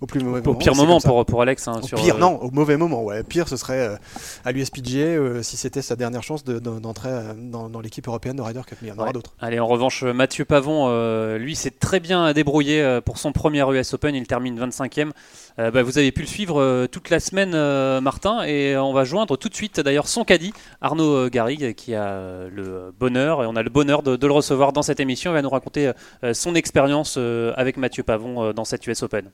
au 0.00 0.06
plus 0.06 0.20
mauvais 0.20 0.40
Au 0.40 0.44
moment. 0.44 0.58
pire 0.58 0.72
c'est 0.74 0.80
moment 0.80 1.00
pour, 1.00 1.24
pour 1.24 1.42
Alex. 1.42 1.68
hein, 1.68 1.80
Au 1.82 1.86
sur, 1.86 1.98
pire, 1.98 2.16
euh, 2.16 2.18
non, 2.18 2.36
au 2.42 2.50
mauvais 2.50 2.76
moment, 2.76 3.02
ouais. 3.04 3.22
Pire, 3.22 3.48
ce 3.48 3.56
serait 3.56 3.80
euh, 3.86 3.96
à 4.44 4.50
l'USPGA 4.52 4.98
euh, 4.98 5.42
si 5.42 5.56
c'était 5.56 5.82
sa 5.82 5.94
dernière 5.96 6.22
chance 6.22 6.42
de- 6.44 6.58
de- 6.58 6.78
d'entrer 6.80 7.10
dans, 7.36 7.68
dans 7.68 7.80
l'équipe 7.80 8.06
européenne 8.08 8.36
de 8.36 8.42
Ryder 8.42 8.62
Cup. 8.66 8.78
Mais 8.82 8.88
il 8.88 8.90
y 8.90 8.92
en 8.92 8.96
aura 8.98 9.06
Ouais. 9.08 9.12
d'autres. 9.12 9.34
Allez, 9.40 9.60
en 9.60 9.66
revanche, 9.66 10.02
Mathieu 10.02 10.44
Pavon, 10.44 10.88
lui, 11.36 11.54
s'est 11.56 11.70
très 11.70 12.00
bien 12.00 12.32
débrouillé 12.32 12.98
pour 13.04 13.18
son 13.18 13.32
premier 13.32 13.62
US 13.78 13.94
Open. 13.94 14.14
Il 14.14 14.26
termine 14.26 14.58
25e. 14.58 15.10
Euh, 15.58 15.70
bah, 15.70 15.82
vous 15.82 15.98
avez 15.98 16.12
pu 16.12 16.22
le 16.22 16.26
suivre 16.26 16.60
euh, 16.60 16.86
toute 16.86 17.10
la 17.10 17.20
semaine, 17.20 17.52
euh, 17.54 18.00
Martin, 18.00 18.42
et 18.44 18.76
on 18.76 18.92
va 18.92 19.04
joindre 19.04 19.36
tout 19.36 19.48
de 19.48 19.54
suite 19.54 19.80
d'ailleurs 19.80 20.08
son 20.08 20.24
caddie, 20.24 20.52
Arnaud 20.80 21.28
Garrigue, 21.28 21.74
qui 21.74 21.94
a 21.94 22.48
le 22.50 22.92
bonheur, 22.98 23.42
et 23.42 23.46
on 23.46 23.56
a 23.56 23.62
le 23.62 23.70
bonheur 23.70 24.02
de, 24.02 24.26
le 24.26 24.32
recevoir 24.32 24.72
dans 24.72 24.82
cette 24.82 25.00
émission. 25.00 25.30
Il 25.30 25.34
va 25.34 25.42
nous 25.42 25.50
raconter 25.50 25.92
son 26.32 26.54
expérience 26.54 27.18
avec 27.56 27.76
Mathieu 27.76 28.02
Pavon 28.02 28.52
dans 28.52 28.64
cette 28.64 28.86
US 28.86 29.02
Open. 29.02 29.30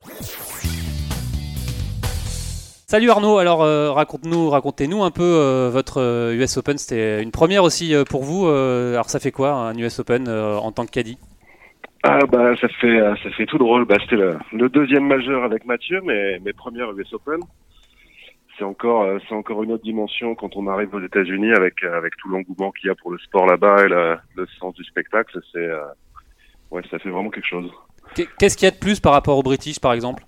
Salut 2.87 3.11
Arnaud, 3.11 3.39
alors 3.39 3.61
raconte-nous, 3.95 4.51
racontez-nous 4.51 5.03
un 5.03 5.11
peu 5.11 5.69
votre 5.73 6.33
US 6.33 6.57
Open. 6.57 6.79
C'était 6.79 7.23
une 7.23 7.31
première 7.31 7.65
aussi 7.65 7.95
pour 8.09 8.25
vous. 8.25 8.47
alors 8.49 9.11
ça 9.11 9.21
fait 9.21 9.33
quoi 9.33 9.53
un 9.53 9.77
US 9.77 9.99
Open 9.99 10.29
en 10.29 10.73
tant 10.73 10.87
que 10.87 10.91
caddie? 10.91 11.19
Ah 12.05 12.21
bah 12.27 12.57
ça 12.61 12.69
fait 12.69 13.01
euh, 13.01 13.15
ça 13.23 13.31
fait 13.31 13.47
tout 13.47 13.59
drôle. 13.59 13.85
Bah 13.85 13.97
c'était 14.01 14.17
le, 14.17 14.37
le 14.53 14.69
deuxième 14.69 15.07
majeur 15.07 15.43
avec 15.45 15.65
Mathieu, 15.67 16.01
mais 16.05 16.39
mes 16.41 16.53
premières 16.53 16.93
US 16.93 17.13
Open. 17.13 17.41
C'est 18.57 18.65
encore 18.65 19.03
euh, 19.03 19.19
c'est 19.29 19.35
encore 19.35 19.63
une 19.63 19.73
autre 19.73 19.85
dimension 19.85 20.35
quand 20.35 20.57
on 20.57 20.67
arrive 20.69 20.95
aux 20.95 21.01
États-Unis 21.03 21.53
avec 21.53 21.83
euh, 21.85 21.97
avec 21.97 22.17
tout 22.17 22.29
l'engouement 22.29 22.71
qu'il 22.73 22.89
y 22.89 22.91
a 22.91 22.95
pour 22.95 23.11
le 23.11 23.19
sport 23.19 23.47
là-bas 23.47 23.85
et 23.87 23.89
la- 23.89 24.21
le 24.37 24.47
sens 24.61 24.75
du 24.75 24.85
spectacle. 24.85 25.39
C'est 25.53 25.59
euh, 25.59 25.81
ouais 26.71 26.83
ça 26.91 26.99
fait 26.99 27.11
vraiment 27.11 27.31
quelque 27.31 27.47
chose. 27.49 27.71
Qu'est- 28.15 28.29
Qu'est-ce 28.39 28.57
qu'il 28.57 28.67
y 28.67 28.69
a 28.69 28.75
de 28.75 28.79
plus 28.79 29.01
par 29.01 29.13
rapport 29.13 29.37
au 29.39 29.43
British 29.43 29.81
par 29.81 29.93
exemple? 29.93 30.23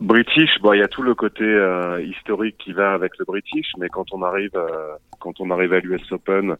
British, 0.00 0.50
bon, 0.60 0.74
il 0.74 0.78
y 0.78 0.82
a 0.82 0.88
tout 0.88 1.02
le 1.02 1.14
côté 1.14 1.42
euh, 1.42 2.00
historique 2.02 2.56
qui 2.58 2.72
va 2.72 2.92
avec 2.92 3.18
le 3.18 3.24
British, 3.24 3.66
mais 3.78 3.88
quand 3.88 4.04
on 4.12 4.22
arrive, 4.22 4.52
euh, 4.54 4.94
quand 5.18 5.40
on 5.40 5.50
arrive 5.50 5.72
à 5.72 5.80
l'US 5.80 6.12
Open, 6.12 6.54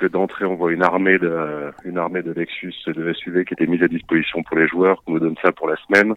que 0.00 0.06
d'entrée 0.06 0.46
on 0.46 0.54
voit 0.54 0.72
une 0.72 0.82
armée 0.82 1.18
de, 1.18 1.70
une 1.84 1.98
armée 1.98 2.22
de 2.22 2.32
Lexus 2.32 2.74
de 2.86 3.12
SUV 3.12 3.44
qui 3.44 3.52
était 3.52 3.66
mise 3.66 3.82
à 3.82 3.88
disposition 3.88 4.42
pour 4.42 4.56
les 4.56 4.66
joueurs, 4.66 5.02
qu'on 5.04 5.12
nous 5.12 5.20
donne 5.20 5.36
ça 5.42 5.52
pour 5.52 5.68
la 5.68 5.76
semaine. 5.76 6.14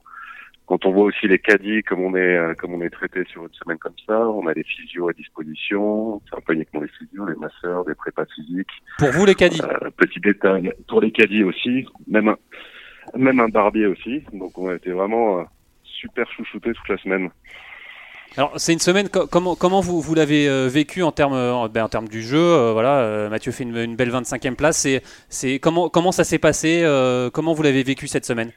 Quand 0.65 0.85
on 0.85 0.91
voit 0.91 1.03
aussi 1.03 1.27
les 1.27 1.39
caddies, 1.39 1.83
comme 1.83 1.99
on 1.99 2.15
est, 2.15 2.37
euh, 2.37 2.53
comme 2.53 2.73
on 2.73 2.81
est 2.81 2.89
traité 2.89 3.25
sur 3.25 3.43
une 3.43 3.53
semaine 3.53 3.77
comme 3.77 3.99
ça, 4.07 4.17
on 4.29 4.47
a 4.47 4.53
des 4.53 4.63
physios 4.63 5.09
à 5.09 5.13
disposition. 5.13 6.21
C'est 6.29 6.37
un 6.37 6.41
peu 6.41 6.53
uniquement 6.53 6.79
les 6.79 6.87
physios, 6.87 7.25
les 7.25 7.35
masseurs, 7.35 7.83
des 7.83 7.95
prépas 7.95 8.25
physiques. 8.33 8.71
Pour 8.97 9.09
vous 9.09 9.25
les 9.25 9.35
caddies 9.35 9.61
Euh, 9.61 9.89
petit 9.97 10.21
détail 10.21 10.71
pour 10.87 11.01
les 11.01 11.11
caddies 11.11 11.43
aussi, 11.43 11.85
même 12.07 12.29
un, 12.29 12.37
même 13.17 13.41
un 13.41 13.49
barbier 13.49 13.87
aussi. 13.87 14.23
Donc 14.31 14.57
on 14.57 14.69
a 14.69 14.75
été 14.75 14.91
vraiment 14.91 15.39
euh, 15.39 15.43
super 15.83 16.31
chouchoutés 16.31 16.71
toute 16.71 16.87
la 16.87 16.97
semaine. 16.97 17.29
Alors 18.35 18.51
c'est 18.59 18.73
une 18.73 18.79
semaine, 18.79 19.09
co- 19.09 19.27
comment, 19.27 19.55
comment 19.55 19.79
vous, 19.79 20.01
vous 20.01 20.15
l'avez 20.15 20.47
euh, 20.49 20.67
vécu 20.67 21.03
en 21.03 21.11
termes, 21.11 21.33
euh, 21.35 21.67
ben, 21.67 21.83
en 21.83 21.89
termes 21.89 22.07
du 22.07 22.21
jeu 22.23 22.39
euh, 22.39 22.71
Voilà, 22.73 23.29
Mathieu 23.29 23.51
fait 23.51 23.63
une, 23.63 23.77
une 23.77 23.95
belle 23.95 24.09
25e 24.11 24.55
place. 24.55 24.87
C'est, 25.29 25.59
comment, 25.59 25.89
comment 25.89 26.11
ça 26.11 26.23
s'est 26.23 26.39
passé 26.39 26.83
Comment 27.33 27.53
vous 27.53 27.63
l'avez 27.63 27.83
vécu 27.83 28.07
cette 28.07 28.25
semaine? 28.25 28.51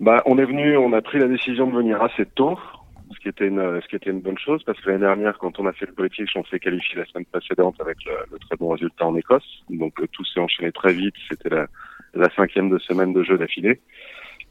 Bah, 0.00 0.22
on 0.26 0.38
est 0.38 0.44
venu, 0.44 0.76
on 0.76 0.92
a 0.92 1.00
pris 1.00 1.18
la 1.18 1.28
décision 1.28 1.66
de 1.68 1.76
venir 1.76 2.02
assez 2.02 2.26
tôt, 2.26 2.58
ce 3.14 3.20
qui 3.20 3.28
était 3.28 3.46
une, 3.46 3.80
ce 3.80 3.88
qui 3.88 3.96
était 3.96 4.10
une 4.10 4.20
bonne 4.20 4.38
chose, 4.38 4.62
parce 4.64 4.78
que 4.80 4.88
l'année 4.90 5.02
dernière, 5.06 5.38
quand 5.38 5.58
on 5.60 5.66
a 5.66 5.72
fait 5.72 5.86
le 5.86 5.92
British, 5.92 6.30
on 6.36 6.44
s'est 6.44 6.58
qualifié 6.58 6.96
la 6.98 7.06
semaine 7.06 7.24
précédente 7.26 7.76
avec 7.80 7.96
le, 8.04 8.12
le 8.32 8.38
très 8.40 8.56
bon 8.56 8.70
résultat 8.70 9.06
en 9.06 9.16
Écosse. 9.16 9.46
Donc 9.70 9.94
tout 10.12 10.24
s'est 10.24 10.40
enchaîné 10.40 10.72
très 10.72 10.92
vite. 10.92 11.14
C'était 11.30 11.48
la, 11.48 11.66
la 12.14 12.28
cinquième 12.34 12.68
de 12.70 12.78
semaine 12.78 13.12
de 13.12 13.22
jeu 13.22 13.38
d'affilée. 13.38 13.80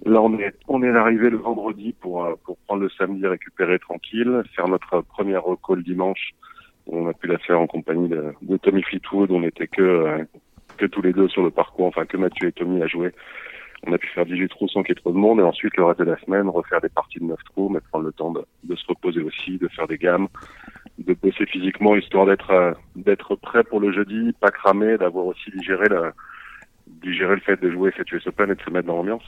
Là, 0.06 0.21
on 0.21 0.38
est, 0.38 0.53
on 0.67 0.84
est 0.84 0.89
arrivé 0.89 1.29
le 1.29 1.38
vendredi 1.38 1.93
pour, 1.99 2.25
euh, 2.25 2.34
pour 2.43 2.58
prendre 2.67 2.82
le 2.82 2.89
samedi, 2.89 3.25
récupérer 3.25 3.79
tranquille, 3.79 4.43
faire 4.56 4.67
notre 4.67 5.01
première 5.01 5.43
recall 5.43 5.82
dimanche. 5.82 6.32
On 6.88 7.08
a 7.08 7.13
pu 7.13 7.27
la 7.27 7.38
faire 7.38 7.62
en 7.62 7.67
compagnie 7.67 8.10
de, 8.10 8.34
de 8.41 8.58
Tommy 8.58 8.84
Fleetwood. 8.84 9.32
On 9.32 9.39
n'était 9.39 9.67
que, 9.67 9.82
euh, 9.82 10.23
que 10.77 10.86
tous 10.86 11.01
les 11.01 11.13
deux 11.13 11.29
sur 11.29 11.43
le 11.43 11.51
parcours, 11.51 11.86
enfin 11.86 12.06
que 12.06 12.17
Mathieu 12.17 12.49
et 12.49 12.51
Tommy 12.51 12.82
a 12.82 12.88
joué. 12.88 13.12
On 13.86 13.93
a 13.93 13.97
pu 13.97 14.08
faire 14.08 14.25
18 14.25 14.47
trous 14.49 14.69
sans 14.69 14.82
qu'il 14.82 14.95
y 14.95 14.97
ait 14.97 15.01
trop 15.01 15.12
de 15.12 15.17
monde 15.17 15.39
et 15.39 15.43
ensuite 15.43 15.75
le 15.75 15.84
reste 15.84 15.99
de 15.99 16.06
la 16.06 16.17
semaine 16.19 16.47
refaire 16.47 16.79
des 16.79 16.89
parties 16.89 17.19
de 17.19 17.25
9 17.25 17.38
trous, 17.51 17.69
mais 17.69 17.79
prendre 17.91 18.06
le 18.06 18.13
temps 18.13 18.32
de, 18.32 18.41
de 18.63 18.75
se 18.75 18.86
reposer 18.88 19.21
aussi, 19.21 19.58
de 19.58 19.67
faire 19.67 19.88
des 19.88 19.97
gammes, 19.97 20.27
de 20.99 21.13
bosser 21.13 21.45
physiquement 21.45 21.95
histoire 21.95 22.25
d'être 22.25 22.51
euh, 22.51 22.71
d'être 22.95 23.36
prêt 23.36 23.63
pour 23.63 23.82
le 23.82 23.91
jeudi, 23.91 24.32
pas 24.39 24.51
cramé, 24.51 24.97
d'avoir 24.97 25.25
aussi 25.25 25.51
digéré 25.51 25.89
la 25.89 26.13
digérer 27.01 27.36
le 27.36 27.41
fait 27.41 27.56
de 27.62 27.71
jouer 27.71 27.91
cette 27.97 28.12
US 28.12 28.25
Open 28.27 28.51
et 28.51 28.56
de 28.56 28.62
se 28.62 28.69
mettre 28.69 28.88
dans 28.88 28.95
l'ambiance. 28.97 29.23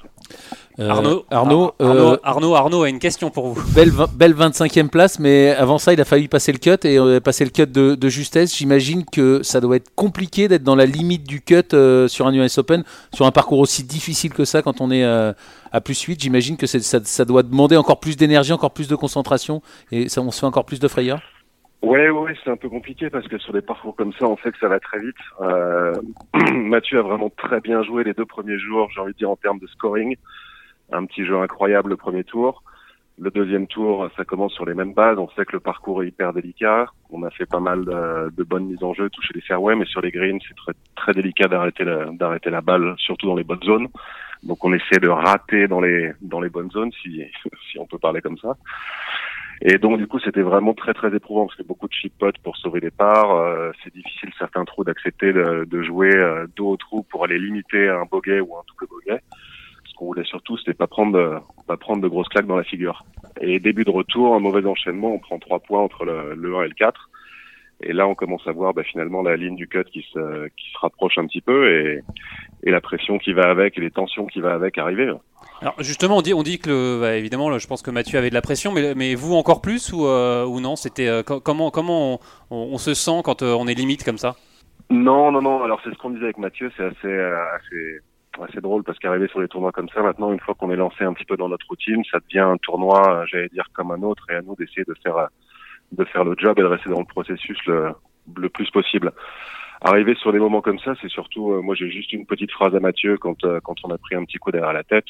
Euh, 0.79 0.89
Arnaud, 0.89 1.25
Arnaud, 1.31 1.73
Ar- 1.79 1.89
Arnaud, 1.89 2.11
euh, 2.13 2.17
Arnaud, 2.23 2.55
Arnaud 2.55 2.83
a 2.83 2.89
une 2.89 2.99
question 2.99 3.29
pour 3.31 3.47
vous. 3.47 3.73
belle, 3.73 3.91
belle 4.15 4.33
25e 4.33 4.89
place, 4.89 5.19
mais 5.19 5.49
avant 5.55 5.77
ça, 5.77 5.93
il 5.93 6.01
a 6.01 6.05
fallu 6.05 6.27
passer 6.27 6.51
le 6.51 6.57
cut 6.57 6.85
et 6.87 6.97
euh, 6.99 7.19
passer 7.19 7.43
le 7.45 7.51
cut 7.51 7.67
de, 7.67 7.95
de 7.95 8.09
justesse. 8.09 8.55
J'imagine 8.55 9.05
que 9.05 9.41
ça 9.43 9.61
doit 9.61 9.77
être 9.77 9.93
compliqué 9.95 10.47
d'être 10.47 10.63
dans 10.63 10.75
la 10.75 10.85
limite 10.85 11.23
du 11.27 11.41
cut 11.41 11.61
euh, 11.73 12.07
sur 12.07 12.27
un 12.27 12.33
US 12.33 12.57
Open, 12.57 12.83
sur 13.13 13.25
un 13.25 13.31
parcours 13.31 13.59
aussi 13.59 13.83
difficile 13.83 14.33
que 14.33 14.45
ça 14.45 14.61
quand 14.61 14.81
on 14.81 14.91
est 14.91 15.03
euh, 15.03 15.33
à 15.71 15.81
plus 15.81 15.99
8. 16.01 16.21
J'imagine 16.21 16.57
que 16.57 16.67
ça, 16.67 16.79
ça 17.03 17.25
doit 17.25 17.43
demander 17.43 17.77
encore 17.77 17.99
plus 17.99 18.17
d'énergie, 18.17 18.53
encore 18.53 18.71
plus 18.71 18.87
de 18.87 18.95
concentration 18.95 19.61
et 19.91 20.09
ça, 20.09 20.21
on 20.21 20.31
se 20.31 20.39
fait 20.39 20.45
encore 20.45 20.65
plus 20.65 20.79
de 20.79 20.87
frayeur. 20.87 21.19
Ouais, 21.81 22.09
ouais, 22.09 22.35
c'est 22.43 22.49
un 22.49 22.57
peu 22.57 22.69
compliqué 22.69 23.09
parce 23.09 23.27
que 23.27 23.37
sur 23.37 23.53
des 23.53 23.61
parcours 23.61 23.95
comme 23.95 24.13
ça, 24.13 24.25
on 24.25 24.37
sait 24.37 24.51
que 24.51 24.57
ça 24.57 24.67
va 24.67 24.79
très 24.79 24.99
vite. 24.99 25.15
Euh, 25.41 25.93
Mathieu 26.53 26.99
a 26.99 27.03
vraiment 27.03 27.29
très 27.29 27.61
bien 27.61 27.83
joué 27.83 28.03
les 28.03 28.13
deux 28.13 28.25
premiers 28.25 28.57
jours, 28.57 28.89
j'ai 28.93 29.01
envie 29.01 29.13
de 29.13 29.17
dire 29.17 29.29
en 29.29 29.35
termes 29.35 29.59
de 29.59 29.67
scoring. 29.67 30.15
Un 30.91 31.05
petit 31.05 31.25
jeu 31.25 31.37
incroyable 31.37 31.91
le 31.91 31.97
premier 31.97 32.23
tour. 32.23 32.63
Le 33.17 33.31
deuxième 33.31 33.65
tour, 33.67 34.09
ça 34.17 34.25
commence 34.25 34.53
sur 34.53 34.65
les 34.65 34.73
mêmes 34.73 34.93
bases. 34.93 35.17
On 35.17 35.29
sait 35.29 35.45
que 35.45 35.53
le 35.53 35.61
parcours 35.61 36.03
est 36.03 36.07
hyper 36.07 36.33
délicat. 36.33 36.87
On 37.11 37.23
a 37.23 37.29
fait 37.29 37.45
pas 37.45 37.61
mal 37.61 37.85
de, 37.85 38.29
de 38.35 38.43
bonnes 38.43 38.65
mises 38.65 38.83
en 38.83 38.93
jeu, 38.93 39.09
toucher 39.09 39.33
les 39.33 39.41
fairways, 39.41 39.75
mais 39.75 39.85
sur 39.85 40.01
les 40.01 40.11
greens, 40.11 40.39
c'est 40.47 40.55
très, 40.55 40.73
très 40.95 41.13
délicat 41.13 41.47
d'arrêter 41.47 41.85
la, 41.85 42.05
d'arrêter 42.11 42.49
la 42.49 42.59
balle, 42.61 42.93
surtout 42.97 43.27
dans 43.27 43.35
les 43.35 43.45
bonnes 43.45 43.63
zones. 43.63 43.87
Donc 44.43 44.63
on 44.65 44.73
essaie 44.73 44.99
de 44.99 45.07
rater 45.07 45.67
dans 45.67 45.79
les, 45.79 46.11
dans 46.21 46.41
les 46.41 46.49
bonnes 46.49 46.71
zones, 46.71 46.91
si, 47.01 47.23
si 47.71 47.79
on 47.79 47.85
peut 47.85 47.99
parler 47.99 48.21
comme 48.21 48.37
ça. 48.37 48.57
Et 49.61 49.77
donc 49.77 49.97
du 49.97 50.07
coup 50.07 50.19
c'était 50.19 50.41
vraiment 50.41 50.73
très 50.73 50.93
très 50.93 51.15
éprouvant 51.15 51.45
parce 51.45 51.57
que 51.57 51.63
beaucoup 51.63 51.87
de 51.87 51.93
chip 51.93 52.13
pots 52.19 52.31
pour 52.43 52.57
sauver 52.57 52.79
les 52.79 52.91
parts. 52.91 53.35
Euh, 53.35 53.71
c'est 53.83 53.93
difficile 53.93 54.29
certains 54.37 54.65
trous 54.65 54.83
d'accepter 54.83 55.31
de, 55.31 55.65
de 55.65 55.81
jouer 55.81 56.13
euh, 56.13 56.45
dos 56.55 56.71
au 56.71 56.77
trou 56.77 57.03
pour 57.03 57.23
aller 57.23 57.39
limiter 57.39 57.87
un 57.87 58.03
bogey 58.09 58.39
ou 58.39 58.55
un 58.57 58.61
double 58.67 58.91
bogey. 58.91 59.21
Ce 59.85 59.93
qu'on 59.95 60.07
voulait 60.07 60.25
surtout 60.25 60.57
c'était 60.57 60.73
pas 60.73 60.87
prendre 60.87 61.41
pas 61.67 61.77
prendre 61.77 62.01
de 62.01 62.07
grosses 62.07 62.27
claques 62.27 62.47
dans 62.47 62.57
la 62.57 62.63
figure. 62.63 63.05
Et 63.39 63.59
début 63.59 63.85
de 63.85 63.91
retour, 63.91 64.35
un 64.35 64.39
mauvais 64.39 64.65
enchaînement, 64.65 65.13
on 65.13 65.19
prend 65.19 65.39
trois 65.39 65.59
points 65.59 65.81
entre 65.81 66.05
le, 66.05 66.35
le 66.35 66.55
1 66.55 66.63
et 66.63 66.67
le 66.67 66.73
4. 66.73 67.09
Et 67.83 67.93
là 67.93 68.07
on 68.07 68.15
commence 68.15 68.45
à 68.47 68.51
voir 68.51 68.73
bah, 68.73 68.83
finalement 68.83 69.21
la 69.21 69.37
ligne 69.37 69.55
du 69.55 69.67
cut 69.67 69.83
qui 69.85 70.05
se, 70.13 70.47
qui 70.49 70.71
se 70.71 70.77
rapproche 70.79 71.17
un 71.17 71.27
petit 71.27 71.41
peu 71.41 71.69
et, 71.71 72.01
et 72.63 72.71
la 72.71 72.81
pression 72.81 73.17
qui 73.17 73.31
va 73.31 73.49
avec 73.49 73.77
et 73.77 73.81
les 73.81 73.91
tensions 73.91 74.25
qui 74.25 74.41
va 74.41 74.53
avec 74.53 74.77
arriver. 74.77 75.11
Alors 75.61 75.75
justement, 75.79 76.17
on 76.17 76.21
dit, 76.21 76.33
on 76.33 76.43
dit 76.43 76.59
que 76.59 76.69
le, 76.69 76.99
bah, 77.01 77.15
évidemment, 77.15 77.57
je 77.57 77.67
pense 77.67 77.81
que 77.81 77.89
Mathieu 77.91 78.17
avait 78.17 78.29
de 78.29 78.33
la 78.35 78.41
pression, 78.41 78.71
mais, 78.71 78.93
mais 78.93 79.15
vous 79.15 79.35
encore 79.35 79.61
plus 79.61 79.91
ou, 79.93 80.05
euh, 80.05 80.45
ou 80.45 80.59
non? 80.59 80.75
C'était 80.75 81.07
euh, 81.07 81.23
co- 81.23 81.39
comment 81.39 81.71
comment 81.71 82.19
on, 82.51 82.77
se 82.77 82.93
sent 82.93 83.21
quand 83.23 83.41
euh, 83.41 83.53
on 83.57 83.65
est 83.67 83.73
limite 83.73 84.03
comme 84.03 84.17
ça? 84.17 84.35
Non, 84.89 85.31
non, 85.31 85.41
non. 85.41 85.63
Alors 85.63 85.79
c'est 85.83 85.91
ce 85.91 85.97
qu'on 85.97 86.11
disait 86.11 86.25
avec 86.25 86.37
Mathieu, 86.37 86.71
c'est 86.75 86.83
assez, 86.83 87.07
euh, 87.07 87.37
assez, 87.55 87.99
assez 88.43 88.61
drôle 88.61 88.83
parce 88.83 88.99
qu'arriver 88.99 89.27
sur 89.29 89.39
les 89.39 89.47
tournois 89.47 89.71
comme 89.71 89.89
ça, 89.89 90.01
maintenant, 90.01 90.31
une 90.31 90.39
fois 90.39 90.55
qu'on 90.55 90.71
est 90.71 90.75
lancé 90.75 91.03
un 91.03 91.13
petit 91.13 91.25
peu 91.25 91.37
dans 91.37 91.49
notre 91.49 91.65
routine, 91.67 92.03
ça 92.11 92.19
devient 92.19 92.39
un 92.39 92.57
tournoi, 92.57 93.01
euh, 93.21 93.25
j'allais 93.25 93.49
dire, 93.49 93.65
comme 93.73 93.91
un 93.91 94.01
autre, 94.03 94.23
et 94.29 94.35
à 94.35 94.41
nous 94.41 94.55
d'essayer 94.55 94.83
de 94.87 94.95
faire 95.03 95.29
de 95.91 96.03
faire 96.05 96.23
le 96.25 96.35
job 96.37 96.59
et 96.59 96.61
de 96.61 96.67
rester 96.67 96.89
dans 96.89 96.99
le 96.99 97.05
processus 97.05 97.57
le, 97.65 97.93
le 98.35 98.49
plus 98.49 98.69
possible. 98.71 99.13
Arriver 99.85 100.15
sur 100.15 100.33
des 100.33 100.39
moments 100.39 100.61
comme 100.61 100.79
ça, 100.79 100.93
c'est 101.01 101.09
surtout, 101.09 101.51
euh, 101.51 101.61
moi 101.61 101.75
j'ai 101.75 101.89
juste 101.89 102.11
une 102.11 102.25
petite 102.25 102.51
phrase 102.51 102.75
à 102.75 102.79
Mathieu 102.79 103.17
quand 103.17 103.37
quand 103.63 103.75
on 103.83 103.91
a 103.91 103.97
pris 103.97 104.15
un 104.15 104.25
petit 104.25 104.37
coup 104.37 104.51
derrière 104.51 104.73
la 104.73 104.83
tête, 104.83 105.05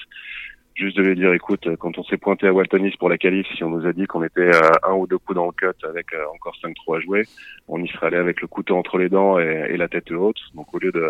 juste 0.75 0.97
de 0.97 1.01
lui 1.01 1.15
dire, 1.15 1.33
écoute, 1.33 1.67
quand 1.77 1.97
on 1.97 2.03
s'est 2.03 2.17
pointé 2.17 2.47
à 2.47 2.53
Waltonis 2.53 2.95
pour 2.99 3.09
la 3.09 3.17
qualif, 3.17 3.47
si 3.55 3.63
on 3.63 3.69
nous 3.69 3.88
a 3.88 3.93
dit 3.93 4.05
qu'on 4.05 4.23
était 4.23 4.51
un 4.83 4.93
ou 4.93 5.07
deux 5.07 5.17
coups 5.17 5.38
dans 5.38 5.45
le 5.45 5.53
cut 5.53 5.85
avec 5.88 6.07
encore 6.33 6.55
5 6.61 6.75
trous 6.75 6.95
à 6.95 6.99
jouer, 6.99 7.23
on 7.67 7.81
y 7.81 7.88
serait 7.88 8.07
allé 8.07 8.17
avec 8.17 8.41
le 8.41 8.47
couteau 8.47 8.75
entre 8.75 8.97
les 8.97 9.09
dents 9.09 9.39
et, 9.39 9.67
et 9.69 9.77
la 9.77 9.88
tête 9.88 10.11
haute. 10.11 10.39
Donc 10.53 10.73
au 10.73 10.79
lieu 10.79 10.91
de 10.91 11.09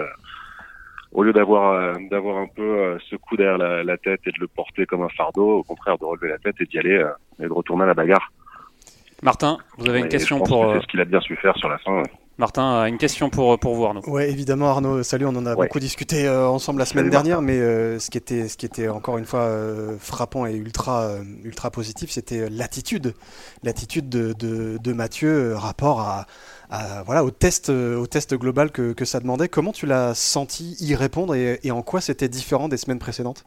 au 1.16 1.24
lieu 1.24 1.34
d'avoir 1.34 1.74
euh, 1.74 1.94
d'avoir 2.12 2.38
un 2.38 2.48
peu 2.48 2.62
euh, 2.62 2.98
ce 3.10 3.16
coup 3.16 3.38
derrière 3.38 3.58
la, 3.58 3.98
tête 3.98 4.22
et 4.26 4.32
de 4.32 4.40
le 4.40 4.48
porter 4.48 4.86
comme 4.86 5.02
un 5.02 5.10
fardeau, 5.10 5.60
au 5.60 5.64
contraire 5.64 5.98
de 5.98 6.06
relever 6.06 6.28
la 6.28 6.38
tête 6.38 6.56
et 6.60 6.66
d'y 6.66 6.78
aller 6.78 6.98
euh, 6.98 7.10
et 7.40 7.48
de 7.48 7.54
retourner 7.54 7.84
à 7.84 7.88
la 7.88 7.94
bagarre. 7.94 8.32
Martin, 9.24 9.58
vous 9.78 9.90
avez 9.90 10.00
une 10.00 10.10
question 10.10 10.40
pour. 10.40 10.74
C'est 10.74 10.82
ce 10.82 10.88
qu'il 10.88 11.00
a 11.00 11.06
bien 11.06 11.22
su 11.22 11.36
faire 11.38 11.56
sur 11.58 11.70
la 11.70 11.78
fin. 11.80 12.04
Martin 12.38 12.82
a 12.82 12.90
une 12.90 12.98
question 12.98 13.30
pour, 13.30 13.58
pour 13.60 13.76
vous 13.76 13.86
Arnaud. 13.86 14.02
Oui 14.08 14.24
évidemment 14.24 14.68
Arnaud, 14.68 15.04
salut, 15.04 15.26
on 15.26 15.36
en 15.36 15.46
a 15.46 15.56
beaucoup 15.56 15.80
discuté 15.80 16.28
ensemble 16.30 16.80
la 16.80 16.86
semaine 16.86 17.10
dernière, 17.10 17.42
mais 17.42 17.58
ce, 18.00 18.10
qui 18.10 18.18
était, 18.18 18.48
ce 18.48 18.58
qui 18.58 18.66
était 18.66 18.90
encore 18.90 19.18
une 19.18 19.26
fois 19.26 19.50
frappant 20.00 20.46
et 20.46 20.54
ultra, 20.56 21.12
ultra 21.44 21.72
positif, 21.72 22.10
c'était 22.10 22.50
l'attitude. 22.50 23.14
L'attitude 23.64 24.10
de, 24.10 24.34
de, 24.34 24.78
de, 24.78 24.94
Mathieu, 24.94 25.56
rapport 25.56 26.02
à, 26.02 26.26
voilà, 27.06 27.24
au 27.24 27.32
test, 27.32 27.70
euh, 27.70 27.98
au 27.98 28.08
test 28.08 28.36
global 28.36 28.72
que, 28.72 28.94
que 28.94 29.06
ça 29.06 29.20
demandait. 29.20 29.48
Comment 29.48 29.72
tu 29.72 29.86
l'as 29.86 30.14
senti 30.14 30.76
y 30.80 30.96
répondre 30.96 31.36
et, 31.36 31.60
et 31.64 31.72
en 31.72 31.82
quoi 31.82 32.02
c'était 32.02 32.30
différent 32.30 32.68
des 32.68 32.78
semaines 32.78 33.00
précédentes? 33.00 33.46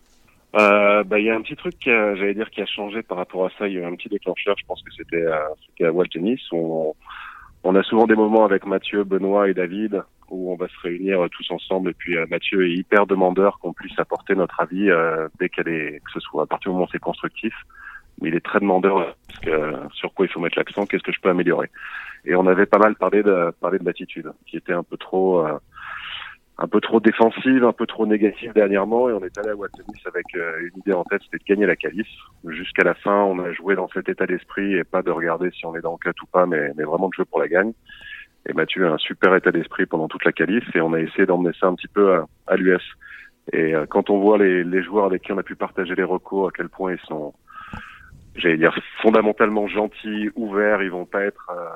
Euh, 0.55 1.05
bah, 1.05 1.18
il 1.18 1.27
y 1.27 1.31
a 1.31 1.35
un 1.35 1.42
petit 1.42 1.57
truc, 1.57 1.77
j'allais 1.85 2.35
dire, 2.35 2.51
qui 2.51 2.62
a 2.62 2.66
changé 2.66 3.03
par 3.03 3.18
rapport 3.18 3.46
à 3.46 3.51
ça. 3.59 3.68
Il 3.68 3.74
y 3.74 3.77
a 3.79 3.81
eu 3.81 3.85
un 3.85 3.94
petit 3.94 4.09
déclencheur. 4.09 4.57
Je 4.59 4.64
pense 4.66 4.83
que 4.83 4.90
c'était, 4.96 5.16
euh, 5.16 5.38
c'était 5.66 5.87
à 5.87 5.92
Walt 5.92 6.07
Tennis. 6.07 6.40
On, 6.53 6.94
on 7.64 7.75
a 7.75 7.83
souvent 7.83 8.07
des 8.07 8.14
moments 8.14 8.44
avec 8.44 8.66
Mathieu, 8.66 9.05
Benoît 9.05 9.49
et 9.49 9.55
David 9.55 10.03
où 10.31 10.53
on 10.53 10.57
va 10.57 10.68
se 10.68 10.79
réunir 10.83 11.27
tous 11.31 11.51
ensemble. 11.51 11.90
Et 11.90 11.94
puis 11.94 12.16
Mathieu 12.29 12.66
est 12.66 12.73
hyper 12.73 13.07
demandeur 13.07 13.59
qu'on 13.61 13.73
puisse 13.73 13.99
apporter 13.99 14.35
notre 14.35 14.61
avis 14.61 14.90
dès 15.40 15.49
qu'elle 15.49 15.68
est, 15.68 16.01
que 16.05 16.11
ce 16.12 16.21
soit 16.21 16.42
à 16.42 16.47
partir 16.47 16.71
du 16.71 16.75
moment 16.75 16.85
où 16.85 16.90
c'est 16.92 16.99
constructif. 16.99 17.55
Mais 18.21 18.29
il 18.29 18.35
est 18.35 18.44
très 18.44 18.61
demandeur 18.61 19.16
parce 19.27 19.38
que, 19.40 19.75
sur 19.94 20.12
quoi 20.12 20.27
il 20.27 20.29
faut 20.29 20.40
mettre 20.40 20.59
l'accent, 20.59 20.87
qu'est-ce 20.87 21.03
que 21.03 21.12
je 21.12 21.21
peux 21.21 21.31
améliorer. 21.31 21.71
Et 22.25 22.35
on 22.35 22.47
avait 22.47 22.66
pas 22.66 22.79
mal 22.79 22.94
parlé 22.97 23.23
de 23.23 23.53
parlé 23.61 23.79
de 23.79 23.85
l'attitude, 23.85 24.31
qui 24.47 24.57
était 24.57 24.73
un 24.73 24.83
peu 24.83 24.97
trop 24.97 25.47
euh, 25.47 25.59
un 26.61 26.66
peu 26.66 26.81
trop 26.81 26.99
défensive, 26.99 27.64
un 27.64 27.73
peu 27.73 27.87
trop 27.87 28.05
négative 28.07 28.53
dernièrement, 28.53 29.09
et 29.09 29.12
on 29.12 29.23
est 29.23 29.38
allé 29.38 29.51
à 29.51 29.55
Watenis 29.55 30.03
avec 30.07 30.27
euh, 30.35 30.59
une 30.61 30.81
idée 30.81 30.92
en 30.92 31.05
tête, 31.05 31.23
c'était 31.23 31.38
de 31.38 31.44
gagner 31.44 31.66
la 31.66 31.77
qualif. 31.77 32.09
Jusqu'à 32.49 32.83
la 32.83 32.94
fin, 32.94 33.23
on 33.23 33.38
a 33.38 33.53
joué 33.53 33.77
dans 33.77 33.88
cet 33.88 34.09
état 34.09 34.27
d'esprit 34.27 34.75
et 34.75 34.83
pas 34.83 35.03
de 35.03 35.11
regarder 35.11 35.51
si 35.53 35.64
on 35.66 35.77
est 35.77 35.81
dans 35.81 35.92
le 35.92 35.99
cut 35.99 36.21
ou 36.21 36.27
pas, 36.27 36.47
mais, 36.47 36.73
mais 36.77 36.83
vraiment 36.83 37.09
de 37.09 37.14
jouer 37.14 37.27
pour 37.27 37.38
la 37.40 37.47
gagne. 37.47 37.73
Et 38.49 38.53
Mathieu 38.55 38.88
a 38.88 38.92
un 38.92 38.99
super 38.99 39.35
état 39.37 39.53
d'esprit 39.53 39.87
pendant 39.87 40.09
toute 40.09 40.25
la 40.25 40.33
qualif, 40.33 40.64
et 40.75 40.81
on 40.81 40.94
a 40.94 41.01
essayé 41.01 41.27
d'emmener 41.27 41.53
ça 41.61 41.68
un 41.68 41.75
petit 41.75 41.88
peu 41.88 42.23
à, 42.49 42.57
l'US. 42.57 42.83
Et 43.53 43.75
euh, 43.75 43.87
quand 43.87 44.11
on 44.11 44.18
voit 44.18 44.38
les, 44.38 44.64
les 44.64 44.83
joueurs 44.83 45.05
avec 45.05 45.23
qui 45.23 45.33
on 45.33 45.38
a 45.38 45.44
pu 45.44 45.55
partager 45.55 45.94
les 45.94 46.05
recours, 46.05 46.49
à 46.49 46.51
quel 46.51 46.68
point 46.68 46.92
ils 46.92 47.07
sont 47.07 47.35
j'allais 48.38 48.57
dire 48.57 48.77
fondamentalement 49.03 49.66
gentils, 49.68 50.31
ouverts, 50.37 50.83
ils 50.83 50.90
vont 50.90 51.05
pas 51.05 51.23
être 51.25 51.51
euh, 51.51 51.68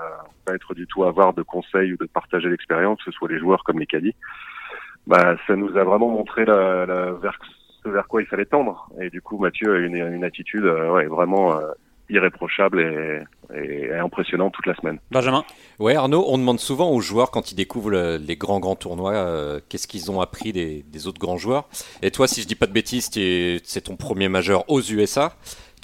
pas 0.45 0.55
être 0.55 0.75
du 0.75 0.87
tout 0.87 1.05
avoir 1.05 1.35
de 1.35 1.43
conseils 1.43 1.93
ou 1.93 1.97
de 1.97 2.07
partager 2.07 2.49
l'expérience, 2.49 2.99
que 2.99 3.11
ce 3.11 3.17
soit 3.17 3.29
les 3.29 3.39
joueurs 3.39 3.65
comme 3.65 3.79
les 3.79 3.87
caddies. 3.87 4.15
Bah, 5.07 5.37
ça 5.47 5.57
nous 5.57 5.77
a 5.77 5.85
vraiment 5.85 6.09
montré 6.09 6.45
la, 6.45 6.87
la, 6.87 7.13
vers 7.13 7.39
ce 7.83 7.89
vers 7.89 8.07
quoi 8.07 8.23
il 8.23 8.27
fallait 8.27 8.45
tendre. 8.45 8.89
Et 9.01 9.11
du 9.11 9.21
coup, 9.21 9.39
Mathieu 9.39 9.75
a 9.75 9.79
une, 9.79 9.97
une 9.97 10.25
attitude 10.25 10.65
euh, 10.65 10.93
ouais, 10.93 11.07
vraiment 11.07 11.59
euh, 11.59 11.73
irréprochable 12.09 12.81
et, 12.81 13.23
et, 13.57 13.93
impressionnante 13.95 14.53
toute 14.53 14.67
la 14.67 14.77
semaine. 14.77 14.99
Benjamin? 15.11 15.45
Ouais, 15.81 15.97
Arnaud, 15.97 16.25
on 16.29 16.39
demande 16.39 16.61
souvent 16.61 16.91
aux 16.91 17.01
joueurs 17.01 17.31
quand 17.33 17.51
ils 17.51 17.57
découvrent 17.57 18.17
les 18.17 18.37
grands 18.37 18.61
grands 18.61 18.77
tournois, 18.77 19.61
qu'est-ce 19.69 19.89
qu'ils 19.89 20.11
ont 20.11 20.21
appris 20.21 20.53
des, 20.53 20.85
des, 20.87 21.07
autres 21.07 21.19
grands 21.19 21.39
joueurs. 21.39 21.69
Et 22.03 22.11
toi, 22.11 22.29
si 22.29 22.43
je 22.43 22.47
dis 22.47 22.55
pas 22.55 22.67
de 22.67 22.73
bêtises, 22.73 23.11
c'est 23.11 23.81
ton 23.81 23.97
premier 23.97 24.29
majeur 24.29 24.65
aux 24.71 24.83
USA. 24.83 25.33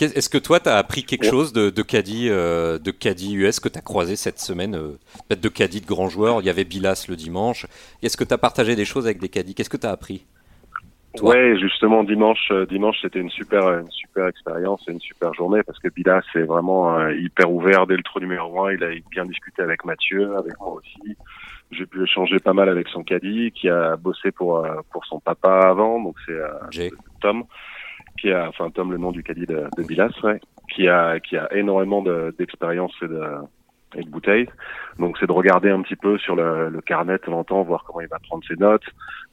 Est-ce 0.00 0.28
que 0.28 0.38
toi, 0.38 0.60
tu 0.60 0.68
as 0.68 0.76
appris 0.76 1.02
quelque 1.02 1.26
chose 1.26 1.52
de, 1.52 1.70
de 1.70 1.82
caddie, 1.82 2.28
euh, 2.30 2.78
de 2.78 2.90
caddie 2.90 3.34
US 3.34 3.58
que 3.58 3.68
tu 3.68 3.78
as 3.78 3.82
croisé 3.82 4.14
cette 4.14 4.38
semaine 4.38 4.76
euh, 4.76 4.98
Peut-être 5.28 5.40
de 5.40 5.48
caddie 5.48 5.80
de 5.80 5.86
grands 5.86 6.08
joueurs. 6.08 6.40
Il 6.40 6.46
y 6.46 6.50
avait 6.50 6.64
Bilas 6.64 7.06
le 7.08 7.16
dimanche. 7.16 7.66
Est-ce 8.02 8.16
que 8.16 8.24
tu 8.24 8.32
as 8.32 8.38
partagé 8.38 8.76
des 8.76 8.84
choses 8.84 9.06
avec 9.06 9.18
des 9.18 9.28
caddies 9.28 9.54
Qu'est-ce 9.54 9.70
que 9.70 9.76
tu 9.76 9.86
as 9.86 9.90
appris 9.90 10.24
Ouais, 11.20 11.58
justement 11.58 12.04
dimanche, 12.04 12.48
euh, 12.52 12.64
dimanche 12.66 12.98
c'était 13.02 13.18
une 13.18 13.30
super, 13.30 13.80
une 13.80 13.90
super 13.90 14.28
expérience 14.28 14.84
et 14.86 14.92
une 14.92 15.00
super 15.00 15.34
journée 15.34 15.62
parce 15.64 15.78
que 15.80 15.88
Bilas 15.88 16.22
est 16.36 16.42
vraiment 16.42 17.08
hyper 17.08 17.50
ouvert 17.50 17.88
dès 17.88 17.96
le 17.96 18.02
trou 18.04 18.20
numéro 18.20 18.66
un. 18.66 18.72
Il 18.72 18.84
a 18.84 18.90
bien 19.10 19.24
discuté 19.24 19.62
avec 19.62 19.84
Mathieu, 19.84 20.36
avec 20.36 20.52
moi 20.60 20.74
aussi. 20.74 21.16
J'ai 21.72 21.86
pu 21.86 22.04
échanger 22.04 22.38
pas 22.38 22.52
mal 22.52 22.68
avec 22.68 22.86
son 22.88 23.02
caddie 23.02 23.50
qui 23.50 23.68
a 23.68 23.96
bossé 23.96 24.30
pour 24.30 24.64
pour 24.92 25.06
son 25.06 25.18
papa 25.18 25.60
avant, 25.64 26.00
donc 26.00 26.16
c'est 26.24 26.90
Tom 27.20 27.44
qui 28.20 28.32
a, 28.32 28.48
enfin 28.48 28.70
Tom, 28.70 28.92
le 28.92 28.98
nom 28.98 29.12
du 29.12 29.22
caddie 29.22 29.46
de, 29.46 29.64
de 29.76 29.82
Bilas, 29.82 30.12
ouais, 30.22 30.40
qui 30.74 30.88
a, 30.88 31.20
qui 31.20 31.36
a 31.36 31.48
énormément 31.54 32.02
d'expérience 32.38 32.92
et 33.02 33.08
de, 33.08 33.22
et 33.96 34.02
de 34.02 34.10
bouteilles. 34.10 34.48
Donc 34.98 35.16
c'est 35.18 35.26
de 35.26 35.32
regarder 35.32 35.70
un 35.70 35.82
petit 35.82 35.96
peu 35.96 36.18
sur 36.18 36.36
le, 36.36 36.68
le 36.68 36.80
carnet 36.80 37.18
de 37.18 37.64
voir 37.64 37.84
comment 37.84 38.00
il 38.00 38.08
va 38.08 38.18
prendre 38.18 38.44
ses 38.46 38.56
notes. 38.56 38.84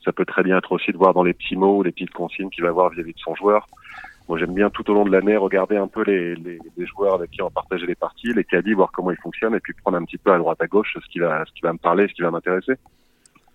Ça 0.04 0.12
peut 0.12 0.26
très 0.26 0.44
bien 0.44 0.58
être 0.58 0.72
aussi 0.72 0.92
de 0.92 0.98
voir 0.98 1.14
dans 1.14 1.24
les 1.24 1.34
petits 1.34 1.56
mots, 1.56 1.84
les 1.84 1.92
petites 1.92 2.14
consignes 2.14 2.50
qu'il 2.50 2.64
va 2.64 2.70
avoir 2.70 2.90
vis-à-vis 2.90 3.14
de 3.14 3.20
son 3.20 3.36
joueur. 3.36 3.68
Moi 4.28 4.40
j'aime 4.40 4.54
bien 4.54 4.70
tout 4.70 4.90
au 4.90 4.94
long 4.94 5.06
de 5.06 5.12
l'année 5.12 5.38
regarder 5.38 5.78
un 5.78 5.88
peu 5.88 6.04
les, 6.04 6.36
les, 6.36 6.60
les, 6.78 6.86
joueurs 6.88 7.16
avec 7.16 7.30
qui 7.32 7.42
on 7.44 7.46
va 7.46 7.52
partager 7.52 7.86
les 7.86 7.96
parties, 7.96 8.34
les 8.34 8.44
caddies, 8.44 8.74
voir 8.74 8.92
comment 8.92 9.12
ils 9.12 9.18
fonctionnent 9.18 9.54
et 9.54 9.60
puis 9.60 9.74
prendre 9.74 9.98
un 9.98 10.04
petit 10.04 10.18
peu 10.18 10.32
à 10.32 10.38
droite 10.38 10.60
à 10.62 10.68
gauche 10.68 10.96
ce 10.96 11.12
qui 11.12 11.20
va, 11.20 11.46
ce 11.46 11.52
qui 11.54 11.62
va 11.62 11.74
me 11.74 11.78
parler, 11.78 12.08
ce 12.08 12.14
qui 12.14 12.24
va 12.24 12.32
m'intéresser. 12.32 12.74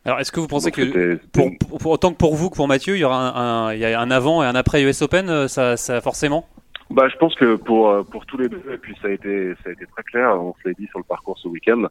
Alors, 0.05 0.19
est-ce 0.19 0.33
que 0.33 0.41
vous 0.41 0.47
pensez 0.47 0.71
que, 0.71 1.17
pour, 1.33 1.51
pour, 1.79 1.93
autant 1.93 2.13
que 2.13 2.17
pour 2.17 2.35
vous 2.35 2.49
que 2.49 2.57
pour 2.57 2.69
Mathieu, 2.69 2.97
il 2.97 3.01
y 3.01 3.05
aura 3.05 3.19
un, 3.19 3.67
un, 3.69 3.75
il 3.75 3.81
y 3.81 3.85
a 3.85 4.01
un 4.01 4.11
avant 4.11 4.43
et 4.43 4.47
un 4.47 4.55
après 4.55 4.83
US 4.83 5.03
Open, 5.03 5.29
euh, 5.29 5.47
ça, 5.47 5.77
ça 5.77 6.01
forcément? 6.01 6.47
Bah, 6.91 7.09
je 7.09 7.17
pense 7.17 7.35
que 7.35 7.55
pour 7.57 7.91
euh, 7.91 8.03
pour 8.03 8.25
tous 8.27 8.39
les 8.39 8.49
deux, 8.49 8.63
et 8.73 8.79
puis 8.79 8.97
ça 9.01 9.09
a 9.09 9.11
été 9.11 9.55
ça 9.63 9.69
a 9.69 9.73
été 9.73 9.87
très 9.87 10.03
clair. 10.03 10.43
On 10.43 10.55
se 10.55 10.69
l'a 10.69 10.75
dit 10.75 10.87
sur 10.87 10.99
le 10.99 11.05
parcours 11.05 11.39
ce 11.39 11.49
week-end. 11.49 11.85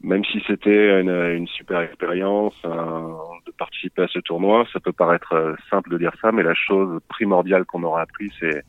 Même 0.00 0.24
si 0.24 0.42
c'était 0.46 1.00
une, 1.00 1.10
une, 1.10 1.48
super 1.48 1.80
expérience 1.80 2.54
de 2.64 3.52
participer 3.58 4.02
à 4.02 4.06
ce 4.08 4.20
tournoi, 4.20 4.64
ça 4.72 4.78
peut 4.78 4.92
paraître 4.92 5.32
euh, 5.32 5.54
simple 5.70 5.90
de 5.90 5.98
dire 5.98 6.12
ça, 6.22 6.30
mais 6.30 6.44
la 6.44 6.54
chose 6.54 7.00
primordiale 7.08 7.64
qu'on 7.64 7.82
aura 7.82 8.02
appris, 8.02 8.30
c'est 8.38 8.62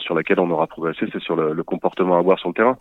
sur 0.00 0.14
laquelle 0.14 0.40
on 0.40 0.50
aura 0.50 0.66
progressé, 0.66 1.06
c'est 1.12 1.22
sur 1.22 1.36
le, 1.36 1.52
le, 1.52 1.62
comportement 1.62 2.16
à 2.16 2.18
avoir 2.18 2.38
sur 2.38 2.48
le 2.48 2.54
terrain. 2.54 2.76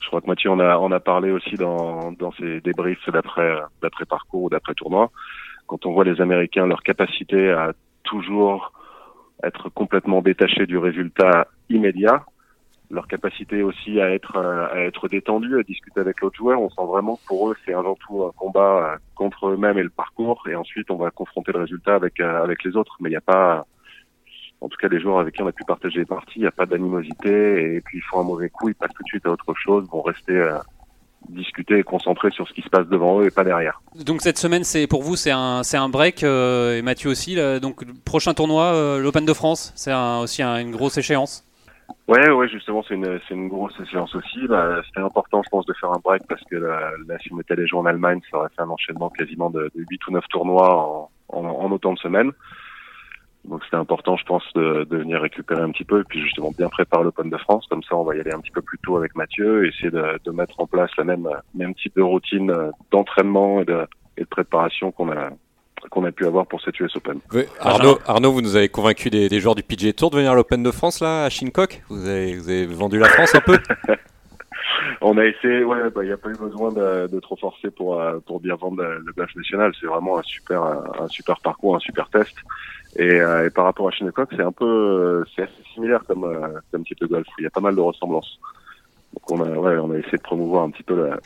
Je 0.00 0.06
crois 0.06 0.20
que 0.20 0.26
Mathieu 0.26 0.50
en 0.50 0.60
a, 0.60 0.76
en 0.76 0.92
a 0.92 1.00
parlé 1.00 1.30
aussi 1.30 1.56
dans, 1.56 2.12
dans 2.12 2.32
ses 2.32 2.60
débriefs 2.60 3.08
d'après, 3.10 3.58
d'après 3.82 4.04
parcours 4.04 4.44
ou 4.44 4.50
d'après 4.50 4.74
tournoi. 4.74 5.10
Quand 5.66 5.84
on 5.86 5.92
voit 5.92 6.04
les 6.04 6.20
Américains, 6.20 6.66
leur 6.66 6.82
capacité 6.82 7.50
à 7.50 7.72
toujours 8.04 8.72
être 9.42 9.68
complètement 9.68 10.22
détachés 10.22 10.66
du 10.66 10.78
résultat 10.78 11.48
immédiat, 11.68 12.24
leur 12.90 13.06
capacité 13.06 13.62
aussi 13.62 14.00
à 14.00 14.10
être 14.10 14.38
à 14.38 14.80
être 14.80 15.08
détendu, 15.08 15.58
à 15.58 15.62
discuter 15.62 16.00
avec 16.00 16.20
l'autre 16.20 16.36
joueur. 16.36 16.60
On 16.60 16.70
sent 16.70 16.86
vraiment 16.86 17.16
que 17.16 17.26
pour 17.26 17.50
eux, 17.50 17.56
c'est 17.64 17.74
avant 17.74 17.96
tout 17.96 18.24
un 18.24 18.32
combat 18.32 18.96
contre 19.14 19.48
eux-mêmes 19.48 19.78
et 19.78 19.82
le 19.82 19.90
parcours, 19.90 20.42
et 20.48 20.54
ensuite 20.54 20.90
on 20.90 20.96
va 20.96 21.10
confronter 21.10 21.52
le 21.52 21.60
résultat 21.60 21.94
avec 21.94 22.18
avec 22.20 22.64
les 22.64 22.76
autres. 22.76 22.96
Mais 23.00 23.10
il 23.10 23.12
n'y 23.12 23.16
a 23.16 23.20
pas 23.20 23.66
en 24.60 24.68
tout 24.68 24.76
cas 24.76 24.88
les 24.88 25.00
joueurs 25.00 25.20
avec 25.20 25.34
qui 25.34 25.42
on 25.42 25.46
a 25.46 25.52
pu 25.52 25.64
partager 25.64 26.00
les 26.00 26.04
parties, 26.04 26.34
il 26.36 26.42
n'y 26.42 26.48
a 26.48 26.52
pas 26.52 26.66
d'animosité 26.66 27.76
et 27.76 27.80
puis 27.80 27.98
ils 27.98 28.02
font 28.02 28.20
un 28.20 28.24
mauvais 28.24 28.48
coup, 28.48 28.68
ils 28.68 28.74
passent 28.74 28.92
tout 28.94 29.02
de 29.02 29.08
suite 29.08 29.26
à 29.26 29.30
autre 29.30 29.54
chose, 29.54 29.86
vont 29.90 30.02
rester 30.02 30.32
euh, 30.32 30.58
discuter 31.28 31.78
et 31.78 31.82
concentrer 31.82 32.30
sur 32.30 32.48
ce 32.48 32.52
qui 32.52 32.62
se 32.62 32.68
passe 32.68 32.86
devant 32.88 33.20
eux 33.20 33.26
et 33.26 33.30
pas 33.30 33.44
derrière. 33.44 33.80
Donc 34.04 34.20
cette 34.22 34.38
semaine, 34.38 34.64
c'est 34.64 34.86
pour 34.86 35.02
vous, 35.02 35.16
c'est 35.16 35.30
un, 35.30 35.62
c'est 35.62 35.76
un 35.76 35.88
break 35.88 36.24
euh, 36.24 36.76
et 36.76 36.82
Mathieu 36.82 37.10
aussi. 37.10 37.34
Là, 37.34 37.60
donc 37.60 37.82
le 37.82 37.92
prochain 38.04 38.34
tournoi, 38.34 38.64
euh, 38.64 39.00
l'Open 39.00 39.24
de 39.24 39.32
France, 39.32 39.72
c'est 39.76 39.94
aussi 39.94 40.42
une 40.42 40.72
grosse 40.72 40.98
échéance. 40.98 41.44
Ouais, 42.06 42.30
ouais, 42.30 42.48
justement, 42.48 42.82
c'est 42.86 42.94
une, 42.94 43.18
c'est 43.28 43.34
une 43.34 43.48
grosse 43.48 43.78
échéance 43.80 44.14
aussi. 44.14 44.46
Bah, 44.46 44.80
c'était 44.86 45.00
important, 45.00 45.42
je 45.42 45.48
pense, 45.50 45.66
de 45.66 45.74
faire 45.74 45.90
un 45.92 46.00
break 46.02 46.22
parce 46.28 46.42
que 46.50 46.56
là, 46.56 46.90
si 47.22 47.32
on 47.32 47.36
mettait 47.36 47.56
les 47.56 47.66
jours 47.66 47.80
en 47.80 47.86
Allemagne, 47.86 48.20
ça 48.30 48.38
aurait 48.38 48.48
fait 48.54 48.62
un 48.62 48.68
enchaînement 48.70 49.10
quasiment 49.10 49.50
de, 49.50 49.70
de 49.74 49.84
8 49.88 50.06
ou 50.08 50.12
9 50.12 50.24
tournois 50.28 50.76
en, 50.76 51.10
en, 51.28 51.44
en 51.44 51.70
autant 51.70 51.92
de 51.92 51.98
semaines. 51.98 52.32
Donc 53.48 53.64
c'était 53.64 53.76
important, 53.76 54.16
je 54.16 54.24
pense, 54.24 54.42
de, 54.54 54.84
de, 54.84 54.96
venir 54.98 55.20
récupérer 55.20 55.62
un 55.62 55.70
petit 55.70 55.84
peu 55.84 56.00
et 56.00 56.04
puis 56.04 56.20
justement 56.20 56.52
bien 56.56 56.68
préparer 56.68 57.04
l'Open 57.04 57.30
de 57.30 57.36
France. 57.38 57.66
Comme 57.68 57.82
ça, 57.82 57.96
on 57.96 58.04
va 58.04 58.14
y 58.14 58.20
aller 58.20 58.32
un 58.32 58.40
petit 58.40 58.50
peu 58.50 58.62
plus 58.62 58.78
tôt 58.78 58.96
avec 58.96 59.16
Mathieu, 59.16 59.64
et 59.64 59.68
essayer 59.68 59.90
de, 59.90 60.18
de 60.24 60.30
mettre 60.30 60.60
en 60.60 60.66
place 60.66 60.90
la 60.98 61.04
même 61.04 61.28
même 61.54 61.74
type 61.74 61.96
de 61.96 62.02
routine 62.02 62.52
d'entraînement 62.90 63.62
et 63.62 63.64
de, 63.64 63.86
et 64.16 64.22
de 64.22 64.26
préparation 64.28 64.92
qu'on 64.92 65.10
a 65.10 65.30
qu'on 65.90 66.04
a 66.04 66.12
pu 66.12 66.26
avoir 66.26 66.46
pour 66.46 66.60
cette 66.60 66.78
US 66.80 66.94
Open. 66.96 67.20
Oui, 67.32 67.44
Arnaud, 67.60 67.98
Arnaud, 68.06 68.32
vous 68.32 68.42
nous 68.42 68.56
avez 68.56 68.68
convaincu 68.68 69.10
des, 69.10 69.28
des 69.28 69.40
joueurs 69.40 69.54
du 69.54 69.62
PGA 69.62 69.92
Tour 69.92 70.10
de 70.10 70.16
venir 70.16 70.32
à 70.32 70.34
l'Open 70.34 70.62
de 70.62 70.70
France 70.70 71.00
là 71.00 71.24
à 71.24 71.30
Shinnecock. 71.30 71.82
Vous 71.88 72.08
avez, 72.08 72.36
vous 72.36 72.48
avez 72.48 72.66
vendu 72.66 72.98
la 72.98 73.08
France 73.08 73.34
un 73.34 73.40
peu? 73.40 73.58
On 75.00 75.16
a 75.18 75.24
essayé, 75.24 75.64
ouais, 75.64 75.90
bah, 75.94 76.02
il 76.02 76.06
n'y 76.06 76.12
a 76.12 76.16
pas 76.16 76.28
eu 76.30 76.36
besoin 76.36 76.72
de, 76.72 77.06
de 77.06 77.20
trop 77.20 77.36
forcer 77.36 77.70
pour, 77.70 78.00
euh, 78.00 78.18
pour 78.26 78.40
bien 78.40 78.54
vendre 78.56 78.82
le, 78.82 79.12
golf 79.12 79.34
national. 79.36 79.72
C'est 79.80 79.86
vraiment 79.86 80.18
un 80.18 80.22
super, 80.22 80.62
un 80.62 81.08
super 81.08 81.38
parcours, 81.40 81.76
un 81.76 81.80
super 81.80 82.08
test. 82.10 82.34
Et, 82.96 83.02
euh, 83.20 83.46
et 83.46 83.50
par 83.50 83.64
rapport 83.64 83.88
à 83.88 83.90
Shinnecock, 83.90 84.30
c'est 84.36 84.42
un 84.42 84.52
peu, 84.52 84.64
euh, 84.64 85.24
c'est 85.34 85.42
assez 85.42 85.62
similaire 85.74 86.00
comme, 86.06 86.26
comme 86.72 86.84
type 86.84 87.00
de 87.00 87.06
golf. 87.06 87.26
Il 87.38 87.44
y 87.44 87.46
a 87.46 87.50
pas 87.50 87.60
mal 87.60 87.74
de 87.76 87.80
ressemblances. 87.80 88.38
Donc 89.14 89.30
on 89.30 89.42
a, 89.42 89.48
ouais, 89.48 89.78
on 89.78 89.90
a 89.92 89.96
essayé 89.98 90.18
de 90.18 90.22
promouvoir 90.22 90.64
un 90.64 90.70
petit 90.70 90.82
peu 90.82 91.08
la, 91.08 91.16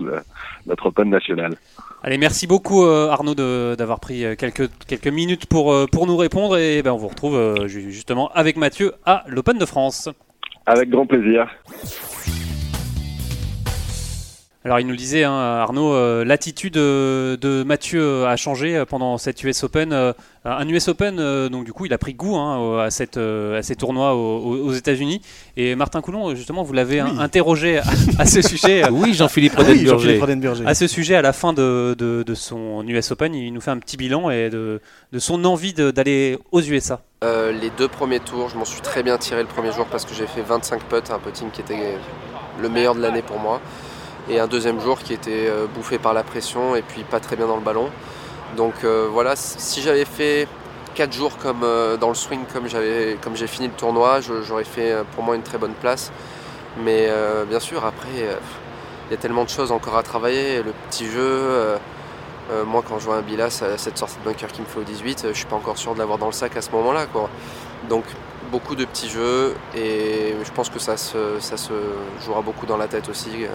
la- 0.00 0.22
notre 0.66 0.86
Open 0.86 1.10
national. 1.10 1.54
Allez, 2.02 2.18
merci 2.18 2.46
beaucoup 2.46 2.84
euh, 2.84 3.08
Arnaud 3.10 3.34
d'avoir 3.34 4.00
pris 4.00 4.24
quelques, 4.38 4.68
quelques 4.86 5.08
minutes 5.08 5.46
pour, 5.46 5.72
euh, 5.72 5.86
pour 5.90 6.06
nous 6.06 6.16
répondre 6.16 6.56
et 6.56 6.82
ben, 6.82 6.92
on 6.92 6.96
vous 6.96 7.08
retrouve 7.08 7.36
euh, 7.36 7.66
ju- 7.68 7.90
justement 7.90 8.30
avec 8.32 8.56
Mathieu 8.56 8.92
à 9.04 9.24
l'Open 9.28 9.58
de 9.58 9.66
France. 9.66 10.08
Avec 10.66 10.88
grand 10.90 11.06
plaisir. 11.06 11.46
Alors 14.66 14.80
il 14.80 14.84
nous 14.86 14.90
le 14.90 14.96
disait 14.96 15.22
hein, 15.22 15.30
Arnaud, 15.32 15.92
euh, 15.94 16.24
l'attitude 16.24 16.76
euh, 16.76 17.36
de 17.36 17.62
Mathieu 17.62 18.26
a 18.26 18.34
changé 18.34 18.76
euh, 18.76 18.84
pendant 18.84 19.16
cette 19.16 19.40
US 19.44 19.62
Open. 19.62 19.92
euh, 19.92 20.12
un 20.44 20.66
US 20.68 20.88
Open, 20.88 21.20
euh, 21.20 21.48
donc 21.48 21.64
du 21.64 21.72
coup 21.72 21.86
il 21.86 21.92
a 21.92 21.98
pris 21.98 22.14
goût 22.14 22.34
hein, 22.34 22.80
à, 22.82 22.90
cette, 22.90 23.16
euh, 23.16 23.56
à 23.60 23.62
ces 23.62 23.76
tournois 23.76 24.16
aux, 24.16 24.72
États-Unis. 24.72 25.22
Et 25.56 25.76
Martin 25.76 26.00
Coulon, 26.00 26.34
justement, 26.34 26.64
vous 26.64 26.72
l'avez 26.72 26.98
hein, 26.98 27.10
Oui. 27.12 27.20
interrogé 27.20 27.78
à, 27.78 27.84
à 28.18 28.26
ce 28.26 28.42
sujet. 28.42 28.82
euh, 28.84 28.88
Oui, 28.90 29.14
Jean-Philippe 29.14 29.52
Ah 29.56 29.60
oui, 29.60 29.66
Rodenburger. 29.68 29.90
Jean-Philippe 29.98 30.20
Rodenburger. 30.20 30.66
À 30.66 30.74
ce 30.74 30.88
sujet, 30.88 31.14
à 31.14 31.22
la 31.22 31.32
fin 31.32 31.52
de, 31.52 31.94
de- 31.96 32.24
de 32.24 32.34
son 32.34 32.84
US 32.88 33.12
Open, 33.12 33.36
il 33.36 33.52
nous 33.52 33.60
fait 33.60 33.70
un 33.70 33.78
petit 33.78 33.96
bilan 33.96 34.30
et 34.30 34.50
de, 34.50 34.80
de 35.12 35.18
son 35.20 35.44
envie 35.44 35.74
d'aller 35.74 36.38
aux 36.50 36.60
USA. 36.60 37.02
Euh, 37.22 37.52
les 37.52 37.70
deux 37.78 37.86
premiers 37.88 38.18
tours, 38.20 38.48
je 38.48 38.56
m'en 38.58 38.64
suis 38.64 38.80
très 38.80 39.04
bien 39.04 39.16
tiré 39.16 39.42
le 39.42 39.48
premier 39.48 39.70
jour 39.70 39.86
parce 39.86 40.04
que 40.04 40.12
j'ai 40.12 40.26
fait 40.26 40.42
25 40.42 40.82
putts, 40.82 41.12
un 41.12 41.20
putting 41.20 41.50
qui 41.52 41.60
était 41.60 41.94
le 42.60 42.68
meilleur 42.68 42.96
de 42.96 43.00
l'année 43.00 43.22
pour 43.22 43.38
moi. 43.38 43.60
Et 44.28 44.40
un 44.40 44.48
deuxième 44.48 44.80
jour 44.80 44.98
qui 44.98 45.12
était 45.12 45.46
euh, 45.48 45.66
bouffé 45.72 45.98
par 45.98 46.12
la 46.12 46.24
pression 46.24 46.74
et 46.74 46.82
puis 46.82 47.04
pas 47.04 47.20
très 47.20 47.36
bien 47.36 47.46
dans 47.46 47.56
le 47.56 47.62
ballon. 47.62 47.90
Donc 48.56 48.74
euh, 48.82 49.08
voilà, 49.10 49.36
si 49.36 49.82
j'avais 49.82 50.04
fait 50.04 50.48
4 50.96 51.12
jours 51.12 51.38
comme 51.38 51.62
euh, 51.62 51.96
dans 51.96 52.08
le 52.08 52.14
swing 52.14 52.40
comme 52.52 52.66
j'ai 52.66 53.46
fini 53.46 53.68
le 53.68 53.74
tournoi, 53.74 54.20
j'aurais 54.20 54.64
fait 54.64 54.96
pour 55.14 55.22
moi 55.22 55.36
une 55.36 55.42
très 55.42 55.58
bonne 55.58 55.74
place. 55.74 56.10
Mais 56.82 57.08
bien 57.48 57.60
sûr 57.60 57.84
après 57.84 58.08
il 59.08 59.12
y 59.12 59.14
a 59.14 59.16
tellement 59.16 59.44
de 59.44 59.48
choses 59.48 59.70
encore 59.70 59.96
à 59.96 60.02
travailler, 60.02 60.62
le 60.62 60.72
petit 60.90 61.06
jeu. 61.06 61.76
moi, 62.66 62.82
quand 62.86 62.98
je 62.98 63.06
vois 63.06 63.16
un 63.16 63.22
Bilas 63.22 63.62
cette 63.76 63.98
sortie 63.98 64.18
de 64.18 64.24
bunker 64.24 64.50
qui 64.52 64.60
me 64.60 64.66
fait 64.66 64.80
au 64.80 64.82
18, 64.82 65.24
euh, 65.24 65.28
je 65.32 65.38
suis 65.38 65.46
pas 65.46 65.56
encore 65.56 65.78
sûr 65.78 65.94
de 65.94 65.98
l'avoir 66.00 66.18
dans 66.18 66.26
le 66.26 66.32
sac 66.32 66.56
à 66.56 66.62
ce 66.62 66.70
moment-là. 66.72 67.06
Donc, 67.88 68.04
beaucoup 68.50 68.74
de 68.74 68.84
petits 68.84 69.08
jeux 69.08 69.54
et 69.76 70.34
je 70.44 70.52
pense 70.52 70.68
que 70.68 70.78
ça 70.78 70.96
se, 70.96 71.38
ça 71.40 71.56
se 71.56 71.72
jouera 72.24 72.42
beaucoup 72.42 72.66
dans 72.66 72.76
la 72.76 72.88
tête 72.88 73.08
aussi. 73.08 73.46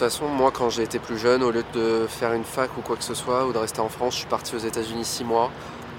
De 0.00 0.06
toute 0.06 0.14
façon, 0.14 0.28
moi, 0.28 0.50
quand 0.50 0.70
j'ai 0.70 0.82
été 0.82 0.98
plus 0.98 1.18
jeune, 1.18 1.42
au 1.42 1.50
lieu 1.50 1.62
de 1.74 2.06
faire 2.08 2.32
une 2.32 2.42
fac 2.42 2.70
ou 2.78 2.80
quoi 2.80 2.96
que 2.96 3.04
ce 3.04 3.12
soit, 3.12 3.46
ou 3.46 3.52
de 3.52 3.58
rester 3.58 3.80
en 3.80 3.90
France, 3.90 4.14
je 4.14 4.20
suis 4.20 4.28
parti 4.28 4.56
aux 4.56 4.58
États-Unis 4.58 5.04
six 5.04 5.24
mois 5.24 5.50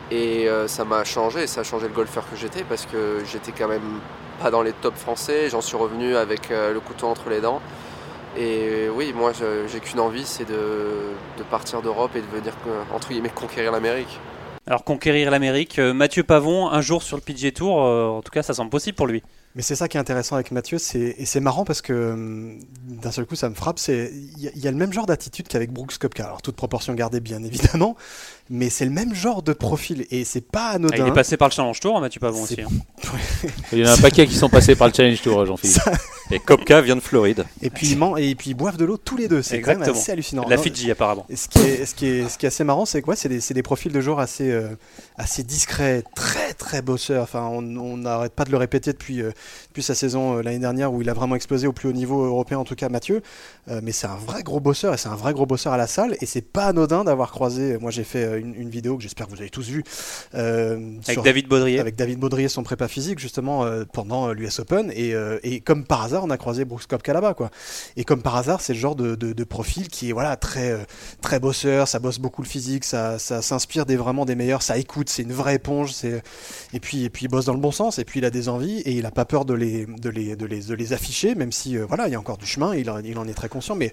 et 0.10 0.50
euh, 0.50 0.68
ça 0.68 0.86
m'a 0.86 1.04
changé. 1.04 1.46
Ça 1.46 1.62
a 1.62 1.64
changé 1.64 1.88
le 1.88 1.94
golfeur 1.94 2.28
que 2.28 2.36
j'étais 2.36 2.64
parce 2.64 2.88
que 2.88 3.22
j'étais 3.32 3.52
quand 3.52 3.68
même 3.68 4.00
pas 4.42 4.50
dans 4.50 4.64
les 4.64 4.74
tops 4.74 5.00
français. 5.00 5.50
J'en 5.52 5.62
suis 5.62 5.78
revenu 5.78 6.16
avec 6.16 6.50
euh, 6.50 6.74
le 6.74 6.80
couteau 6.80 7.06
entre 7.06 7.30
les 7.30 7.42
dents. 7.42 7.62
Et 8.36 8.90
oui, 8.90 9.14
moi, 9.16 9.34
j'ai 9.72 9.80
qu'une 9.80 10.00
envie, 10.00 10.26
c'est 10.26 10.50
de, 10.50 11.14
partir 11.52 11.84
d'Europe 11.84 12.16
et 12.16 12.22
de 12.22 12.36
venir, 12.36 12.54
euh, 12.66 12.82
entre 12.96 13.10
guillemets, 13.10 13.30
conquérir 13.30 13.72
l'Amérique. 13.72 14.20
Alors 14.66 14.84
conquérir 14.84 15.30
l'Amérique, 15.30 15.78
Mathieu 15.78 16.24
Pavon, 16.24 16.70
un 16.70 16.82
jour 16.82 17.04
sur 17.04 17.18
le 17.18 17.22
PGA 17.22 17.52
Tour, 17.52 17.78
en 17.78 18.22
tout 18.24 18.32
cas 18.32 18.42
ça 18.42 18.56
semble 18.56 18.72
possible 18.72 18.96
pour 18.96 19.06
lui. 19.06 19.22
Mais 19.56 19.62
c'est 19.62 19.76
ça 19.76 19.88
qui 19.90 19.98
est 19.98 20.00
intéressant 20.00 20.36
avec 20.36 20.52
Mathieu, 20.52 20.78
c'est 20.78 21.16
et 21.18 21.26
c'est 21.26 21.42
marrant 21.42 21.66
parce 21.66 21.82
que 21.82 22.12
hum, 22.14 22.60
d'un 22.84 23.12
seul 23.12 23.26
coup 23.26 23.36
ça 23.36 23.50
me 23.50 23.56
frappe, 23.56 23.80
c'est 23.80 24.10
il 24.38 24.42
y, 24.44 24.48
a- 24.48 24.52
il 24.56 24.62
y 24.64 24.68
a 24.68 24.72
le 24.72 24.78
même 24.78 24.94
genre 24.94 25.06
d'attitude 25.06 25.48
qu'avec 25.50 25.72
Brooks 25.74 25.98
Koepka. 25.98 26.24
Alors 26.26 26.42
toute 26.42 26.56
proportion 26.56 26.94
gardée 26.94 27.20
bien 27.20 27.44
évidemment, 27.44 27.98
mais 28.50 28.70
c'est 28.70 28.86
le 28.86 28.92
même 28.92 29.14
genre 29.14 29.42
de 29.44 29.52
profil 29.52 30.06
et 30.10 30.24
c'est 30.24 30.40
pas 30.40 30.70
Ah, 30.72 30.76
anodin. 30.76 31.06
il 31.06 31.08
est 31.08 31.14
passé 31.14 31.36
par 31.36 31.50
le 31.50 31.54
Challenge 31.54 31.80
Tour, 31.82 32.00
Mathieu 32.00 32.20
Pavon 32.22 32.46
C'est- 32.46 32.64
aussi. 32.64 32.76
hein. 32.76 33.10
Il 33.74 33.80
y 33.80 33.84
en 33.84 33.88
a 33.88 33.94
un 33.94 33.98
paquet 33.98 34.26
qui 34.26 34.36
sont 34.36 34.48
passés 34.50 34.76
par 34.76 34.88
le 34.88 34.94
Challenge 34.94 35.22
Tour, 35.22 35.46
Jean-Philippe. 35.46 35.82
Et 36.32 36.40
Kopka 36.40 36.80
vient 36.80 36.96
de 36.96 37.02
Floride. 37.02 37.44
Et 37.62 37.70
puis 37.70 37.90
ils 37.92 37.98
man- 37.98 38.14
et 38.18 38.36
puis 38.36 38.52
ils 38.52 38.54
boivent 38.54 38.78
de 38.78 38.86
l'eau 38.86 38.96
tous 38.98 39.18
les 39.18 39.28
deux, 39.28 39.42
c'est 39.42 39.60
quand 39.60 39.72
même 39.78 39.82
assez 39.84 40.14
hallucinant. 40.14 40.46
La 40.48 40.58
Fidji 40.58 40.90
apparemment. 40.92 41.26
Et 41.30 41.36
ce 41.36 41.50
qui 41.50 41.60
est, 41.60 41.86
ce 41.86 41.94
qui 41.94 42.06
est, 42.08 42.30
ce 42.30 42.38
qui 42.38 42.46
est 42.46 42.48
assez 42.48 42.64
marrant, 42.64 42.86
c'est 42.86 43.02
quoi 43.02 43.18
C'est 43.18 43.28
des, 43.28 43.42
c'est 43.42 43.54
des 43.54 43.64
profils 43.64 43.92
de 43.92 44.00
joueurs 44.00 44.20
assez, 44.20 44.50
euh, 44.50 44.70
assez 45.22 45.44
discrets, 45.44 46.04
très 46.16 46.54
très 46.54 46.82
bosseurs. 46.82 47.24
Enfin, 47.24 47.46
on 47.52 47.62
n'arrête 47.98 48.34
pas 48.34 48.44
de 48.44 48.52
le 48.52 48.58
répéter 48.58 48.92
depuis, 48.92 49.22
euh, 49.22 49.32
depuis 49.70 49.84
sa 49.84 49.96
saison 49.96 50.38
euh, 50.38 50.42
l'année 50.42 50.60
dernière 50.60 50.92
où 50.92 51.02
il 51.02 51.10
a 51.10 51.14
vraiment 51.14 51.36
explosé 51.36 51.68
au 51.68 51.74
plus 51.74 51.90
haut 51.90 51.94
niveau 51.94 52.24
européen, 52.26 52.58
en 52.60 52.64
tout 52.64 52.76
cas 52.76 52.90
Mathieu. 52.90 53.22
Euh, 53.70 53.80
mais 53.84 53.92
c'est 53.92 54.08
un 54.08 54.16
vrai 54.16 54.44
gros 54.44 54.60
bosseur 54.60 54.94
et 54.94 54.98
c'est 54.98 55.10
un 55.10 55.16
vrai 55.16 55.34
gros 55.34 55.46
bosseur 55.46 55.74
à 55.74 55.78
la 55.78 55.88
salle. 55.88 56.16
Et 56.22 56.26
c'est 56.26 56.42
pas 56.42 56.66
anodin 56.66 57.04
d'avoir 57.04 57.32
croisé. 57.32 57.78
Moi, 57.78 57.92
j'ai 57.92 58.04
fait 58.04 58.40
une, 58.40 58.56
une 58.56 58.70
vidéo 58.70 58.98
que 58.98 59.04
j'espère 59.04 59.28
que 59.28 59.32
vous 59.32 59.42
avez 59.42 59.50
tous 59.50 59.68
vue 59.68 59.84
Avec 60.34 61.04
sur- 61.12 61.24
David 61.24 61.48
Baudrier. 61.48 61.80
avec 61.80 61.96
David 61.96 62.20
Baudrier, 62.20 62.48
son 62.50 62.64
prépa 62.64 62.88
physique, 62.88 63.20
justement, 63.20 63.66
pendant 63.94 64.32
l'US 64.34 64.60
Open. 64.60 64.92
Et, 64.96 65.14
et 65.44 65.60
comme 65.62 65.86
par 65.86 66.02
hasard, 66.04 66.24
on 66.24 66.30
a 66.30 66.38
croisé 66.38 66.66
Brooks 66.66 66.88
Koepka 66.88 67.14
là-bas, 67.14 67.34
quoi. 67.34 67.50
Et 67.96 68.04
comme 68.04 68.22
par 68.22 68.36
hasard, 68.36 68.62
c'est 68.62 68.74
le 68.74 68.80
genre 68.80 68.96
de, 68.96 69.16
de- 69.16 69.34
de 69.34 69.44
profil 69.44 69.88
qui 69.88 70.10
est 70.10 70.14
voilà, 70.14 70.36
très, 70.36 70.76
très 71.22 71.40
bosseur, 71.40 71.88
ça 71.88 72.00
bosse 72.00 72.20
beaucoup 72.20 72.42
le 72.42 72.48
physique, 72.48 72.84
ça, 72.84 73.20
ça 73.20 73.42
s'inspire 73.42 73.86
des, 73.86 73.96
vraiment 73.96 74.26
des 74.26 74.36
meilleurs, 74.36 74.62
ça 74.62 74.78
écoute, 74.78 75.10
c'est 75.12 75.24
une 75.24 75.32
vraie 75.34 75.56
éponge. 75.56 75.91
c'est- 75.93 76.21
Et 76.74 76.80
puis, 76.80 77.04
et 77.04 77.10
puis 77.10 77.26
il 77.26 77.28
bosse 77.28 77.45
dans 77.45 77.54
le 77.54 77.60
bon 77.60 77.71
sens, 77.71 78.00
et 78.00 78.06
puis 78.06 78.19
il 78.19 78.26
a 78.26 78.30
des 78.30 78.50
envies, 78.50 78.80
et 78.82 78.91
il 78.91 79.06
a 79.06 79.12
pas 79.12 79.26
peur 79.26 79.45
de 79.45 79.54
les, 79.54 79.86
de 79.86 80.10
les, 80.10 80.36
de 80.36 80.45
les, 80.45 80.62
de 80.62 80.74
les 80.74 80.93
afficher, 80.93 81.36
même 81.36 81.52
si 81.52 81.78
euh, 81.78 81.86
voilà, 81.88 82.08
il 82.08 82.12
y 82.12 82.15
a 82.15 82.19
encore 82.19 82.38
du 82.38 82.45
chemin, 82.45 82.74
il, 82.76 82.89
en- 82.89 83.00
il 83.00 83.17
en 83.17 83.28
est 83.28 83.34
très 83.34 83.50
conscient. 83.50 83.76
Mais 83.76 83.91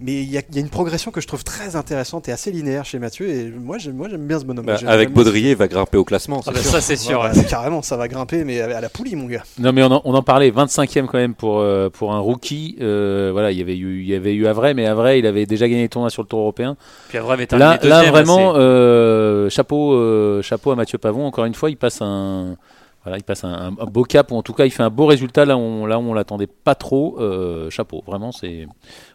mais 0.00 0.12
il 0.22 0.30
y, 0.30 0.38
a, 0.38 0.42
il 0.48 0.54
y 0.54 0.58
a 0.58 0.60
une 0.60 0.70
progression 0.70 1.10
que 1.10 1.20
je 1.20 1.26
trouve 1.26 1.44
très 1.44 1.76
intéressante 1.76 2.28
et 2.28 2.32
assez 2.32 2.50
linéaire 2.50 2.84
chez 2.84 2.98
Mathieu, 2.98 3.28
et 3.28 3.50
moi 3.50 3.78
j'aime 3.78 3.94
moi, 3.96 4.08
j'aime 4.08 4.26
bien 4.26 4.38
ce 4.40 4.44
bonhomme. 4.44 4.66
Bah, 4.66 4.78
avec 4.86 5.12
Baudrier, 5.12 5.50
il 5.50 5.56
va 5.56 5.68
grimper 5.68 5.96
au 5.98 6.04
classement. 6.04 6.40
Ah 6.46 6.50
bah, 6.52 6.58
ça 6.62 6.80
c'est 6.80 6.96
sûr. 6.96 7.20
Ouais. 7.20 7.44
carrément, 7.48 7.82
ça 7.82 7.96
va 7.96 8.08
grimper, 8.08 8.44
mais 8.44 8.60
à 8.60 8.80
la 8.80 8.88
poulie, 8.88 9.14
mon 9.16 9.26
gars. 9.26 9.42
Non 9.58 9.72
mais 9.72 9.82
on 9.82 9.90
en, 9.92 10.02
on 10.04 10.14
en 10.14 10.22
parlait, 10.22 10.50
25e 10.50 11.06
quand 11.06 11.18
même 11.18 11.34
pour, 11.34 11.58
euh, 11.60 11.90
pour 11.90 12.12
un 12.14 12.18
rookie. 12.18 12.76
Euh, 12.80 13.30
voilà, 13.32 13.52
il 13.52 13.58
y 13.58 13.62
avait 13.62 13.76
eu, 13.76 14.00
il 14.02 14.08
y 14.08 14.14
avait 14.14 14.32
eu 14.34 14.46
Avray, 14.46 14.74
mais 14.74 14.86
Avray, 14.86 15.18
il 15.18 15.26
avait 15.26 15.46
déjà 15.46 15.68
gagné 15.68 15.82
le 15.82 15.88
tournoi 15.88 16.10
sur 16.10 16.22
le 16.22 16.28
Tour 16.28 16.40
européen. 16.40 16.76
Puis 17.08 17.18
Avray 17.18 17.34
avait 17.34 17.46
terminé 17.46 17.68
Là, 17.70 17.78
deuxième, 17.78 18.04
là 18.04 18.10
vraiment, 18.10 18.54
euh, 18.56 19.48
chapeau, 19.50 19.94
euh, 19.94 20.42
chapeau 20.54 20.70
à 20.70 20.76
Mathieu 20.76 20.98
Pavon. 20.98 21.26
Encore 21.26 21.46
une 21.46 21.54
fois, 21.54 21.68
il 21.68 21.76
passe 21.76 22.00
un, 22.00 22.56
voilà, 23.02 23.18
il 23.18 23.24
passe 23.24 23.42
un, 23.42 23.72
beau 23.72 24.04
cap 24.04 24.30
ou 24.30 24.36
en 24.36 24.42
tout 24.42 24.52
cas, 24.52 24.66
il 24.66 24.70
fait 24.70 24.84
un 24.84 24.90
beau 24.90 25.06
résultat 25.06 25.44
là 25.44 25.56
où 25.56 25.60
on, 25.60 25.86
là 25.86 25.98
on 25.98 26.14
l'attendait 26.14 26.46
pas 26.46 26.76
trop. 26.76 27.16
Euh, 27.18 27.70
chapeau, 27.70 28.02
vraiment, 28.06 28.30
c'est, 28.30 28.68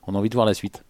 on 0.06 0.16
a 0.16 0.18
envie 0.18 0.30
de 0.30 0.36
voir 0.36 0.46
la 0.46 0.54
suite. 0.54 0.84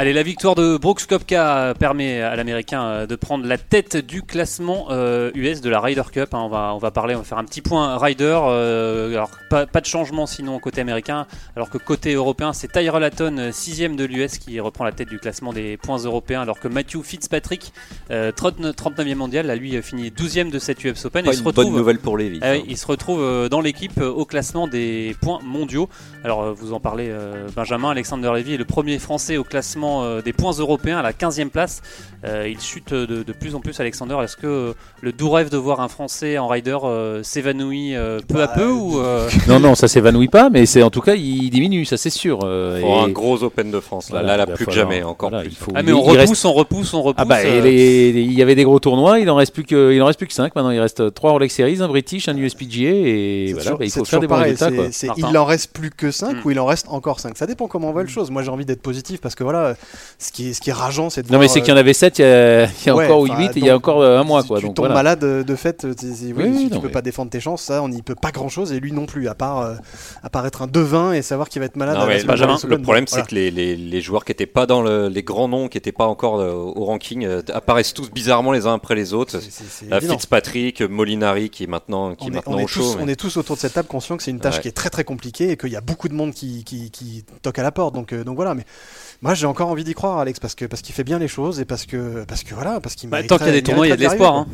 Allez, 0.00 0.14
la 0.14 0.22
victoire 0.22 0.54
de 0.54 0.78
Brooks 0.78 1.04
Koepka 1.06 1.74
permet 1.78 2.22
à 2.22 2.34
l'Américain 2.34 2.82
euh, 2.84 3.06
de 3.06 3.16
prendre 3.16 3.44
la 3.46 3.58
tête 3.58 3.98
du 3.98 4.22
classement 4.22 4.86
euh, 4.88 5.30
US 5.34 5.60
de 5.60 5.68
la 5.68 5.78
Ryder 5.78 6.04
Cup. 6.10 6.32
hein. 6.32 6.38
On, 6.42 6.48
va, 6.48 6.72
on 6.74 6.78
va 6.78 6.90
parler, 6.90 7.14
on 7.14 7.18
va 7.18 7.24
faire 7.24 7.36
un 7.36 7.44
petit 7.44 7.60
point 7.60 7.98
Ryder. 7.98 8.38
euh, 8.44 9.12
alors, 9.12 9.28
pas, 9.50 9.66
pas 9.66 9.82
de 9.82 9.84
changement 9.84 10.24
sinon 10.24 10.58
côté 10.58 10.80
américain, 10.80 11.26
alors 11.54 11.68
que 11.68 11.76
côté 11.76 12.14
européen, 12.14 12.54
c'est 12.54 12.72
Tyrell 12.72 13.04
Hatton, 13.04 13.50
6ème 13.50 13.94
de 13.94 14.04
l'US, 14.06 14.38
qui 14.38 14.58
reprend 14.58 14.84
la 14.84 14.92
tête 14.92 15.10
du 15.10 15.18
classement 15.18 15.52
des 15.52 15.76
points 15.76 15.98
européens, 15.98 16.40
alors 16.40 16.60
que 16.60 16.68
Matthew 16.68 17.02
Fitzpatrick, 17.02 17.70
euh, 18.10 18.32
39 18.32 18.74
39e 18.74 19.14
mondial, 19.16 19.48
là, 19.48 19.54
lui, 19.54 19.76
euh, 19.76 19.82
finit 19.82 20.08
12e 20.08 20.50
de 20.50 20.58
cette 20.58 20.82
US 20.82 21.04
Open. 21.04 21.26
Pas 21.26 21.32
et 21.32 21.34
se 21.34 21.40
une 21.40 21.46
retrouve, 21.46 21.64
bonne 21.66 21.74
nouvelle 21.74 21.98
pour 21.98 22.16
Lévis. 22.16 22.38
ah 22.40 22.52
oui, 22.52 22.64
il 22.66 22.78
se 22.78 22.86
retrouve 22.86 23.20
euh, 23.20 23.50
dans 23.50 23.60
l'équipe 23.60 23.98
euh, 24.00 24.08
au 24.08 24.24
classement 24.24 24.66
des 24.66 25.14
points 25.20 25.40
mondiaux. 25.44 25.90
Alors 26.24 26.42
euh, 26.42 26.52
vous 26.54 26.72
en 26.72 26.80
parlez, 26.80 27.08
euh, 27.10 27.48
Benjamin, 27.54 27.90
Alexander 27.90 28.30
Levy 28.34 28.54
est 28.54 28.56
le 28.56 28.64
premier 28.64 28.98
français 28.98 29.36
au 29.36 29.44
classement 29.44 29.89
euh, 30.02 30.22
des 30.22 30.32
points 30.32 30.52
européens 30.52 30.98
à 30.98 31.02
la 31.02 31.12
15e 31.12 31.48
place. 31.50 31.82
Euh, 32.24 32.46
il 32.50 32.60
chute 32.60 32.92
de, 32.92 33.06
de 33.22 33.32
plus 33.32 33.54
en 33.54 33.60
plus, 33.60 33.78
Alexander. 33.80 34.16
Est-ce 34.22 34.36
que 34.36 34.46
euh, 34.46 34.72
le 35.00 35.12
doux 35.12 35.30
rêve 35.30 35.48
de 35.50 35.56
voir 35.56 35.80
un 35.80 35.88
français 35.88 36.36
en 36.38 36.48
rider 36.48 36.76
euh, 36.84 37.22
s'évanouit 37.22 37.94
euh, 37.96 38.20
peu 38.28 38.42
à 38.42 38.46
Bah, 38.46 38.52
peu 38.56 38.66
ou 38.70 38.98
euh, 39.00 39.28
Non, 39.48 39.58
non, 39.58 39.74
ça 39.74 39.88
s'évanouit 39.88 40.28
pas, 40.28 40.50
mais 40.50 40.66
c'est 40.66 40.82
en 40.82 40.90
tout 40.90 41.00
cas, 41.00 41.14
il 41.14 41.48
diminue, 41.50 41.84
ça 41.86 41.96
c'est 41.96 42.10
sûr. 42.10 42.40
euh, 42.44 42.80
Pour 42.80 42.96
et- 42.96 43.00
un 43.00 43.08
gros 43.08 43.42
Open 43.42 43.70
de 43.70 43.80
France. 43.80 44.10
Là, 44.10 44.20
voilà, 44.20 44.36
là, 44.36 44.44
il 44.48 44.54
plus 44.54 44.66
que 44.66 44.72
jamais, 44.72 45.02
encore 45.02 45.30
voilà, 45.30 45.42
plus. 45.44 45.52
il 45.52 45.56
faut- 45.56 45.72
Ah 45.74 45.82
mais 45.82 45.90
il- 45.92 45.94
on 45.94 46.04
il 46.12 46.16
reste- 46.18 46.20
repousse, 46.28 46.44
on 46.44 46.52
repousse, 46.52 46.94
on 46.94 47.02
repousse. 47.02 47.22
Ah 47.22 47.24
bah, 47.24 47.42
et 47.42 47.46
euh, 47.58 47.62
les- 47.62 48.12
les- 48.12 48.20
il 48.22 48.32
y 48.34 48.42
avait 48.42 48.54
des 48.54 48.64
gros 48.64 48.78
tournois, 48.80 49.18
il 49.18 49.28
en 49.30 49.36
reste 49.36 49.54
plus 49.54 49.64
que, 49.64 49.92
il 49.92 50.02
en 50.02 50.06
reste 50.06 50.18
plus 50.18 50.26
que 50.28 50.34
5 50.34 50.54
maintenant, 50.54 50.70
il 50.70 50.80
reste 50.80 51.14
3 51.14 51.30
Rolex 51.32 51.54
Series, 51.54 51.80
un 51.80 51.88
British, 51.88 52.28
un 52.28 52.36
USPGA 52.36 52.90
et 52.90 53.52
voilà, 53.54 53.70
bah, 53.72 53.84
il 53.84 53.90
faut 53.90 54.04
faire 54.04 54.20
des 54.20 54.26
bons 54.26 54.36
résultats 54.36 54.68
il 55.16 55.36
en 55.38 55.44
reste 55.44 55.72
plus 55.72 55.90
que 55.90 56.10
5 56.10 56.36
Hmm. 56.36 56.40
ou 56.44 56.50
il 56.50 56.60
en 56.60 56.66
reste 56.66 56.86
encore 56.90 57.18
5 57.20 57.36
Ça 57.36 57.46
dépend 57.46 57.66
comment 57.66 57.88
on 57.88 57.92
voit 57.92 58.02
les 58.04 58.08
choses. 58.10 58.30
Moi 58.30 58.42
j'ai 58.42 58.50
envie 58.50 58.64
d'être 58.64 58.82
positif 58.82 59.20
parce 59.20 59.34
que 59.34 59.42
voilà, 59.44 59.69
euh, 59.70 59.74
ce 60.18 60.32
qui 60.32 60.50
est, 60.50 60.52
ce 60.52 60.60
qui 60.60 60.70
est 60.70 60.74
rageant, 60.74 61.10
c'est 61.10 61.22
de 61.26 61.32
Non, 61.32 61.38
mais 61.38 61.48
c'est 61.48 61.60
qu'il 61.60 61.68
y 61.68 61.70
euh, 61.72 61.74
en 61.74 61.78
avait 61.78 61.92
7 61.94 62.18
il 62.18 62.22
y 62.22 62.24
a, 62.24 62.64
il 62.64 62.70
y 62.86 62.90
a 62.90 62.94
ouais, 62.94 63.04
encore 63.06 63.22
enfin, 63.22 63.38
8 63.38 63.50
il 63.56 63.64
y 63.64 63.68
a 63.68 63.72
donc, 63.72 63.88
encore 63.88 64.02
euh, 64.02 64.18
un 64.18 64.24
mois. 64.24 64.42
si 64.42 64.48
Quoi, 64.48 64.58
tu 64.60 64.66
donc, 64.66 64.76
tombes 64.76 64.86
voilà. 64.86 64.94
malade 64.94 65.24
euh, 65.24 65.42
de 65.44 65.54
fait, 65.56 65.84
euh, 65.84 65.94
oui, 66.02 66.32
Oui, 66.36 66.56
si 66.58 66.68
tu 66.68 66.74
non, 66.74 66.80
peux 66.80 66.86
mais- 66.88 66.92
pas 66.92 67.02
défendre 67.02 67.30
tes 67.30 67.40
chances, 67.40 67.62
ça, 67.62 67.82
on 67.82 67.88
n'y 67.88 68.02
peut 68.02 68.14
pas 68.14 68.30
grand 68.30 68.48
chose. 68.48 68.72
Et 68.72 68.80
lui 68.80 68.92
non 68.92 69.06
plus, 69.06 69.28
à 69.28 69.34
part, 69.34 69.58
euh, 69.60 69.74
à 70.22 70.30
part 70.30 70.46
être 70.46 70.62
un 70.62 70.66
devin 70.66 71.12
et 71.12 71.22
savoir 71.22 71.48
qu'il 71.48 71.60
va 71.60 71.66
être 71.66 71.76
malade. 71.76 71.96
Non, 71.96 72.02
à 72.02 72.14
la 72.14 72.24
Benjamin, 72.24 72.56
le 72.66 72.78
problème, 72.82 73.06
c'est 73.06 73.16
Voilà. 73.16 73.26
que 73.28 73.34
les, 73.34 73.50
les, 73.50 73.76
les 73.76 74.00
joueurs 74.00 74.24
qui 74.24 74.30
n'étaient 74.32 74.46
pas 74.46 74.66
dans 74.66 74.82
le, 74.82 75.08
les 75.08 75.22
grands 75.22 75.48
noms, 75.48 75.68
qui 75.68 75.76
n'étaient 75.76 75.92
pas 75.92 76.06
encore 76.06 76.40
euh, 76.40 76.52
au 76.52 76.84
ranking, 76.84 77.24
euh, 77.24 77.42
apparaissent 77.52 77.94
tous 77.94 78.10
bizarrement 78.10 78.52
les 78.52 78.66
uns 78.66 78.74
après 78.74 78.94
les 78.94 79.12
autres. 79.14 79.38
C'est- 79.40 79.50
c'est- 79.50 79.64
c'est 79.68 79.92
Euh, 79.92 79.96
évident. 79.96 80.14
Fitzpatrick, 80.14 80.82
Molinari, 80.82 81.50
qui 81.50 81.64
est 81.64 81.66
maintenant, 81.66 82.14
qui 82.14 82.24
on 82.24 82.26
est 82.26 82.30
est, 82.30 82.34
maintenant 82.34 82.56
on 82.56 82.58
est 82.58 82.64
au 82.64 82.68
show. 82.68 82.80
tous, 82.82 82.96
mais- 82.96 83.04
on 83.04 83.08
est 83.08 83.16
tous 83.16 83.36
autour 83.36 83.56
de 83.56 83.60
cette 83.60 83.74
table 83.74 83.88
conscients 83.88 84.16
que 84.16 84.22
c'est 84.22 84.30
une 84.30 84.40
tâche 84.40 84.56
Ouais. 84.56 84.62
qui 84.62 84.68
est 84.68 84.72
très 84.72 84.90
très 84.90 85.04
compliquée 85.04 85.50
et 85.50 85.56
qu'il 85.56 85.70
y 85.70 85.76
a 85.76 85.80
beaucoup 85.80 86.08
de 86.08 86.14
monde 86.14 86.32
qui, 86.32 86.64
qui, 86.64 86.90
qui 86.90 87.24
toque 87.42 87.58
à 87.58 87.62
la 87.62 87.72
porte. 87.72 87.94
Donc, 87.94 88.12
euh, 88.12 88.24
donc 88.24 88.36
voilà, 88.36 88.54
mais 88.54 88.64
moi 89.22 89.34
j'ai 89.34 89.46
encore 89.46 89.68
envie 89.68 89.84
d'y 89.84 89.94
croire, 89.94 90.18
Alex, 90.18 90.40
parce 90.40 90.54
que 90.54 90.64
parce 90.64 90.82
qu'il 90.82 90.94
fait 90.94 91.04
bien 91.04 91.18
les 91.18 91.28
choses 91.28 91.60
et 91.60 91.64
parce 91.64 91.86
que 91.86 92.24
parce 92.26 92.42
que 92.42 92.54
voilà, 92.54 92.80
parce 92.80 92.94
qu'il 92.94 93.08
Bah, 93.10 93.22
tant 93.22 93.36
qu'il 93.36 93.46
y 93.46 93.50
a 93.50 93.52
des 93.52 93.62
tournois, 93.62 93.86
il 93.86 93.90
y 93.90 93.92
a 93.92 93.96
de 93.96 94.00
l'espoir. 94.02 94.34
hein. 94.36 94.46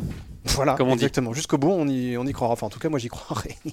Voilà, 0.55 0.75
comme 0.75 0.89
on 0.89 0.97
dit. 0.97 1.03
exactement. 1.05 1.33
Jusqu'au 1.33 1.59
bout, 1.59 1.71
on 1.73 1.89
y, 1.89 2.17
on 2.17 2.25
y 2.25 2.33
croira. 2.33 2.53
Enfin, 2.53 2.67
en 2.67 2.71
tout 2.71 2.79
cas, 2.79 2.89
moi 2.89 2.99
j'y 3.01 3.09
croirais. 3.09 3.57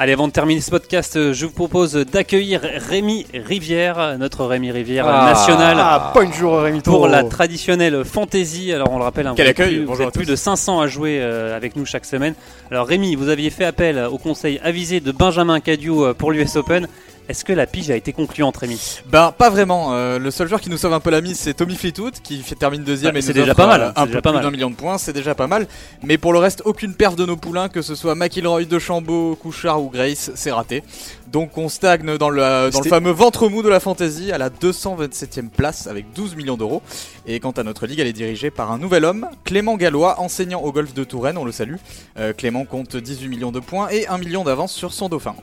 Allez, 0.00 0.12
avant 0.12 0.28
de 0.28 0.32
terminer 0.32 0.60
ce 0.60 0.70
podcast, 0.70 1.16
euh, 1.16 1.32
je 1.32 1.44
vous 1.46 1.52
propose 1.52 1.94
d'accueillir 1.94 2.60
Rémi 2.62 3.26
Rivière, 3.34 4.16
notre 4.16 4.44
Rémi 4.44 4.70
Rivière 4.70 5.04
Ah. 5.08 5.24
national. 5.30 5.76
Ah, 5.80 6.12
bonjour 6.14 6.60
Rémi 6.60 6.82
Pour 6.82 7.08
la 7.08 7.24
traditionnelle 7.24 8.04
fantasy, 8.04 8.72
alors 8.72 8.92
on 8.92 8.98
le 8.98 9.02
rappelle, 9.04 9.26
hein, 9.26 9.34
Quel 9.36 9.46
vous 9.46 9.50
êtes 9.50 9.58
accueil, 9.58 9.74
plus, 9.74 9.80
vous 9.84 9.90
bonjour 9.90 10.06
êtes 10.06 10.14
plus 10.14 10.26
de 10.26 10.36
500 10.36 10.80
à 10.80 10.86
jouer 10.86 11.18
euh, 11.20 11.56
avec 11.56 11.74
nous 11.74 11.84
chaque 11.84 12.04
semaine. 12.04 12.34
Alors 12.70 12.86
Rémi, 12.86 13.16
vous 13.16 13.28
aviez 13.28 13.50
fait 13.50 13.64
appel 13.64 13.98
au 14.08 14.18
conseil 14.18 14.60
avisé 14.62 15.00
de 15.00 15.10
Benjamin 15.10 15.58
Cadieu 15.58 15.92
euh, 16.00 16.14
pour 16.14 16.30
l'US 16.30 16.54
Open. 16.54 16.86
Est-ce 17.28 17.44
que 17.44 17.52
la 17.52 17.66
pige 17.66 17.90
a 17.90 17.96
été 17.96 18.14
concluante, 18.14 18.56
Rémi 18.56 18.80
Ben 19.10 19.32
pas 19.36 19.50
vraiment. 19.50 19.92
Euh, 19.92 20.18
le 20.18 20.30
seul 20.30 20.48
joueur 20.48 20.62
qui 20.62 20.70
nous 20.70 20.78
sauve 20.78 20.94
un 20.94 21.00
peu 21.00 21.10
la 21.10 21.20
mise, 21.20 21.38
c'est 21.38 21.52
Tommy 21.52 21.76
Fleetwood 21.76 22.14
qui 22.22 22.42
termine 22.58 22.84
deuxième 22.84 23.14
et 23.18 23.20
c'est 23.20 23.34
nous 23.34 23.40
déjà 23.40 23.54
pas 23.54 23.66
mal, 23.66 23.82
euh, 23.82 23.90
c'est 23.94 24.00
un 24.00 24.06
déjà 24.06 24.16
peu 24.18 24.22
pas 24.22 24.30
plus 24.30 24.36
mal. 24.36 24.44
d'un 24.44 24.50
million 24.50 24.70
de 24.70 24.74
points, 24.74 24.96
c'est 24.96 25.12
déjà 25.12 25.34
pas 25.34 25.46
mal. 25.46 25.66
Mais 26.02 26.16
pour 26.16 26.32
le 26.32 26.38
reste, 26.38 26.62
aucune 26.64 26.94
perf 26.94 27.16
de 27.16 27.26
nos 27.26 27.36
poulains, 27.36 27.68
que 27.68 27.82
ce 27.82 27.94
soit 27.94 28.14
McIlroy, 28.14 28.64
DeChambeau, 28.64 29.36
Couchard 29.36 29.82
ou 29.82 29.90
Grace, 29.90 30.30
c'est 30.36 30.50
raté. 30.52 30.82
Donc 31.30 31.58
on 31.58 31.68
stagne 31.68 32.16
dans 32.16 32.30
le, 32.30 32.40
dans 32.40 32.64
le 32.66 32.72
C'était- 32.72 32.88
fameux 32.88 33.10
ventre 33.10 33.48
mou 33.50 33.62
de 33.62 33.68
la 33.68 33.80
fantasy 33.80 34.32
à 34.32 34.38
la 34.38 34.48
227e 34.48 35.50
place 35.50 35.86
avec 35.86 36.06
12 36.14 36.34
millions 36.34 36.56
d'euros. 36.56 36.80
Et 37.26 37.40
quant 37.40 37.50
à 37.50 37.62
notre 37.62 37.86
ligue, 37.86 38.00
elle 38.00 38.06
est 38.06 38.12
dirigée 38.14 38.50
par 38.50 38.72
un 38.72 38.78
nouvel 38.78 39.04
homme, 39.04 39.26
Clément 39.44 39.76
Gallois, 39.76 40.18
enseignant 40.18 40.60
au 40.62 40.72
golf 40.72 40.94
de 40.94 41.04
Touraine, 41.04 41.36
on 41.36 41.44
le 41.44 41.52
salue. 41.52 41.76
Euh, 42.18 42.32
Clément 42.32 42.64
compte 42.64 42.96
18 42.96 43.28
millions 43.28 43.52
de 43.52 43.60
points 43.60 43.88
et 43.90 44.06
1 44.06 44.16
million 44.16 44.44
d'avance 44.44 44.72
sur 44.72 44.94
son 44.94 45.10
dauphin. 45.10 45.34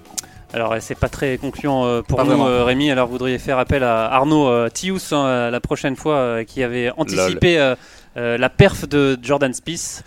Alors 0.54 0.76
c'est 0.80 0.98
pas 0.98 1.10
très 1.10 1.38
concluant 1.38 1.86
euh, 1.86 2.02
pour 2.02 2.18
Pas 2.18 2.24
nous, 2.24 2.30
vraiment. 2.30 2.48
euh, 2.48 2.64
Rémi. 2.64 2.90
Alors 2.92 3.08
vous 3.08 3.14
voudriez 3.14 3.40
faire 3.40 3.60
appel 3.60 3.84
à 3.84 4.06
Arnaud 4.12 4.48
euh, 4.48 4.70
Thius 4.70 5.12
hein, 5.12 5.50
la 5.52 5.60
prochaine 5.60 5.96
fois, 5.96 6.44
qui 6.46 6.64
avait 6.64 6.92
anticipé 6.98 7.74
la 8.16 8.50
perf 8.50 8.88
de 8.88 9.18
Jordan 9.22 9.54
Spieth. 9.54 10.04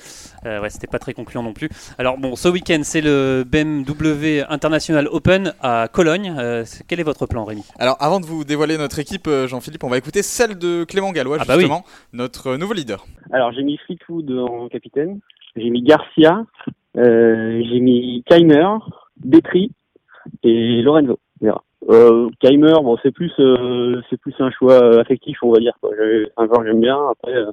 Euh, 0.47 0.61
ouais, 0.61 0.71
c'était 0.71 0.87
pas 0.87 1.01
très 1.01 1.15
concluant 1.15 1.43
non 1.43 1.53
plus. 1.53 1.69
Alors 1.99 2.17
bon, 2.17 2.37
ce 2.37 2.49
week-end 2.49 2.79
c'est 2.85 3.01
le 3.01 3.45
BMW 3.45 4.45
International 4.49 5.09
Open 5.11 5.53
à 5.61 5.89
Cologne. 5.93 6.33
Euh, 6.39 6.65
quel 6.87 7.01
est 7.01 7.03
votre 7.03 7.27
plan, 7.27 7.45
Rémi? 7.45 7.65
Alors 7.79 7.97
avant 8.01 8.21
de 8.21 8.25
vous 8.25 8.45
dévoiler 8.45 8.79
notre 8.79 9.01
équipe, 9.01 9.29
Jean-Philippe, 9.47 9.83
on 9.83 9.89
va 9.89 9.99
écouter 9.99 10.23
celle 10.23 10.57
de 10.57 10.85
Clément 10.85 11.11
Gallois, 11.11 11.39
Ah 11.41 11.45
bah 11.45 11.55
oui. 11.57 11.63
justement, 11.63 11.85
notre 12.13 12.55
nouveau 12.57 12.73
leader. 12.73 13.05
Alors 13.33 13.53
j'ai 13.53 13.65
mis 13.65 13.79
Fleetwood 13.85 14.31
en 14.31 14.69
capitaine, 14.69 15.19
j'ai 15.57 15.69
mis 15.71 15.83
Garcia, 15.83 16.45
euh, 16.97 17.61
j'ai 17.69 17.81
mis 17.81 18.23
Keimer, 18.31 18.77
Betry 19.17 19.73
et 20.43 20.83
Lorenzo. 20.83 21.19
on 21.41 21.45
verra. 21.45 21.63
Euh, 21.91 22.29
Keimer, 22.41 22.75
bon 22.83 22.97
c'est 23.03 23.13
plus 23.13 23.33
euh, 23.39 24.01
c'est 24.11 24.21
plus 24.21 24.35
un 24.41 24.51
choix 24.51 24.99
affectif 25.01 25.39
on 25.43 25.53
va 25.53 25.61
dire 25.61 25.75
quoi. 25.81 25.91
Un 26.37 26.47
joueur 26.47 26.61
que 26.61 26.67
j'aime 26.67 26.81
bien. 26.81 26.99
Après 27.11 27.35
euh, 27.35 27.51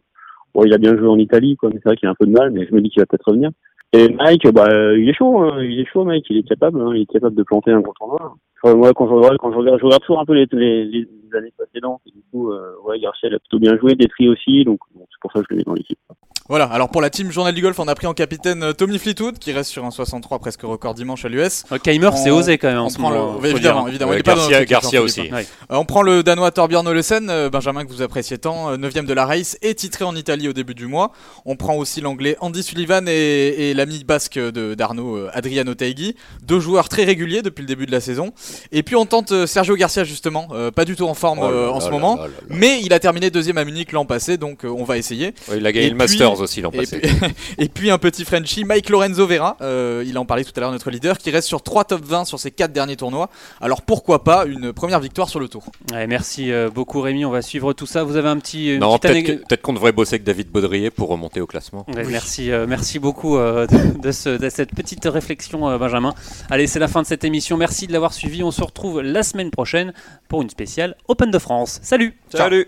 bon 0.53 0.63
il 0.65 0.73
a 0.73 0.77
bien 0.77 0.97
joué 0.97 1.07
en 1.07 1.17
Italie 1.17 1.55
quoi, 1.55 1.69
mais 1.69 1.79
c'est 1.81 1.89
vrai 1.89 1.95
qu'il 1.95 2.07
a 2.07 2.11
un 2.11 2.15
peu 2.15 2.25
de 2.25 2.31
mal, 2.31 2.51
mais 2.51 2.65
je 2.65 2.73
me 2.73 2.81
dis 2.81 2.89
qu'il 2.89 3.01
va 3.01 3.05
peut-être 3.05 3.27
revenir. 3.27 3.51
Et 3.93 4.09
Mike, 4.09 4.51
bah 4.51 4.67
il 4.95 5.07
est 5.07 5.13
chaud, 5.13 5.39
hein, 5.39 5.63
il 5.63 5.79
est 5.79 5.85
chaud 5.85 6.03
Mike, 6.03 6.25
il 6.29 6.37
est 6.37 6.47
capable, 6.47 6.81
hein, 6.81 6.91
il 6.95 7.03
est 7.03 7.11
capable 7.11 7.35
de 7.35 7.43
planter 7.43 7.71
un 7.71 7.81
gros 7.81 7.93
tournoi. 7.93 8.35
Enfin, 8.61 8.75
moi 8.75 8.91
quand 8.93 9.07
je 9.07 9.13
regarde 9.13 9.37
quand 9.37 9.51
je 9.51 9.57
regarde, 9.57 9.79
je 9.79 9.85
regarde 9.85 10.01
toujours 10.01 10.19
un 10.19 10.25
peu 10.25 10.33
les, 10.33 10.47
les, 10.51 10.85
les 10.85 11.07
années 11.37 11.53
précédentes. 11.55 12.01
Et 12.07 12.11
du 12.11 12.23
coup 12.31 12.51
euh, 12.51 12.73
ouais 12.83 12.99
Garcia 12.99 13.29
a 13.29 13.39
plutôt 13.39 13.59
bien 13.59 13.77
joué, 13.77 13.95
Betry 13.95 14.27
aussi, 14.27 14.65
donc 14.65 14.79
bon, 14.95 15.05
c'est 15.11 15.21
pour 15.21 15.31
ça 15.31 15.39
que 15.39 15.45
je 15.49 15.53
le 15.53 15.57
mets 15.57 15.63
dans 15.63 15.75
l'équipe. 15.75 15.99
Voilà, 16.47 16.65
alors 16.65 16.89
pour 16.89 17.01
la 17.01 17.09
team 17.09 17.31
Journal 17.31 17.55
du 17.55 17.61
Golf, 17.63 17.79
on 17.79 17.87
a 17.87 17.95
pris 17.95 18.05
en 18.05 18.13
capitaine 18.13 18.61
euh, 18.61 18.71
Tommy 18.71 18.99
Fleetwood, 18.99 19.39
qui 19.39 19.51
reste 19.51 19.71
sur 19.71 19.83
un 19.83 19.89
63 19.89 20.37
presque 20.37 20.61
record 20.61 20.93
dimanche 20.93 21.25
à 21.25 21.27
l'US. 21.27 21.63
Keimer, 21.81 22.11
c'est 22.23 22.29
osé 22.29 22.59
quand 22.59 22.67
même 22.67 22.77
en 22.77 22.85
On 22.85 22.89
ce 22.89 22.99
prend 22.99 23.09
le... 23.09 23.17
moment. 23.17 23.31
oui, 23.41 23.49
faut 23.49 23.55
évidemment, 23.57 23.87
évidemment. 23.87 24.11
Ouais, 24.11 24.17
il 24.17 24.19
est 24.19 24.23
pas 24.23 24.35
dans 24.35 24.47
Garcia- 24.47 24.65
Garcia 24.65 25.01
aussi. 25.01 25.21
Euh, 25.21 25.41
on 25.69 25.85
prend 25.85 26.03
le 26.03 26.21
Danois 26.21 26.51
Torbjörn 26.51 26.87
Olesen, 26.87 27.31
euh, 27.31 27.49
Benjamin 27.49 27.83
que 27.83 27.89
vous 27.89 28.03
appréciez 28.03 28.37
tant, 28.37 28.77
9ème 28.77 29.07
de 29.07 29.13
la 29.13 29.25
race 29.25 29.57
et 29.63 29.73
titré 29.73 30.05
en 30.05 30.15
Italie 30.15 30.47
au 30.47 30.53
début 30.53 30.75
du 30.75 30.85
mois. 30.85 31.11
On 31.45 31.55
prend 31.55 31.75
aussi 31.77 31.99
l'anglais 31.99 32.37
Andy 32.41 32.61
Sullivan 32.61 33.07
et, 33.07 33.71
et 33.71 33.73
l'ami 33.73 34.03
basque 34.03 34.37
d'Arnaud, 34.39 35.15
euh, 35.15 35.29
Adriano 35.33 35.73
Taigui. 35.73 36.15
Deux 36.43 36.59
joueurs 36.59 36.89
très 36.89 37.05
réguliers 37.05 37.41
depuis 37.41 37.61
le 37.63 37.67
début 37.67 37.87
de 37.87 37.91
la 37.91 38.01
saison. 38.01 38.33
Et 38.71 38.83
puis 38.83 38.95
on 38.95 39.07
tente 39.07 39.47
Sergio 39.47 39.75
Garcia 39.75 40.03
justement, 40.03 40.49
euh, 40.51 40.69
pas 40.69 40.85
du 40.85 40.95
tout 40.95 41.07
en 41.07 41.15
forme 41.15 41.39
Oh 41.41 41.47
là 41.49 41.49
euh, 41.57 41.65
là 41.65 41.71
en 41.71 41.79
ce 41.79 41.85
là 41.85 41.91
moment. 41.91 42.15
là 42.17 42.21
là 42.23 42.27
là. 42.27 42.55
Mais 42.55 42.81
il 42.83 42.93
a 42.93 42.99
terminé 42.99 43.31
deuxième 43.31 43.57
à 43.57 43.65
Munich 43.65 43.91
l'an 43.93 44.05
passé, 44.05 44.37
donc 44.37 44.63
euh, 44.63 44.67
on 44.69 44.83
va 44.83 44.99
essayer. 44.99 45.33
Ouais, 45.49 45.57
il 45.57 45.65
a 45.65 45.71
gagné 45.71 45.87
Et 45.87 45.89
le 45.89 45.97
puis- 45.97 46.05
Aussi 46.41 46.61
l'an 46.61 46.71
Et 46.71 46.77
passé. 46.77 46.99
puis, 46.99 47.11
et 47.57 47.69
puis 47.69 47.91
un 47.91 47.97
petit 47.97 48.25
Frenchie, 48.25 48.63
Mike 48.63 48.89
Lorenzo 48.89 49.25
Vera, 49.27 49.57
euh, 49.61 50.03
il 50.05 50.17
en 50.17 50.25
parlait 50.25 50.43
tout 50.43 50.51
à 50.55 50.59
l'heure, 50.59 50.71
notre 50.71 50.89
leader, 50.91 51.17
qui 51.17 51.31
reste 51.31 51.47
sur 51.47 51.61
3 51.63 51.85
top 51.85 52.03
20 52.03 52.25
sur 52.25 52.39
ses 52.39 52.51
4 52.51 52.71
derniers 52.71 52.95
tournois. 52.95 53.29
Alors 53.61 53.81
pourquoi 53.81 54.23
pas 54.23 54.45
une 54.45 54.73
première 54.73 54.99
victoire 54.99 55.29
sur 55.29 55.39
le 55.39 55.47
tour 55.47 55.63
Ouais, 55.91 56.07
merci 56.07 56.51
euh, 56.51 56.69
beaucoup, 56.69 57.01
Rémi. 57.01 57.25
On 57.25 57.31
va 57.31 57.41
suivre 57.41 57.73
tout 57.73 57.85
ça. 57.85 58.03
Vous 58.03 58.15
avez 58.17 58.29
un 58.29 58.37
petit. 58.37 58.73
une 58.73 58.79
Non, 58.79 58.97
peut-être 58.97 59.11
anecdote- 59.11 59.41
que- 59.41 59.47
peut-être 59.47 59.61
qu'on 59.61 59.73
devrait 59.73 59.91
bosser 59.91 60.15
avec 60.15 60.23
David 60.23 60.49
Baudrier 60.49 60.89
pour 60.91 61.09
remonter 61.09 61.41
au 61.41 61.47
classement. 61.47 61.85
Ouais, 61.93 62.03
Merci, 62.05 62.51
euh, 62.51 62.65
merci 62.67 62.99
beaucoup 62.99 63.37
euh, 63.37 63.67
de, 63.67 63.99
de 63.99 64.11
ce- 64.11 64.37
de 64.37 64.49
cette 64.49 64.71
petite 64.75 65.05
réflexion, 65.05 65.69
euh, 65.69 65.77
Benjamin. 65.77 66.13
Allez, 66.49 66.67
c'est 66.67 66.79
la 66.79 66.87
fin 66.87 67.01
de 67.01 67.07
cette 67.07 67.23
émission. 67.23 67.57
Merci 67.57 67.87
de 67.87 67.93
l'avoir 67.93 68.13
suivi. 68.13 68.43
On 68.43 68.51
se 68.51 68.63
retrouve 68.63 69.01
la 69.01 69.23
semaine 69.23 69.51
prochaine 69.51 69.93
pour 70.27 70.41
une 70.41 70.49
spéciale 70.49 70.95
Open 71.07 71.31
de 71.31 71.39
France. 71.39 71.79
Salut 71.83 72.17
Salut 72.29 72.67